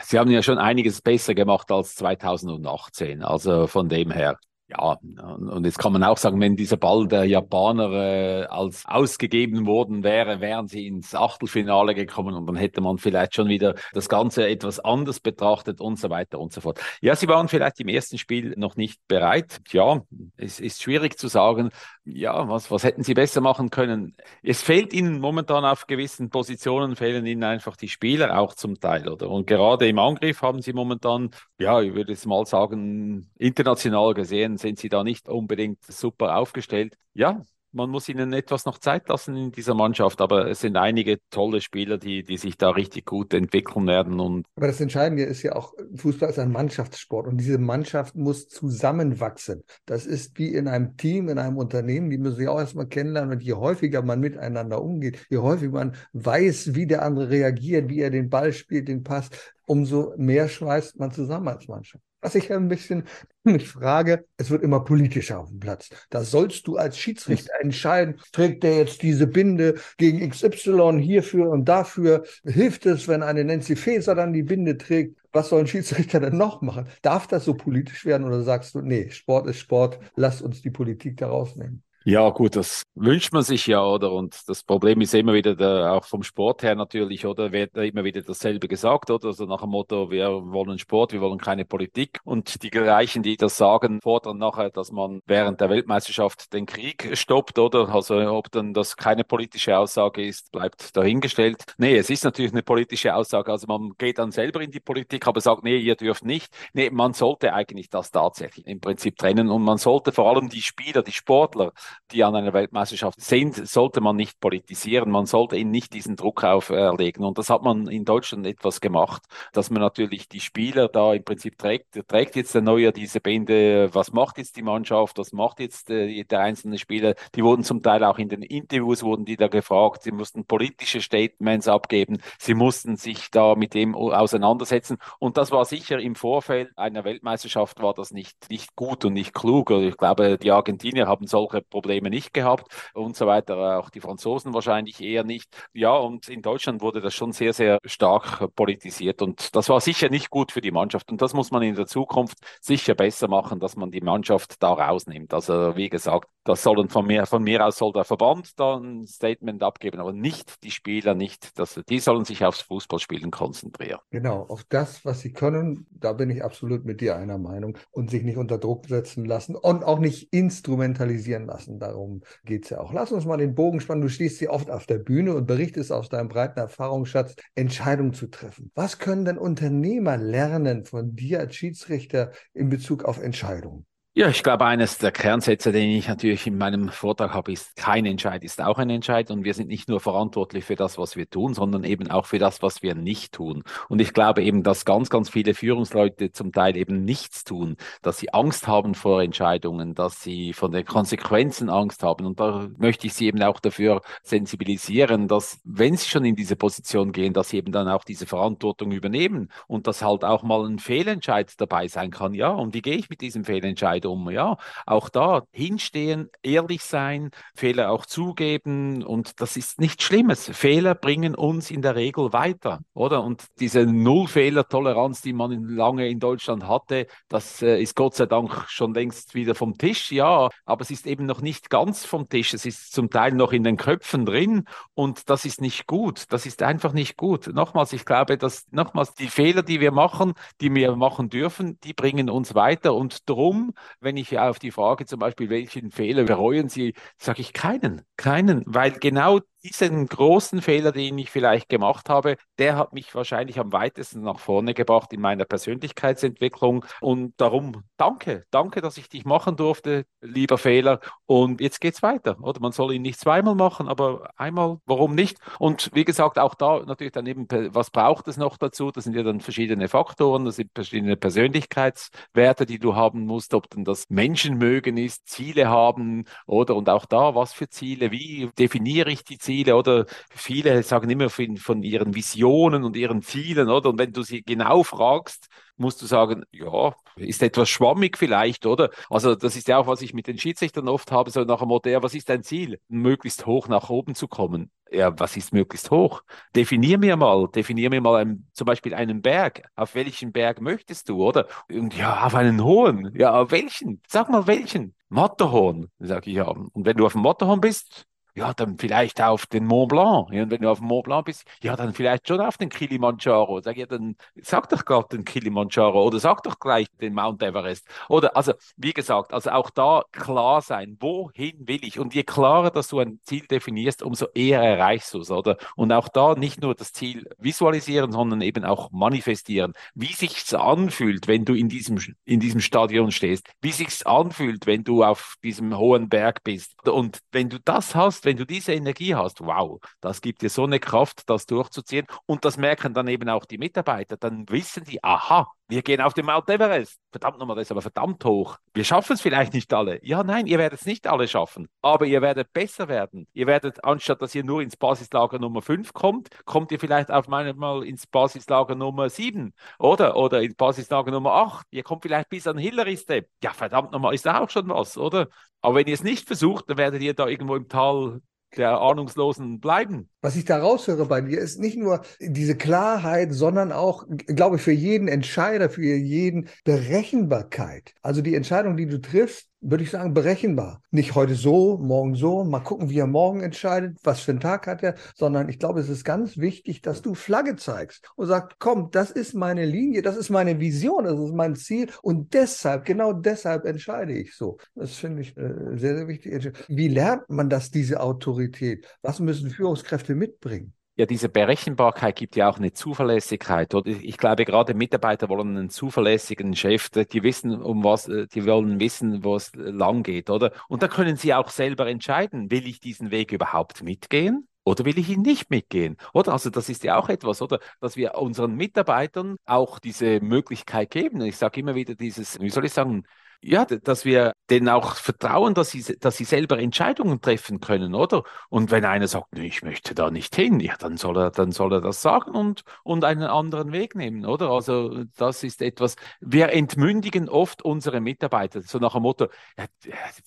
sie 0.04 0.20
haben 0.20 0.32
ja 0.32 0.44
schon 0.44 0.58
einiges 0.58 1.02
besser 1.02 1.36
gemacht 1.36 1.72
als 1.72 1.96
2018. 1.96 3.24
Also 3.24 3.68
von 3.68 3.88
dem 3.88 4.12
her, 4.12 4.38
ja, 4.70 5.00
und 5.02 5.66
jetzt 5.66 5.80
kann 5.80 5.94
man 5.94 6.04
auch 6.04 6.18
sagen, 6.18 6.40
wenn 6.40 6.56
dieser 6.56 6.78
Ball 6.78 7.08
der 7.08 7.26
Japaner 7.26 7.92
äh, 7.92 8.44
als 8.46 8.86
ausgegeben 8.86 9.66
worden 9.66 10.04
wäre, 10.04 10.42
wären 10.42 10.68
sie 10.68 10.86
ins 10.86 11.16
Achtelfinale 11.16 11.96
gekommen 11.96 12.36
und 12.36 12.46
dann 12.46 12.56
hätte 12.56 12.80
man 12.80 13.00
vielleicht 13.00 13.34
schon 13.34 13.48
wieder 13.48 13.74
das 13.94 14.10
Ganze 14.10 14.48
etwas 14.48 14.80
anders 14.80 15.20
betrachtet 15.20 15.82
und 15.82 15.98
so 15.98 16.12
weiter 16.12 16.40
und 16.40 16.54
so 16.54 16.62
fort. 16.62 16.80
Ja, 17.02 17.16
sie 17.16 17.28
waren 17.28 17.48
vielleicht 17.48 17.80
im 17.80 17.88
ersten 17.88 18.20
Spiel 18.20 18.54
noch 18.58 18.76
nicht 18.76 19.00
bereit. 19.08 19.60
Ja, 19.72 20.02
es 20.38 20.60
ist 20.60 20.84
schwierig 20.84 21.18
zu 21.18 21.30
sagen. 21.30 21.72
ja, 22.06 22.48
was, 22.48 22.70
was 22.70 22.84
hätten 22.84 23.04
sie 23.04 23.14
besser 23.14 23.42
machen 23.42 23.72
können? 23.72 24.16
Es 24.44 24.62
fehlt 24.62 24.94
ihnen 24.94 25.20
momentan 25.20 25.66
auf 25.66 25.88
gewissen 25.88 26.30
Positionen, 26.30 26.96
fehlen 26.96 27.26
ihnen 27.26 27.44
einfach 27.44 27.76
die 27.76 27.90
Spieler 27.90 28.38
auch 28.38 28.54
zum 28.54 28.80
Teil, 28.80 29.08
oder? 29.08 29.30
Und 29.30 29.48
gerade 29.48 29.88
im 29.88 29.98
Angriff 30.00 30.42
haben 30.44 30.62
sie 30.62 30.74
momentan, 30.74 31.32
ja, 31.58 31.82
ich 31.82 31.94
würde 31.96 32.12
jetzt 32.12 32.26
mal 32.26 32.46
sagen, 32.46 33.32
international 33.38 34.14
gesehen 34.14 34.59
sind 34.60 34.80
sie 34.80 34.90
da 34.90 35.04
nicht 35.04 35.28
unbedingt 35.28 35.84
super 35.84 36.38
aufgestellt. 36.38 36.96
Ja, 37.14 37.42
man 37.72 37.90
muss 37.90 38.10
ihnen 38.10 38.34
etwas 38.34 38.66
noch 38.66 38.80
Zeit 38.80 39.08
lassen 39.10 39.36
in 39.36 39.52
dieser 39.52 39.74
Mannschaft, 39.74 40.22
aber 40.22 40.48
es 40.50 40.62
sind 40.62 40.76
einige 40.76 41.20
tolle 41.30 41.62
Spieler, 41.62 41.98
die, 41.98 42.24
die 42.24 42.38
sich 42.38 42.58
da 42.58 42.72
richtig 42.72 43.06
gut 43.06 43.34
entwickeln 43.34 43.86
werden. 43.88 44.20
Und 44.20 44.48
aber 44.56 44.68
das 44.68 44.82
Entscheidende 44.82 45.24
ist 45.24 45.44
ja 45.44 45.56
auch, 45.56 45.74
Fußball 45.96 46.30
ist 46.30 46.40
ein 46.40 46.52
Mannschaftssport 46.52 47.28
und 47.28 47.38
diese 47.38 47.58
Mannschaft 47.58 48.16
muss 48.16 48.48
zusammenwachsen. 48.48 49.64
Das 49.86 50.06
ist 50.06 50.38
wie 50.40 50.54
in 50.54 50.68
einem 50.68 50.98
Team, 50.98 51.30
in 51.30 51.38
einem 51.38 51.58
Unternehmen, 51.58 52.10
die 52.10 52.18
müssen 52.18 52.38
sich 52.38 52.48
auch 52.48 52.60
erstmal 52.60 52.88
kennenlernen 52.88 53.34
und 53.34 53.44
je 53.44 53.54
häufiger 53.54 54.02
man 54.02 54.20
miteinander 54.20 54.82
umgeht, 54.82 55.26
je 55.30 55.38
häufiger 55.38 55.72
man 55.72 55.96
weiß, 56.14 56.74
wie 56.74 56.88
der 56.88 57.04
andere 57.04 57.30
reagiert, 57.30 57.90
wie 57.90 58.02
er 58.02 58.10
den 58.10 58.30
Ball 58.30 58.52
spielt, 58.54 58.88
den 58.88 59.04
Pass, 59.04 59.30
umso 59.66 60.14
mehr 60.18 60.48
schweißt 60.48 60.98
man 60.98 61.12
zusammen 61.12 61.48
als 61.48 61.68
Mannschaft. 61.68 62.04
Was 62.22 62.36
ich 62.36 62.52
ein 62.52 62.68
bisschen 62.68 63.06
mich 63.44 63.70
frage, 63.70 64.26
es 64.38 64.50
wird 64.50 64.62
immer 64.62 64.84
politischer 64.84 65.40
auf 65.40 65.50
dem 65.50 65.60
Platz. 65.60 65.90
Da 66.10 66.24
sollst 66.24 66.68
du 66.68 66.76
als 66.76 66.98
Schiedsrichter 66.98 67.54
entscheiden, 67.62 68.20
trägt 68.34 68.64
der 68.64 68.78
jetzt 68.78 69.02
diese 69.02 69.26
Binde 69.26 69.76
gegen 69.98 70.30
XY 70.30 71.00
hierfür 71.02 71.50
und 71.50 71.66
dafür? 71.66 72.26
Hilft 72.44 72.86
es, 72.86 73.08
wenn 73.08 73.24
eine 73.24 73.46
Nancy 73.46 73.76
Faeser 73.78 74.16
dann 74.16 74.34
die 74.34 74.44
Binde 74.44 74.78
trägt? 74.78 75.18
Was 75.32 75.50
soll 75.50 75.62
ein 75.62 75.68
Schiedsrichter 75.68 76.20
denn 76.20 76.38
noch 76.38 76.62
machen? 76.62 76.88
Darf 77.02 77.28
das 77.28 77.46
so 77.46 77.54
politisch 77.54 78.06
werden 78.06 78.28
oder 78.28 78.44
sagst 78.44 78.76
du, 78.76 78.82
nee, 78.82 79.10
Sport 79.12 79.48
ist 79.48 79.60
Sport, 79.60 80.00
lass 80.16 80.42
uns 80.42 80.62
die 80.62 80.72
Politik 80.72 81.18
da 81.18 81.28
rausnehmen? 81.28 81.84
Ja, 82.06 82.30
gut, 82.30 82.56
das 82.56 82.84
wünscht 82.96 83.34
man 83.34 83.44
sich 83.44 83.68
ja, 83.68 83.84
oder? 83.86 84.14
Und 84.14 84.48
das 84.48 84.64
Problem 84.64 85.02
ist 85.02 85.14
immer 85.14 85.34
wieder, 85.34 85.54
der, 85.56 85.92
auch 85.94 86.06
vom 86.06 86.24
Sport 86.24 86.64
her 86.64 86.74
natürlich, 86.74 87.26
oder? 87.26 87.52
Wird 87.52 87.76
immer 87.76 88.06
wieder 88.06 88.22
dasselbe 88.22 88.70
gesagt, 88.70 89.12
oder? 89.12 89.28
Also 89.28 89.46
nach 89.46 89.60
dem 89.62 89.72
Motto, 89.72 90.10
wir 90.10 90.30
wollen 90.30 90.80
Sport, 90.80 91.12
wir 91.12 91.20
wollen 91.20 91.38
keine 91.38 91.66
Politik. 91.66 92.20
Und 92.24 92.64
die 92.64 92.70
gleichen, 92.70 93.22
die 93.22 93.36
das 93.36 93.58
sagen, 93.58 94.00
fordern 94.02 94.38
nachher, 94.38 94.70
dass 94.70 94.92
man 94.92 95.22
während 95.26 95.60
der 95.60 95.70
Weltmeisterschaft 95.70 96.54
den 96.54 96.66
Krieg 96.66 97.10
stoppt, 97.18 97.60
oder? 97.60 97.90
Also 97.94 98.16
ob 98.32 98.50
dann 98.50 98.74
das 98.74 98.96
keine 98.96 99.26
politische 99.26 99.78
Aussage 99.78 100.26
ist, 100.26 100.52
bleibt 100.54 100.96
dahingestellt. 100.96 101.64
Nee, 101.78 101.98
es 101.98 102.10
ist 102.10 102.24
natürlich 102.24 102.54
eine 102.54 102.64
politische 102.64 103.14
Aussage. 103.14 103.52
Also 103.52 103.68
man 103.68 103.92
geht 103.98 104.20
dann 104.20 104.32
selber 104.32 104.62
in 104.62 104.72
die 104.72 104.80
Politik, 104.80 105.28
aber 105.28 105.42
sagt, 105.42 105.64
nee, 105.66 105.78
ihr 105.78 105.96
dürft 105.96 106.24
nicht. 106.24 106.52
Nee, 106.74 106.90
man 106.92 107.14
sollte 107.14 107.54
eigentlich 107.54 107.90
das 107.90 108.10
tatsächlich 108.10 108.66
im 108.68 108.80
Prinzip 108.80 109.18
trennen 109.18 109.50
und 109.50 109.64
man 109.64 109.78
sollte 109.78 110.14
vor 110.14 110.30
allem 110.30 110.48
die 110.50 110.62
Spieler, 110.62 111.04
die 111.04 111.12
Sportler, 111.12 111.74
die 112.12 112.24
an 112.24 112.36
einer 112.36 112.54
Weltmeisterschaft 112.54 113.22
sind, 113.22 113.68
sollte 113.68 114.02
man 114.02 114.16
nicht 114.16 114.40
politisieren. 114.40 115.12
Man 115.12 115.26
sollte 115.26 115.58
ihnen 115.58 115.72
nicht 115.72 115.94
diesen 115.94 116.16
Druck 116.16 116.44
auferlegen. 116.44 117.24
Und 117.24 117.38
das 117.38 117.50
hat 117.50 117.62
man 117.62 117.88
in 117.88 118.06
Deutschland 118.06 118.46
etwas 118.46 118.82
gemacht, 118.82 119.24
dass 119.54 119.70
man 119.70 119.82
natürlich 119.82 120.28
die 120.28 120.40
Spieler 120.40 120.88
da 120.88 121.14
im 121.14 121.24
Prinzip 121.24 121.58
trägt. 121.58 122.00
Trägt 122.08 122.36
jetzt 122.36 122.56
der 122.56 122.62
Neuer 122.62 122.92
diese 122.92 123.20
Bände? 123.20 123.90
Was 123.94 124.12
macht 124.12 124.38
jetzt 124.38 124.56
die 124.56 124.64
Mannschaft? 124.64 125.18
Was 125.18 125.32
macht 125.32 125.60
jetzt 125.60 125.90
äh, 125.90 126.24
der 126.24 126.40
einzelne 126.40 126.78
Spieler? 126.78 127.16
Die 127.36 127.44
wurden 127.44 127.64
zum 127.64 127.84
Teil 127.84 128.04
auch 128.04 128.18
in 128.18 128.30
den 128.30 128.42
Interviews 128.42 129.04
wurden 129.04 129.26
die 129.26 129.38
da 129.38 129.48
gefragt. 129.48 130.04
Sie 130.04 130.12
mussten 130.12 130.46
politische 130.46 131.02
Statements 131.02 131.68
abgeben. 131.68 132.20
Sie 132.38 132.54
mussten 132.54 132.96
sich 132.96 133.32
da 133.32 133.56
mit 133.56 133.74
dem 133.74 133.96
auseinandersetzen. 133.96 134.98
Und 135.20 135.38
das 135.38 135.52
war 135.52 135.66
sicher 135.66 136.00
im 136.00 136.16
Vorfeld 136.16 136.70
einer 136.78 137.04
Weltmeisterschaft 137.04 137.82
war 137.82 137.94
das 137.94 138.12
nicht, 138.12 138.50
nicht 138.50 138.76
gut 138.76 139.06
und 139.06 139.14
nicht 139.14 139.34
klug. 139.34 139.72
Ich 139.72 139.98
glaube, 139.98 140.38
die 140.38 140.52
Argentinier 140.52 141.08
haben 141.08 141.28
solche 141.28 141.62
Probleme 141.80 142.10
nicht 142.10 142.34
gehabt 142.34 142.92
und 142.94 143.16
so 143.16 143.26
weiter. 143.26 143.80
Auch 143.80 143.90
die 143.90 144.02
Franzosen 144.02 144.54
wahrscheinlich 144.54 145.02
eher 145.02 145.24
nicht. 145.24 145.50
Ja, 145.74 145.96
und 145.96 146.28
in 146.28 146.42
Deutschland 146.42 146.82
wurde 146.82 147.00
das 147.00 147.14
schon 147.14 147.32
sehr, 147.32 147.54
sehr 147.54 147.80
stark 147.86 148.54
politisiert 148.54 149.22
und 149.22 149.56
das 149.56 149.70
war 149.70 149.80
sicher 149.80 150.10
nicht 150.10 150.30
gut 150.30 150.52
für 150.52 150.60
die 150.60 150.72
Mannschaft. 150.72 151.10
Und 151.10 151.22
das 151.22 151.34
muss 151.34 151.52
man 151.52 151.62
in 151.64 151.76
der 151.76 151.86
Zukunft 151.86 152.38
sicher 152.60 152.96
besser 152.96 153.30
machen, 153.30 153.62
dass 153.62 153.78
man 153.78 153.92
die 153.92 154.02
Mannschaft 154.02 154.62
da 154.62 154.74
rausnimmt. 154.74 155.34
Also 155.34 155.78
wie 155.78 155.88
gesagt, 155.88 156.28
das 156.44 156.64
sollen 156.64 156.90
von 156.90 157.06
mir, 157.06 157.26
von 157.26 157.44
mir 157.44 157.66
aus 157.66 157.78
soll 157.78 157.94
der 157.94 158.04
Verband 158.04 158.60
da 158.60 158.78
ein 158.78 159.06
Statement 159.06 159.62
abgeben, 159.62 160.00
aber 160.00 160.14
nicht 160.14 160.64
die 160.64 160.72
Spieler, 160.72 161.14
nicht, 161.14 161.60
dass, 161.60 161.80
die 161.88 162.00
sollen 162.00 162.26
sich 162.26 162.44
aufs 162.44 162.62
Fußballspielen 162.62 163.32
konzentrieren. 163.32 164.00
Genau, 164.10 164.48
auf 164.50 164.64
das, 164.68 165.06
was 165.06 165.22
sie 165.22 165.32
können, 165.32 165.86
da 165.92 166.14
bin 166.14 166.30
ich 166.30 166.44
absolut 166.44 166.86
mit 166.86 167.02
dir 167.02 167.16
einer 167.16 167.38
Meinung 167.38 167.78
und 167.92 168.10
sich 168.10 168.24
nicht 168.24 168.38
unter 168.38 168.58
Druck 168.58 168.88
setzen 168.88 169.26
lassen 169.26 169.56
und 169.56 169.84
auch 169.84 170.00
nicht 170.00 170.34
instrumentalisieren 170.34 171.46
lassen 171.46 171.69
lassen. 171.70 171.80
Darum 171.80 172.22
geht 172.46 172.66
es 172.66 172.70
ja 172.72 172.80
auch. 172.80 172.94
Lass 172.94 173.12
uns 173.12 173.26
mal 173.26 173.38
den 173.38 173.56
Bogen 173.56 173.80
spannen. 173.80 174.02
Du 174.02 174.10
stehst 174.10 174.40
hier 174.40 174.52
oft 174.52 174.70
auf 174.70 174.86
der 174.86 174.98
Bühne 174.98 175.36
und 175.36 175.46
berichtest 175.46 175.92
aus 175.92 176.10
deinem 176.10 176.30
breiten 176.30 176.60
Erfahrungsschatz, 176.60 177.36
Entscheidungen 177.56 178.14
zu 178.14 178.28
treffen. 178.28 178.72
Was 178.76 179.00
können 179.00 179.26
denn 179.26 179.38
Unternehmer 179.38 180.18
lernen 180.18 180.86
von 180.86 181.16
dir 181.16 181.40
als 181.40 181.56
Schiedsrichter 181.56 182.32
in 182.54 182.70
Bezug 182.70 183.06
auf 183.06 183.22
Entscheidungen? 183.22 183.86
Ja, 184.16 184.28
ich 184.28 184.44
glaube, 184.44 184.66
eines 184.66 184.98
der 184.98 185.12
Kernsätze, 185.12 185.72
den 185.72 185.92
ich 185.92 186.08
natürlich 186.08 186.46
in 186.46 186.58
meinem 186.58 186.90
Vortrag 186.90 187.32
habe, 187.34 187.54
ist, 187.54 187.76
kein 187.78 188.06
Entscheid 188.06 188.44
ist 188.44 188.60
auch 188.60 188.78
ein 188.80 188.90
Entscheid 188.90 189.30
und 189.32 189.44
wir 189.46 189.54
sind 189.54 189.70
nicht 189.70 189.88
nur 189.88 190.00
verantwortlich 190.02 190.66
für 190.66 190.76
das, 190.76 190.98
was 190.98 191.16
wir 191.16 191.30
tun, 191.30 191.54
sondern 191.54 191.84
eben 191.86 192.10
auch 192.10 192.26
für 192.26 192.40
das, 192.40 192.62
was 192.62 192.82
wir 192.82 192.96
nicht 192.96 193.34
tun. 193.34 193.64
Und 193.88 194.02
ich 194.02 194.12
glaube 194.14 194.44
eben, 194.44 194.64
dass 194.64 194.84
ganz, 194.84 195.10
ganz 195.10 195.30
viele 195.30 195.54
Führungsleute 195.54 196.32
zum 196.32 196.52
Teil 196.52 196.76
eben 196.76 197.06
nichts 197.06 197.44
tun, 197.46 197.78
dass 198.02 198.18
sie 198.18 198.34
Angst 198.34 198.68
haben 198.68 198.94
vor 198.96 199.22
Entscheidungen, 199.22 199.94
dass 199.94 200.22
sie 200.22 200.54
von 200.54 200.72
den 200.72 200.86
Konsequenzen 200.86 201.70
Angst 201.70 202.04
haben. 202.04 202.26
Und 202.26 202.40
da 202.42 202.68
möchte 202.78 203.08
ich 203.08 203.14
sie 203.14 203.28
eben 203.28 203.42
auch 203.44 203.60
dafür 203.62 204.02
sensibilisieren, 204.24 205.28
dass 205.30 205.62
wenn 205.64 205.96
sie 205.96 206.10
schon 206.10 206.26
in 206.26 206.36
diese 206.36 206.56
Position 206.58 207.14
gehen, 207.14 207.34
dass 207.34 207.50
sie 207.50 207.58
eben 207.58 207.72
dann 207.72 207.88
auch 207.88 208.04
diese 208.04 208.26
Verantwortung 208.26 208.92
übernehmen 208.92 209.50
und 209.68 209.88
dass 209.88 210.02
halt 210.02 210.26
auch 210.26 210.44
mal 210.44 210.66
ein 210.66 210.80
Fehlentscheid 210.80 211.54
dabei 211.58 211.88
sein 211.88 212.10
kann. 212.12 212.34
Ja, 212.34 212.50
und 212.50 212.74
wie 212.74 212.82
gehe 212.82 212.98
ich 212.98 213.10
mit 213.10 213.22
diesem 213.22 213.46
Fehlentscheid 213.46 214.00
um. 214.10 214.30
Ja, 214.30 214.58
auch 214.86 215.10
da 215.10 215.44
hinstehen, 215.52 216.30
ehrlich 216.44 216.84
sein, 216.84 217.32
Fehler 217.56 217.92
auch 217.92 218.06
zugeben 218.06 219.04
und 219.04 219.42
das 219.42 219.58
ist 219.58 219.80
nichts 219.80 220.04
Schlimmes. 220.04 220.50
Fehler 220.54 220.96
bringen 220.96 221.36
uns 221.36 221.72
in 221.72 221.82
der 221.82 221.96
Regel 221.96 222.34
weiter, 222.34 222.80
oder? 222.94 223.24
Und 223.24 223.46
diese 223.60 223.86
Nullfehler-Toleranz, 223.86 225.22
die 225.22 225.34
man 225.34 225.64
lange 225.70 226.08
in 226.10 226.20
Deutschland 226.20 226.68
hatte, 226.68 227.08
das 227.28 227.62
äh, 227.62 227.82
ist 227.82 227.96
Gott 227.96 228.16
sei 228.16 228.26
Dank 228.26 228.66
schon 228.68 228.94
längst 228.94 229.36
wieder 229.36 229.56
vom 229.56 229.78
Tisch, 229.78 230.12
ja, 230.12 230.50
aber 230.66 230.82
es 230.82 230.92
ist 230.92 231.08
eben 231.08 231.26
noch 231.26 231.42
nicht 231.42 231.70
ganz 231.70 232.06
vom 232.06 232.28
Tisch. 232.30 232.54
Es 232.54 232.66
ist 232.66 232.92
zum 232.92 233.10
Teil 233.10 233.34
noch 233.34 233.52
in 233.52 233.64
den 233.64 233.78
Köpfen 233.78 234.26
drin 234.26 234.66
und 234.94 235.30
das 235.30 235.46
ist 235.46 235.62
nicht 235.62 235.88
gut. 235.88 236.26
Das 236.30 236.46
ist 236.46 236.62
einfach 236.62 236.94
nicht 236.94 237.18
gut. 237.18 237.48
Nochmals, 237.48 237.94
ich 237.94 238.06
glaube, 238.06 238.38
dass 238.38 238.66
nochmals 238.72 239.14
die 239.14 239.28
Fehler, 239.28 239.64
die 239.64 239.80
wir 239.80 239.92
machen, 239.92 240.34
die 240.62 240.74
wir 240.74 240.96
machen 240.96 241.30
dürfen, 241.30 241.80
die 241.82 241.94
bringen 241.94 242.30
uns 242.30 242.56
weiter 242.56 242.94
und 242.96 243.30
drum 243.30 243.74
wenn 244.00 244.18
ich 244.18 244.38
auf 244.38 244.60
die 244.60 244.72
Frage 244.72 245.06
zum 245.06 245.20
Beispiel, 245.20 245.50
welchen 245.50 245.92
Fehler 245.92 246.24
bereuen 246.24 246.70
Sie, 246.70 246.94
sage 247.18 247.42
ich 247.42 247.54
keinen, 247.54 248.02
keinen, 248.18 248.64
weil 248.66 248.92
genau 248.92 249.40
diesen 249.64 250.08
großen 250.08 250.62
Fehler, 250.62 250.92
den 250.92 251.18
ich 251.18 251.30
vielleicht 251.32 251.70
gemacht 251.70 252.10
habe, 252.10 252.38
der 252.58 252.78
hat 252.78 252.94
mich 252.94 253.14
wahrscheinlich 253.14 253.60
am 253.60 253.72
weitesten 253.74 254.22
nach 254.22 254.40
vorne 254.40 254.74
gebracht 254.74 255.12
in 255.14 255.22
meiner 255.22 255.46
Persönlichkeitsentwicklung. 255.46 256.86
Und 257.02 257.34
darum 257.38 257.84
danke, 257.98 258.46
danke, 258.52 258.82
dass 258.82 258.98
ich 258.98 259.10
dich 259.10 259.26
machen 259.26 259.56
durfte, 259.58 260.06
lieber 260.22 260.58
Fehler. 260.58 261.00
Und 261.26 261.62
jetzt 261.62 261.82
geht's 261.82 262.02
weiter. 262.02 262.38
Oder 262.42 262.60
man 262.62 262.72
soll 262.72 262.94
ihn 262.94 263.02
nicht 263.02 263.20
zweimal 263.20 263.56
machen, 263.56 263.88
aber 263.88 264.30
einmal, 264.38 264.78
warum 264.86 265.14
nicht? 265.16 265.38
Und 265.60 265.90
wie 265.94 266.06
gesagt, 266.06 266.40
auch 266.40 266.56
da 266.56 266.84
natürlich 266.86 267.14
dann 267.14 267.26
eben, 267.26 267.48
was 267.74 267.92
braucht 267.92 268.28
es 268.28 268.38
noch 268.38 268.58
dazu? 268.58 268.92
Das 268.92 269.04
sind 269.04 269.16
ja 269.16 269.24
dann 269.24 269.42
verschiedene 269.42 269.88
Faktoren, 269.90 270.46
das 270.46 270.56
sind 270.56 270.72
verschiedene 270.74 271.18
Persönlichkeitswerte, 271.18 272.66
die 272.66 272.80
du 272.80 272.96
haben 272.96 273.26
musst, 273.26 273.54
ob 273.54 273.70
denn 273.70 273.84
das 273.84 274.06
Menschenmögen 274.10 274.98
ist, 274.98 275.28
Ziele 275.28 275.68
haben 275.70 276.26
oder 276.48 276.76
und 276.76 276.90
auch 276.90 277.06
da, 277.06 277.36
was 277.36 277.54
für 277.54 277.70
Ziele, 277.70 278.12
wie 278.12 278.50
definiere 278.58 279.12
ich 279.12 279.24
die 279.24 279.38
Ziele? 279.38 279.49
Ziele 279.50 279.76
oder 279.76 280.06
viele 280.30 280.84
sagen 280.84 281.10
immer 281.10 281.30
von, 281.32 281.58
von 281.58 281.82
ihren 281.82 282.14
Visionen 282.14 282.84
und 282.84 282.96
ihren 282.96 283.24
Zielen, 283.24 283.68
oder? 283.70 283.90
Und 283.90 283.98
wenn 283.98 284.14
du 284.14 284.22
sie 284.22 284.44
genau 284.44 284.84
fragst, 284.84 285.48
musst 285.76 286.02
du 286.04 286.06
sagen, 286.06 286.44
ja, 286.52 286.94
ist 287.16 287.42
etwas 287.42 287.68
schwammig 287.68 288.16
vielleicht, 288.16 288.68
oder? 288.68 288.92
Also 289.10 289.34
das 289.34 289.56
ist 289.56 289.68
ja 289.68 289.80
auch, 289.80 289.88
was 289.88 290.04
ich 290.04 290.14
mit 290.14 290.28
den 290.28 290.38
Schiedsrichtern 290.38 290.88
oft 290.88 291.12
habe, 291.12 291.32
so 291.32 291.44
nach 291.46 291.60
dem 291.60 291.70
Motto, 291.70 291.90
ja, 291.90 292.04
was 292.04 292.14
ist 292.14 292.30
dein 292.30 292.44
Ziel? 292.44 292.80
Möglichst 292.90 293.48
hoch 293.48 293.68
nach 293.68 293.90
oben 293.90 294.14
zu 294.14 294.28
kommen. 294.28 294.70
Ja, 294.92 295.18
was 295.20 295.36
ist 295.36 295.52
möglichst 295.52 295.90
hoch? 295.90 296.22
Definier 296.56 297.00
mir 297.00 297.16
mal, 297.16 297.48
definier 297.48 297.90
mir 297.90 298.02
mal 298.02 298.22
ein, 298.22 298.48
zum 298.54 298.66
Beispiel 298.66 298.94
einen 298.94 299.24
Berg. 299.24 299.64
Auf 299.76 299.96
welchen 299.96 300.32
Berg 300.32 300.62
möchtest 300.62 301.10
du, 301.10 301.24
oder? 301.24 301.48
Und 301.72 301.96
ja, 301.96 302.24
auf 302.24 302.36
einen 302.36 302.64
hohen. 302.64 303.12
Ja, 303.16 303.34
auf 303.34 303.52
welchen? 303.52 304.02
Sag 304.08 304.30
mal 304.30 304.46
welchen. 304.46 304.96
Matterhorn, 305.10 305.90
sage 305.98 306.30
ich 306.30 306.38
ja. 306.38 306.46
Und 306.46 306.86
wenn 306.86 306.98
du 306.98 307.06
auf 307.06 307.14
dem 307.14 307.24
Matterhorn 307.24 307.62
bist, 307.62 308.06
ja, 308.36 308.54
dann 308.54 308.78
vielleicht 308.78 309.22
auf 309.22 309.46
den 309.48 309.66
Mont 309.66 309.90
Blanc. 309.90 310.32
Ja, 310.32 310.44
und 310.44 310.52
wenn 310.52 310.62
du 310.62 310.70
auf 310.70 310.80
dem 310.80 310.88
Mont 310.88 311.06
Blanc 311.06 311.26
bist, 311.26 311.46
ja, 311.62 311.76
dann 311.76 311.94
vielleicht 311.94 312.28
schon 312.28 312.40
auf 312.42 312.58
den 312.58 312.70
Kilimanjaro. 312.70 313.62
Sag 313.62 313.78
ja, 313.78 313.86
dann 313.86 314.16
sag 314.42 314.70
doch 314.70 314.86
gerade 314.86 315.08
den 315.10 315.26
Kilimanjaro 315.26 316.06
oder 316.06 316.20
sag 316.20 316.44
doch 316.44 316.60
gleich 316.60 316.88
den 317.02 317.14
Mount 317.14 317.42
Everest. 317.44 317.88
Oder, 318.08 318.36
also, 318.36 318.54
wie 318.78 318.94
gesagt, 318.94 319.34
also 319.34 319.52
auch 319.52 319.70
da 319.70 320.04
klar 320.12 320.62
sein, 320.62 320.98
wohin 321.00 321.68
will 321.68 321.84
ich? 321.84 322.00
Und 322.00 322.14
je 322.14 322.24
klarer, 322.24 322.72
dass 322.72 322.90
du 322.90 323.00
ein 323.00 323.20
Ziel 323.24 323.46
definierst, 323.48 324.04
umso 324.04 324.28
eher 324.34 324.62
erreichst 324.62 325.14
du 325.14 325.22
es, 325.22 325.32
oder? 325.32 325.58
Und 325.76 325.92
auch 325.92 326.08
da 326.08 326.36
nicht 326.36 326.62
nur 326.62 326.76
das 326.76 326.94
Ziel 326.94 327.30
visualisieren, 327.38 328.12
sondern 328.12 328.42
eben 328.42 328.64
auch 328.64 328.92
manifestieren. 328.92 329.74
Wie 329.96 330.14
sich's 330.14 330.54
anfühlt, 330.54 331.28
wenn 331.28 331.46
du 331.46 331.54
in 331.54 331.70
diesem, 331.70 332.00
in 332.26 332.40
diesem 332.40 332.62
Stadion 332.62 333.12
stehst. 333.12 333.50
Wie 333.62 333.72
sich's 333.72 334.04
anfühlt, 334.04 334.66
wenn 334.68 334.84
du 334.84 335.04
auf 335.04 335.36
diesem 335.44 335.78
hohen 335.78 336.10
Berg 336.10 336.44
bist. 336.44 336.88
Und 336.88 337.20
wenn 337.32 337.50
du 337.50 337.60
das 337.60 337.96
hast, 337.96 338.19
wenn 338.26 338.38
du 338.38 338.46
diese 338.46 338.74
Energie 338.74 339.16
hast, 339.16 339.42
wow, 339.42 339.80
das 340.02 340.22
gibt 340.22 340.42
dir 340.42 340.50
so 340.50 340.64
eine 340.64 340.80
Kraft, 340.80 341.30
das 341.30 341.46
durchzuziehen. 341.46 342.06
Und 342.26 342.46
das 342.46 342.58
merken 342.58 342.94
dann 342.94 343.08
eben 343.08 343.30
auch 343.30 343.46
die 343.46 343.58
Mitarbeiter. 343.58 344.18
Dann 344.18 344.48
wissen 344.50 344.84
die, 344.84 345.04
aha, 345.04 345.52
wir 345.70 345.84
gehen 345.84 346.02
auf 346.02 346.16
den 346.16 346.26
Mount 346.26 346.50
Everest. 346.50 347.00
Verdammt 347.12 347.38
nochmal, 347.38 347.56
das 347.56 347.68
ist 347.68 347.72
aber 347.72 347.84
verdammt 347.84 348.26
hoch. 348.26 348.58
Wir 348.74 348.84
schaffen 348.84 349.14
es 349.14 349.22
vielleicht 349.22 349.54
nicht 349.54 349.72
alle. 349.72 350.04
Ja, 350.04 350.24
nein, 350.24 350.48
ihr 350.48 350.58
werdet 350.58 350.80
es 350.80 350.86
nicht 350.88 351.06
alle 351.06 351.28
schaffen. 351.28 351.70
Aber 351.84 352.08
ihr 352.08 352.24
werdet 352.24 352.52
besser 352.54 352.88
werden. 352.88 353.28
Ihr 353.34 353.46
werdet, 353.46 353.84
anstatt 353.84 354.22
dass 354.22 354.34
ihr 354.34 354.44
nur 354.44 354.64
ins 354.64 354.76
Basislager 354.76 355.38
Nummer 355.38 355.62
5 355.62 355.94
kommt, 355.94 356.30
kommt 356.46 356.72
ihr 356.72 356.80
vielleicht 356.80 357.12
auf 357.12 357.32
einmal 357.32 357.86
ins 357.86 358.08
Basislager 358.08 358.74
Nummer 358.74 359.10
7 359.10 359.54
oder? 359.78 360.16
Oder 360.16 360.42
ins 360.42 360.56
Basislager 360.56 361.12
Nummer 361.12 361.34
8. 361.34 361.68
Ihr 361.70 361.84
kommt 361.84 362.02
vielleicht 362.02 362.30
bis 362.30 362.48
an 362.48 362.58
Hillary 362.58 362.98
Step. 362.98 363.30
Ja, 363.44 363.54
verdammt 363.54 363.92
nochmal, 363.92 364.16
ist 364.16 364.26
da 364.26 364.40
auch 364.40 364.50
schon 364.50 364.70
was, 364.70 364.98
oder? 364.98 365.28
Aber 365.62 365.76
wenn 365.76 365.88
ihr 365.88 365.94
es 365.94 366.04
nicht 366.04 366.26
versucht, 366.26 366.68
dann 366.70 366.78
werdet 366.78 367.04
ihr 367.04 367.14
da 367.14 367.28
irgendwo 367.28 367.56
im 367.56 367.68
Tal 367.68 368.22
der 368.58 368.80
Ahnungslosen 368.80 369.60
bleiben. 369.60 370.10
Was 370.22 370.36
ich 370.36 370.46
da 370.46 370.58
raushöre 370.60 371.06
bei 371.06 371.22
dir, 371.22 371.40
ist 371.40 371.60
nicht 371.60 371.78
nur 371.78 372.02
diese 372.20 372.56
Klarheit, 372.56 373.34
sondern 373.34 373.72
auch, 373.72 374.06
glaube 374.28 374.58
ich, 374.58 374.62
für 374.62 374.72
jeden 374.72 375.08
Entscheider, 375.08 375.70
für 375.70 375.82
jeden 375.82 376.50
Berechenbarkeit. 376.66 377.94
Also 378.02 378.22
die 378.22 378.36
Entscheidung, 378.36 378.76
die 378.76 378.88
du 378.88 379.00
triffst, 379.00 379.50
würde 379.62 379.84
ich 379.84 379.92
sagen, 379.92 380.14
berechenbar. 380.14 380.82
Nicht 380.92 381.16
heute 381.16 381.36
so, 381.36 381.78
morgen 381.78 382.16
so, 382.16 382.44
mal 382.44 382.62
gucken, 382.62 382.90
wie 382.90 383.00
er 383.00 383.08
morgen 383.08 383.42
entscheidet, 383.42 383.98
was 384.04 384.22
für 384.22 384.32
einen 384.32 384.40
Tag 384.40 384.68
hat 384.68 384.84
er, 384.84 384.96
sondern 385.16 385.50
ich 385.50 385.60
glaube, 385.60 385.82
es 385.82 385.90
ist 385.90 386.06
ganz 386.06 386.38
wichtig, 386.38 386.82
dass 386.82 387.02
du 387.02 387.14
Flagge 387.14 387.56
zeigst 387.58 388.10
und 388.16 388.28
sagst, 388.28 388.58
komm, 388.60 388.90
das 388.92 389.12
ist 389.12 389.34
meine 389.34 389.66
Linie, 389.66 390.02
das 390.02 390.16
ist 390.16 390.30
meine 390.30 390.60
Vision, 390.60 391.04
das 391.04 391.20
ist 391.20 391.34
mein 391.34 391.56
Ziel 391.56 391.90
und 392.02 392.34
deshalb, 392.34 392.86
genau 392.86 393.12
deshalb 393.12 393.66
entscheide 393.66 394.14
ich 394.14 394.36
so. 394.36 394.58
Das 394.76 394.96
finde 394.96 395.24
ich 395.24 395.36
äh, 395.38 395.54
sehr, 395.76 395.98
sehr 395.98 396.08
wichtig. 396.08 396.52
Wie 396.68 396.88
lernt 396.88 397.30
man 397.30 397.50
das, 397.50 397.70
diese 397.70 398.00
Autorität? 398.00 398.88
Was 399.02 399.20
müssen 399.20 399.50
Führungskräfte 399.50 400.09
mitbringen? 400.16 400.74
ja, 401.00 401.06
diese 401.06 401.30
Berechenbarkeit 401.30 402.18
gibt 402.18 402.36
ja 402.36 402.50
auch 402.50 402.58
eine 402.58 402.74
Zuverlässigkeit. 402.74 403.74
Ich 403.86 404.18
glaube, 404.18 404.44
gerade 404.44 404.74
Mitarbeiter 404.74 405.30
wollen 405.30 405.56
einen 405.56 405.70
zuverlässigen 405.70 406.58
Chef, 406.58 406.90
die 406.90 407.24
wissen, 407.24 407.62
um 407.62 407.86
was, 407.86 408.10
äh, 408.10 408.28
die 408.28 408.46
wollen 408.46 408.82
wissen, 408.82 409.24
wo 409.24 409.38
es 409.38 409.54
lang 409.56 410.04
geht, 410.04 410.30
oder? 410.30 410.52
Und 410.68 410.84
da 410.84 410.90
können 410.90 411.16
sie 411.16 411.34
auch 411.34 411.52
selber 411.52 411.88
entscheiden, 411.88 412.52
will 412.52 412.68
ich 412.68 412.82
diesen 412.82 413.12
Weg 413.12 413.32
überhaupt 413.32 413.82
mitgehen? 413.82 414.46
Oder 414.66 414.84
will 414.84 415.00
ich 415.00 415.10
ihn 415.10 415.22
nicht 415.22 415.50
mitgehen? 415.50 415.96
Oder? 416.14 416.34
Also 416.34 416.50
das 416.50 416.68
ist 416.68 416.84
ja 416.84 416.98
auch 416.98 417.08
etwas, 417.08 417.42
oder? 417.42 417.60
Dass 417.80 417.96
wir 417.96 418.16
unseren 418.16 418.56
Mitarbeitern 418.56 419.38
auch 419.46 419.80
diese 419.80 420.20
Möglichkeit 420.20 420.92
geben. 420.92 421.22
Ich 421.22 421.38
sage 421.38 421.62
immer 421.62 421.76
wieder 421.76 421.96
dieses, 421.96 422.42
wie 422.42 422.50
soll 422.50 422.66
ich 422.66 422.74
sagen, 422.74 423.04
ja, 423.42 423.66
dass 423.66 424.06
wir 424.06 424.34
denen 424.50 424.70
auch 424.70 424.96
vertrauen, 424.96 425.54
dass 425.54 425.72
sie, 425.72 425.98
dass 426.00 426.18
sie 426.18 426.26
selber 426.26 426.60
Entscheidungen 426.60 427.22
treffen 427.22 427.60
können, 427.60 427.96
oder? 427.96 428.24
Und 428.50 428.72
wenn 428.72 428.86
einer 428.86 429.08
sagt, 429.08 429.34
nee, 429.34 429.48
ich 429.48 429.62
möchte 429.64 429.96
da 429.96 430.12
nicht 430.12 430.36
hin, 430.36 430.60
ja, 430.60 430.76
dann 430.78 430.98
soll 430.98 431.18
er, 431.18 431.32
dann 431.32 431.52
soll 431.52 431.74
er 431.74 431.82
das 431.82 432.02
sagen 432.02 432.32
und, 432.32 432.64
und 432.84 433.06
einen 433.06 433.24
anderen 433.24 433.72
Weg 433.72 433.96
nehmen, 433.96 434.26
oder? 434.26 434.50
Also, 434.50 435.04
das 435.16 435.44
ist 435.44 435.62
etwas, 435.62 435.96
wir 436.20 436.50
entmündigen 436.50 437.30
oft 437.30 437.62
unsere 437.62 438.02
Mitarbeiter, 438.02 438.62
so 438.62 438.78
nach 438.80 438.94
dem 438.94 439.04
Motto, 439.04 439.28
ja, 439.58 439.66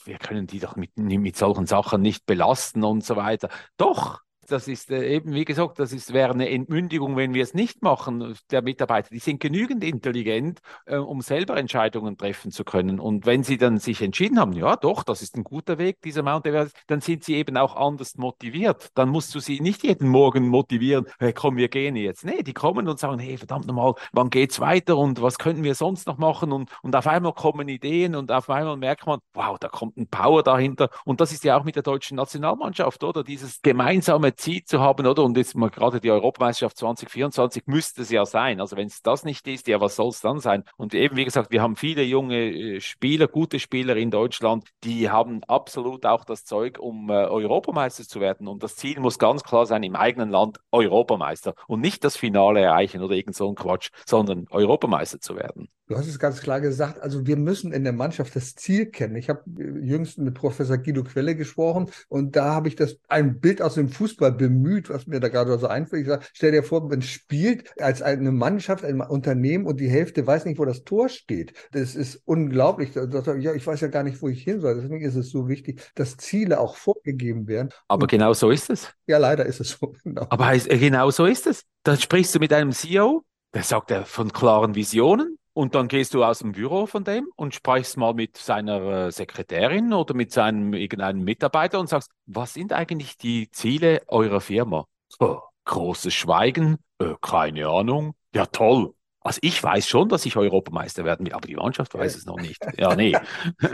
wir 0.04 0.18
können 0.18 0.46
die 0.46 0.58
doch 0.58 0.76
mit, 0.76 0.96
mit 0.96 1.36
solchen 1.36 1.66
Sachen 1.66 2.00
nicht 2.02 2.24
belasten 2.26 2.82
und 2.84 3.04
so 3.04 3.16
weiter. 3.16 3.48
Doch, 3.76 4.20
das 4.48 4.68
ist 4.68 4.90
äh, 4.90 5.14
eben, 5.14 5.32
wie 5.32 5.44
gesagt, 5.44 5.78
das 5.78 5.92
ist, 5.92 6.12
wäre 6.12 6.32
eine 6.32 6.48
Entmündigung, 6.50 7.16
wenn 7.16 7.34
wir 7.34 7.42
es 7.42 7.54
nicht 7.54 7.82
machen, 7.82 8.34
der 8.50 8.62
Mitarbeiter. 8.62 9.08
Die 9.10 9.18
sind 9.18 9.40
genügend 9.40 9.84
intelligent, 9.84 10.60
äh, 10.86 10.96
um 10.96 11.20
selber 11.20 11.56
Entscheidungen 11.56 12.16
treffen 12.16 12.50
zu 12.50 12.64
können. 12.64 13.00
Und 13.00 13.26
wenn 13.26 13.42
sie 13.44 13.56
dann 13.56 13.78
sich 13.78 14.02
entschieden 14.02 14.38
haben, 14.38 14.52
ja, 14.52 14.76
doch, 14.76 15.02
das 15.04 15.22
ist 15.22 15.36
ein 15.36 15.44
guter 15.44 15.78
Weg, 15.78 16.00
dieser 16.02 16.22
Mount 16.22 16.46
Everest, 16.46 16.76
dann 16.86 17.00
sind 17.00 17.24
sie 17.24 17.36
eben 17.36 17.56
auch 17.56 17.76
anders 17.76 18.16
motiviert. 18.16 18.90
Dann 18.94 19.08
musst 19.08 19.34
du 19.34 19.40
sie 19.40 19.60
nicht 19.60 19.84
jeden 19.84 20.08
Morgen 20.08 20.48
motivieren, 20.48 21.06
hey, 21.18 21.32
komm, 21.32 21.56
wir 21.56 21.68
gehen 21.68 21.96
jetzt. 21.96 22.24
Nee, 22.24 22.42
die 22.42 22.54
kommen 22.54 22.88
und 22.88 22.98
sagen, 22.98 23.18
hey, 23.18 23.36
verdammt 23.36 23.66
nochmal, 23.66 23.94
wann 24.12 24.30
geht's 24.30 24.60
weiter 24.60 24.96
und 24.96 25.22
was 25.22 25.38
könnten 25.38 25.62
wir 25.62 25.74
sonst 25.74 26.06
noch 26.06 26.18
machen? 26.18 26.52
Und, 26.52 26.70
und 26.82 26.96
auf 26.96 27.06
einmal 27.06 27.32
kommen 27.32 27.68
Ideen 27.68 28.14
und 28.14 28.30
auf 28.32 28.50
einmal 28.50 28.76
merkt 28.76 29.06
man, 29.06 29.20
wow, 29.34 29.58
da 29.58 29.68
kommt 29.68 29.96
ein 29.96 30.08
Power 30.08 30.42
dahinter. 30.42 30.90
Und 31.04 31.20
das 31.20 31.32
ist 31.32 31.44
ja 31.44 31.56
auch 31.58 31.64
mit 31.64 31.76
der 31.76 31.82
deutschen 31.82 32.16
Nationalmannschaft, 32.16 33.04
oder? 33.04 33.24
Dieses 33.24 33.62
gemeinsame 33.62 34.31
Ziel 34.36 34.64
zu 34.64 34.80
haben, 34.80 35.06
oder? 35.06 35.22
Und 35.22 35.36
jetzt 35.36 35.56
mal 35.56 35.70
gerade 35.70 36.00
die 36.00 36.10
Europameisterschaft 36.10 36.76
2024 36.78 37.64
müsste 37.66 38.02
es 38.02 38.10
ja 38.10 38.24
sein. 38.24 38.60
Also 38.60 38.76
wenn 38.76 38.86
es 38.86 39.02
das 39.02 39.24
nicht 39.24 39.46
ist, 39.48 39.68
ja, 39.68 39.80
was 39.80 39.96
soll 39.96 40.08
es 40.08 40.20
dann 40.20 40.40
sein? 40.40 40.64
Und 40.76 40.94
eben, 40.94 41.16
wie 41.16 41.24
gesagt, 41.24 41.50
wir 41.50 41.62
haben 41.62 41.76
viele 41.76 42.02
junge 42.02 42.76
äh, 42.76 42.80
Spieler, 42.80 43.28
gute 43.28 43.58
Spieler 43.58 43.96
in 43.96 44.10
Deutschland, 44.10 44.68
die 44.84 45.10
haben 45.10 45.42
absolut 45.44 46.06
auch 46.06 46.24
das 46.24 46.44
Zeug, 46.44 46.78
um 46.78 47.10
äh, 47.10 47.12
Europameister 47.12 48.04
zu 48.04 48.20
werden. 48.20 48.48
Und 48.48 48.62
das 48.62 48.76
Ziel 48.76 49.00
muss 49.00 49.18
ganz 49.18 49.42
klar 49.42 49.66
sein, 49.66 49.82
im 49.82 49.96
eigenen 49.96 50.30
Land 50.30 50.60
Europameister 50.70 51.54
und 51.66 51.80
nicht 51.80 52.04
das 52.04 52.16
Finale 52.16 52.60
erreichen 52.60 53.02
oder 53.02 53.14
irgend 53.14 53.36
so 53.36 53.48
ein 53.48 53.54
Quatsch, 53.54 53.90
sondern 54.06 54.46
Europameister 54.50 55.20
zu 55.20 55.36
werden. 55.36 55.68
Du 55.88 55.98
hast 55.98 56.06
es 56.06 56.18
ganz 56.18 56.40
klar 56.40 56.60
gesagt, 56.60 57.02
also 57.02 57.26
wir 57.26 57.36
müssen 57.36 57.72
in 57.72 57.84
der 57.84 57.92
Mannschaft 57.92 58.34
das 58.34 58.54
Ziel 58.54 58.86
kennen. 58.86 59.16
Ich 59.16 59.28
habe 59.28 59.42
äh, 59.58 59.84
jüngst 59.84 60.16
mit 60.16 60.32
Professor 60.32 60.78
Guido 60.78 61.02
Quelle 61.04 61.36
gesprochen 61.36 61.90
und 62.08 62.34
da 62.34 62.54
habe 62.54 62.68
ich 62.68 62.76
das 62.76 62.98
ein 63.08 63.40
Bild 63.40 63.60
aus 63.60 63.74
dem 63.74 63.88
Fußball 63.88 64.21
bemüht, 64.30 64.88
was 64.90 65.06
mir 65.06 65.20
da 65.20 65.28
gerade 65.28 65.58
so 65.58 65.66
einfällt. 65.66 66.02
Ich 66.02 66.08
sage, 66.08 66.24
stell 66.32 66.52
dir 66.52 66.62
vor, 66.62 66.88
man 66.88 67.02
spielt 67.02 67.70
als 67.80 68.02
eine 68.02 68.32
Mannschaft, 68.32 68.84
ein 68.84 69.00
Unternehmen 69.00 69.66
und 69.66 69.80
die 69.80 69.88
Hälfte 69.88 70.26
weiß 70.26 70.44
nicht, 70.44 70.58
wo 70.58 70.64
das 70.64 70.84
Tor 70.84 71.08
steht. 71.08 71.52
Das 71.72 71.94
ist 71.94 72.22
unglaublich. 72.24 72.92
Das, 72.92 73.26
ja, 73.40 73.54
ich 73.54 73.66
weiß 73.66 73.80
ja 73.80 73.88
gar 73.88 74.02
nicht, 74.02 74.22
wo 74.22 74.28
ich 74.28 74.42
hin 74.42 74.60
soll. 74.60 74.76
Deswegen 74.76 75.04
ist 75.04 75.16
es 75.16 75.30
so 75.30 75.48
wichtig, 75.48 75.80
dass 75.94 76.16
Ziele 76.16 76.60
auch 76.60 76.76
vorgegeben 76.76 77.46
werden. 77.46 77.70
Aber 77.88 78.02
und, 78.02 78.10
genau 78.10 78.32
so 78.32 78.50
ist 78.50 78.70
es. 78.70 78.92
Ja, 79.06 79.18
leider 79.18 79.46
ist 79.46 79.60
es 79.60 79.70
so. 79.70 79.94
Genau. 80.04 80.26
Aber 80.30 80.46
heißt, 80.46 80.68
genau 80.68 81.10
so 81.10 81.26
ist 81.26 81.46
es. 81.46 81.64
Dann 81.84 81.96
sprichst 81.96 82.34
du 82.34 82.38
mit 82.40 82.52
einem 82.52 82.72
CEO, 82.72 83.24
der 83.54 83.62
sagt 83.62 83.90
er 83.90 84.04
von 84.04 84.32
klaren 84.32 84.74
Visionen, 84.74 85.38
und 85.54 85.74
dann 85.74 85.88
gehst 85.88 86.14
du 86.14 86.24
aus 86.24 86.40
dem 86.40 86.52
Büro 86.52 86.86
von 86.86 87.04
dem 87.04 87.28
und 87.36 87.54
sprichst 87.54 87.96
mal 87.96 88.14
mit 88.14 88.36
seiner 88.36 89.06
äh, 89.06 89.12
Sekretärin 89.12 89.92
oder 89.92 90.14
mit 90.14 90.32
seinem 90.32 90.72
irgendeinem 90.74 91.24
Mitarbeiter 91.24 91.78
und 91.78 91.88
sagst, 91.88 92.10
was 92.26 92.54
sind 92.54 92.72
eigentlich 92.72 93.18
die 93.18 93.50
Ziele 93.50 94.02
eurer 94.08 94.40
Firma? 94.40 94.86
Oh, 95.18 95.40
großes 95.64 96.14
Schweigen, 96.14 96.78
äh, 96.98 97.14
keine 97.20 97.68
Ahnung. 97.68 98.14
Ja, 98.34 98.46
toll. 98.46 98.94
Also 99.24 99.38
ich 99.42 99.62
weiß 99.62 99.86
schon, 99.86 100.08
dass 100.08 100.26
ich 100.26 100.36
Europameister 100.36 101.04
werden 101.04 101.26
will, 101.26 101.32
aber 101.32 101.46
die 101.46 101.54
Mannschaft 101.54 101.94
weiß 101.94 102.14
ja. 102.14 102.18
es 102.18 102.26
noch 102.26 102.40
nicht. 102.40 102.60
Ja, 102.76 102.96
nee. 102.96 103.16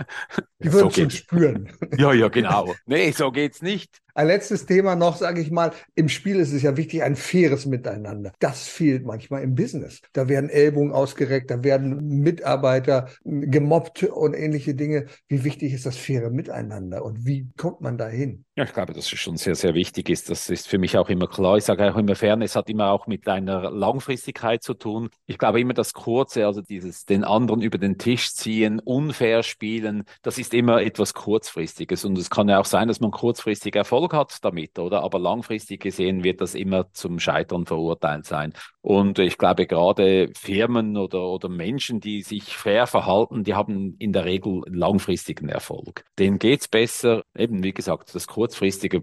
Die 0.61 0.73
würden 0.73 0.90
so 0.90 1.03
es 1.03 1.14
spüren. 1.16 1.71
Ja, 1.99 2.12
ja, 2.12 2.29
genau. 2.29 2.75
Nee, 2.87 3.12
so 3.12 3.31
geht's 3.31 3.62
nicht. 3.62 4.01
Ein 4.18 4.27
letztes 4.27 4.66
Thema 4.66 4.97
noch, 4.97 5.16
sage 5.16 5.40
ich 5.40 5.53
mal. 5.53 5.71
Im 5.94 6.09
Spiel 6.09 6.40
ist 6.40 6.53
es 6.53 6.62
ja 6.62 6.77
wichtig, 6.77 7.05
ein 7.05 7.14
faires 7.14 7.66
Miteinander. 7.66 8.33
Das 8.40 8.66
fehlt 8.66 9.07
manchmal 9.07 9.44
im 9.44 9.55
Business. 9.55 10.01
Da 10.12 10.29
werden 10.29 10.51
Ellbogen 10.51 10.90
ausgereckt, 10.90 11.53
da 11.53 11.62
werden 11.62 12.21
Mitarbeiter 12.21 13.11
gemobbt 13.23 14.03
und 14.03 14.35
ähnliche 14.35 14.75
Dinge. 14.75 15.07
Wie 15.29 15.44
wichtig 15.44 15.73
ist 15.73 15.87
das 15.87 15.97
faire 15.97 16.31
Miteinander 16.31 17.05
und 17.05 17.27
wie 17.27 17.47
kommt 17.57 17.81
man 17.81 17.97
da 17.97 18.09
hin? 18.09 18.44
Ja, 18.57 18.64
ich 18.64 18.73
glaube, 18.73 18.92
dass 18.92 19.05
es 19.12 19.21
schon 19.21 19.37
sehr, 19.37 19.55
sehr 19.55 19.75
wichtig 19.75 20.09
ist. 20.09 20.29
Das 20.31 20.51
ist 20.51 20.66
für 20.66 20.79
mich 20.79 20.99
auch 20.99 21.09
immer 21.11 21.29
klar. 21.29 21.57
Ich 21.57 21.62
sage 21.62 21.88
auch 21.88 21.97
immer, 21.97 22.16
Fairness 22.16 22.57
hat 22.57 22.68
immer 22.68 22.90
auch 22.90 23.07
mit 23.07 23.29
einer 23.29 23.71
Langfristigkeit 23.71 24.64
zu 24.64 24.75
tun. 24.75 25.11
Ich 25.27 25.38
glaube 25.38 25.61
immer 25.61 25.75
das 25.75 25.92
Kurze, 25.92 26.44
also 26.44 26.61
dieses 26.61 27.05
den 27.05 27.23
anderen 27.23 27.62
über 27.62 27.79
den 27.79 27.99
Tisch 27.99 28.35
ziehen, 28.35 28.81
unfair 28.81 29.44
spielen, 29.44 30.03
das 30.23 30.38
ist 30.38 30.48
immer 30.55 30.83
etwas 30.83 31.15
Kurzfristiges. 31.15 32.05
Und 32.05 32.17
es 32.19 32.31
kann 32.31 32.49
ja 32.49 32.59
auch 32.59 32.65
sein, 32.65 32.89
dass 32.89 33.01
man 33.01 33.11
kurzfristig 33.11 33.77
Erfolg 33.77 33.99
Erfolg 33.99 34.13
hat 34.13 34.45
damit, 34.45 34.79
oder? 34.79 35.03
Aber 35.03 35.19
langfristig 35.19 35.81
gesehen 35.81 36.23
wird 36.23 36.41
das 36.41 36.55
immer 36.55 36.93
zum 36.93 37.19
Scheitern 37.19 37.67
verurteilt 37.67 38.27
sein. 38.27 38.53
Und 38.81 39.19
ich 39.19 39.39
glaube, 39.39 39.67
gerade 39.67 40.31
Firmen 40.37 40.97
oder, 40.97 41.23
oder 41.25 41.49
Menschen, 41.49 42.01
die 42.01 42.23
sich 42.23 42.57
fair 42.57 42.87
verhalten, 42.87 43.45
die 43.45 43.55
haben 43.55 43.97
in 43.99 44.13
der 44.13 44.25
Regel 44.25 44.63
langfristigen 44.67 45.49
Erfolg. 45.49 46.05
Denen 46.19 46.39
geht 46.39 46.61
es 46.61 46.69
besser. 46.69 47.23
Eben, 47.37 47.63
wie 47.63 47.73
gesagt, 47.73 48.15
das 48.15 48.27
kurzfristige 48.27 49.03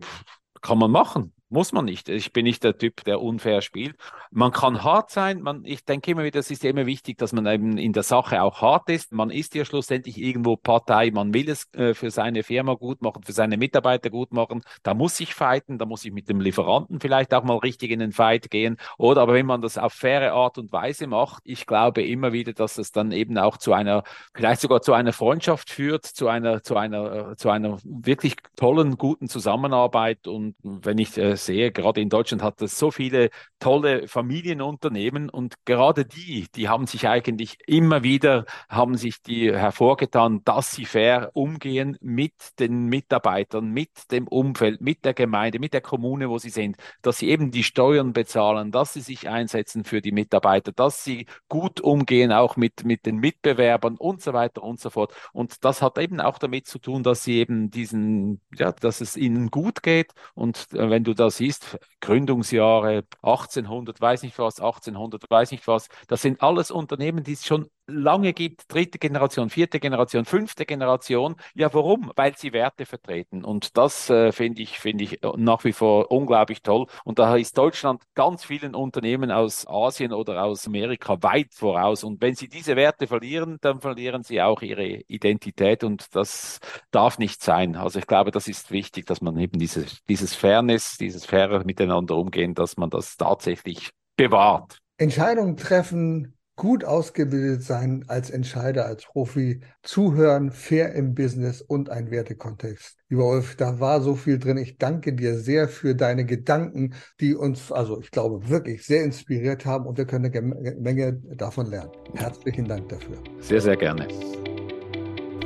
kann 0.62 0.78
man 0.78 0.92
machen 0.92 1.35
Muss 1.56 1.72
man 1.72 1.86
nicht. 1.86 2.10
Ich 2.10 2.34
bin 2.34 2.44
nicht 2.44 2.66
der 2.66 2.78
Typ, 2.78 3.06
der 3.06 3.22
unfair 3.22 3.62
spielt. 3.62 3.96
Man 4.30 4.52
kann 4.52 4.84
hart 4.84 5.10
sein. 5.10 5.42
Man, 5.42 5.64
ich 5.64 5.86
denke 5.86 6.12
immer 6.12 6.26
wieder, 6.26 6.42
es 6.42 6.52
ist 6.52 6.66
immer 6.66 6.86
wichtig, 6.86 7.18
dass 7.18 7.32
man 7.32 7.46
eben 7.46 7.78
in 7.78 7.94
der 7.94 8.04
Sache 8.04 8.42
auch 8.42 8.62
hart 8.62 8.90
ist. 8.90 9.14
Man 9.14 9.30
ist 9.30 9.56
ja 9.56 9.64
schlussendlich 9.64 10.18
irgendwo 10.18 10.58
Partei. 10.58 11.12
Man 11.12 11.34
will 11.34 11.50
es 11.50 11.74
äh, 11.74 11.94
für 11.94 12.12
seine 12.12 12.44
Firma 12.44 12.74
gut 12.74 13.02
machen, 13.02 13.24
für 13.24 13.32
seine 13.32 13.56
Mitarbeiter 13.56 14.10
gut 14.10 14.34
machen. 14.34 14.64
Da 14.84 14.94
muss 14.94 15.18
ich 15.22 15.34
fighten. 15.34 15.78
Da 15.78 15.86
muss 15.86 16.04
ich 16.04 16.12
mit 16.12 16.28
dem 16.28 16.42
Lieferanten 16.42 17.00
vielleicht 17.00 17.34
auch 17.34 17.46
mal 17.46 17.56
richtig 17.56 17.90
in 17.90 18.00
den 18.00 18.12
Fight 18.12 18.52
gehen. 18.52 18.76
Oder 18.98 19.22
aber 19.22 19.36
wenn 19.36 19.46
man 19.46 19.62
das 19.62 19.78
auf 19.78 19.94
faire 19.94 20.34
Art 20.34 20.58
und 20.58 20.74
Weise 20.74 21.08
macht, 21.08 21.42
ich 21.46 21.66
glaube 21.66 22.04
immer 22.04 22.34
wieder, 22.34 22.52
dass 22.52 22.78
es 22.78 22.92
dann 22.92 23.14
eben 23.14 23.38
auch 23.38 23.56
zu 23.56 23.72
einer, 23.72 24.04
vielleicht 24.34 24.60
sogar 24.60 24.82
zu 24.82 24.92
einer 24.92 25.14
Freundschaft 25.14 25.70
führt, 25.70 26.06
zu 26.06 26.28
einer, 26.28 26.64
zu 26.64 26.76
einer, 26.76 27.30
äh, 27.32 27.36
zu 27.38 27.50
einer 27.50 27.78
wirklich 27.86 28.36
tollen, 28.58 28.98
guten 28.98 29.30
Zusammenarbeit. 29.30 30.28
Und 30.28 30.56
wenn 30.62 30.98
ich 30.98 31.18
äh, 31.18 31.38
sehe, 31.46 31.72
gerade 31.72 32.02
in 32.02 32.10
Deutschland 32.10 32.44
hat 32.44 32.62
es 32.62 32.78
so 32.78 32.92
viele 32.92 33.30
tolle 33.60 34.08
Familienunternehmen 34.08 35.30
und 35.30 35.56
gerade 35.66 36.06
die, 36.06 36.48
die 36.56 36.70
haben 36.70 36.88
sich 36.88 37.08
eigentlich 37.08 37.58
immer 37.68 38.04
wieder, 38.04 38.46
haben 38.70 38.96
sich 38.98 39.22
die 39.22 39.52
hervorgetan, 39.52 40.42
dass 40.44 40.72
sie 40.72 40.86
fair 40.86 41.32
umgehen 41.34 41.98
mit 42.02 42.34
den 42.60 42.86
Mitarbeitern, 42.86 43.70
mit 43.70 44.12
dem 44.12 44.28
Umfeld, 44.28 44.82
mit 44.82 45.06
der 45.06 45.14
Gemeinde, 45.14 45.60
mit 45.60 45.74
der 45.74 45.82
Kommune, 45.82 46.30
wo 46.30 46.38
sie 46.38 46.50
sind, 46.50 46.78
dass 47.02 47.18
sie 47.18 47.30
eben 47.30 47.52
die 47.52 47.64
Steuern 47.64 48.14
bezahlen, 48.14 48.72
dass 48.72 48.94
sie 48.94 49.02
sich 49.02 49.30
einsetzen 49.30 49.84
für 49.84 50.02
die 50.02 50.12
Mitarbeiter, 50.12 50.72
dass 50.72 51.04
sie 51.04 51.26
gut 51.50 51.82
umgehen 51.82 52.32
auch 52.32 52.58
mit, 52.58 52.86
mit 52.86 53.06
den 53.06 53.18
Mitbewerbern 53.18 53.96
und 53.98 54.22
so 54.22 54.34
weiter 54.34 54.64
und 54.64 54.80
so 54.80 54.90
fort. 54.90 55.14
Und 55.34 55.64
das 55.64 55.82
hat 55.82 55.98
eben 55.98 56.20
auch 56.22 56.38
damit 56.38 56.68
zu 56.68 56.80
tun, 56.80 57.04
dass 57.04 57.24
sie 57.24 57.38
eben 57.40 57.72
diesen, 57.72 58.42
ja, 58.54 58.72
dass 58.72 59.02
es 59.02 59.18
ihnen 59.18 59.52
gut 59.52 59.84
geht. 59.84 60.14
Und 60.34 60.68
äh, 60.74 60.90
wenn 60.90 61.04
du 61.04 61.14
das 61.14 61.25
siehst, 61.32 61.78
Gründungsjahre 62.02 63.04
1800, 63.22 64.00
weiß 64.02 64.24
nicht 64.24 64.38
was, 64.40 64.60
1800, 64.60 65.24
weiß 65.30 65.52
nicht 65.52 65.68
was, 65.68 65.88
das 66.08 66.22
sind 66.22 66.42
alles 66.42 66.72
Unternehmen, 66.72 67.24
die 67.24 67.34
es 67.34 67.46
schon 67.46 67.70
lange 67.88 68.34
gibt, 68.34 68.74
dritte 68.74 68.98
Generation, 68.98 69.50
vierte 69.50 69.80
Generation, 69.80 70.26
fünfte 70.26 70.66
Generation. 70.66 71.36
Ja, 71.54 71.74
warum? 71.74 72.12
Weil 72.16 72.36
sie 72.38 72.54
Werte 72.54 72.86
vertreten. 72.86 73.44
Und 73.44 73.78
das 73.78 74.10
äh, 74.10 74.32
finde 74.32 74.62
ich, 74.62 74.80
finde 74.80 75.04
ich 75.04 75.20
nach 75.38 75.64
wie 75.64 75.74
vor 75.74 76.12
unglaublich 76.12 76.62
toll. 76.62 76.88
Und 77.04 77.20
da 77.20 77.36
ist 77.36 77.58
Deutschland 77.58 78.04
ganz 78.14 78.46
vielen 78.46 78.76
Unternehmen 78.76 79.32
aus 79.32 79.68
Asien 79.68 80.14
oder 80.14 80.44
aus 80.44 80.68
Amerika 80.68 81.22
weit 81.22 81.54
voraus. 81.54 82.04
Und 82.04 82.22
wenn 82.22 82.36
sie 82.36 82.48
diese 82.48 82.76
Werte 82.76 83.08
verlieren, 83.08 83.58
dann 83.62 83.82
verlieren 83.82 84.24
sie 84.24 84.42
auch 84.42 84.62
ihre 84.62 84.86
Identität. 84.86 85.84
Und 85.84 86.16
das 86.16 86.60
darf 86.92 87.20
nicht 87.20 87.44
sein. 87.44 87.76
Also 87.76 88.00
ich 88.00 88.08
glaube, 88.08 88.32
das 88.32 88.48
ist 88.48 88.72
wichtig, 88.72 89.06
dass 89.06 89.22
man 89.22 89.38
eben 89.38 89.60
dieses, 89.60 90.04
dieses 90.10 90.36
Fairness, 90.36 90.98
dieses 90.98 91.26
faire 91.26 91.64
Miteinander 91.66 92.16
umgehen, 92.16 92.54
dass 92.54 92.78
man 92.78 92.90
das 92.90 93.18
tatsächlich 93.18 93.92
bewahrt. 94.16 94.80
Entscheidungen 94.98 95.58
treffen, 95.58 96.35
gut 96.56 96.86
ausgebildet 96.86 97.64
sein 97.64 98.06
als 98.08 98.30
Entscheider, 98.30 98.86
als 98.86 99.06
Profi, 99.06 99.62
zuhören, 99.84 100.52
fair 100.52 100.94
im 100.94 101.14
Business 101.14 101.62
und 101.62 101.90
ein 101.90 102.12
Wertekontext. 102.12 102.98
Lieber 103.10 103.24
Wolf, 103.24 103.56
da 103.56 103.80
war 103.80 104.02
so 104.02 104.16
viel 104.16 104.40
drin. 104.40 104.58
Ich 104.58 104.78
danke 104.78 105.14
dir 105.14 105.38
sehr 105.38 105.68
für 105.68 105.96
deine 105.96 106.26
Gedanken, 106.26 106.94
die 107.20 107.36
uns, 107.36 107.72
also 107.72 108.00
ich 108.00 108.12
glaube, 108.12 108.50
wirklich 108.50 108.86
sehr 108.86 109.04
inspiriert 109.04 109.66
haben 109.66 109.86
und 109.86 109.98
wir 109.98 110.06
können 110.06 110.26
eine 110.26 110.76
Menge 110.80 111.14
davon 111.36 111.68
lernen. 111.68 111.92
Herzlichen 112.14 112.68
Dank 112.68 112.90
dafür. 112.90 113.18
Sehr, 113.40 113.62
sehr 113.62 113.76
gerne. 113.76 114.08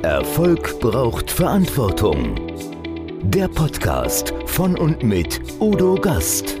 Erfolg 0.02 0.80
braucht 0.80 1.30
Verantwortung. 1.30 2.36
Der 3.22 3.48
Podcast 3.48 4.32
von 4.46 4.78
und 4.78 5.02
mit 5.02 5.40
Udo 5.60 5.96
Gast. 5.96 6.60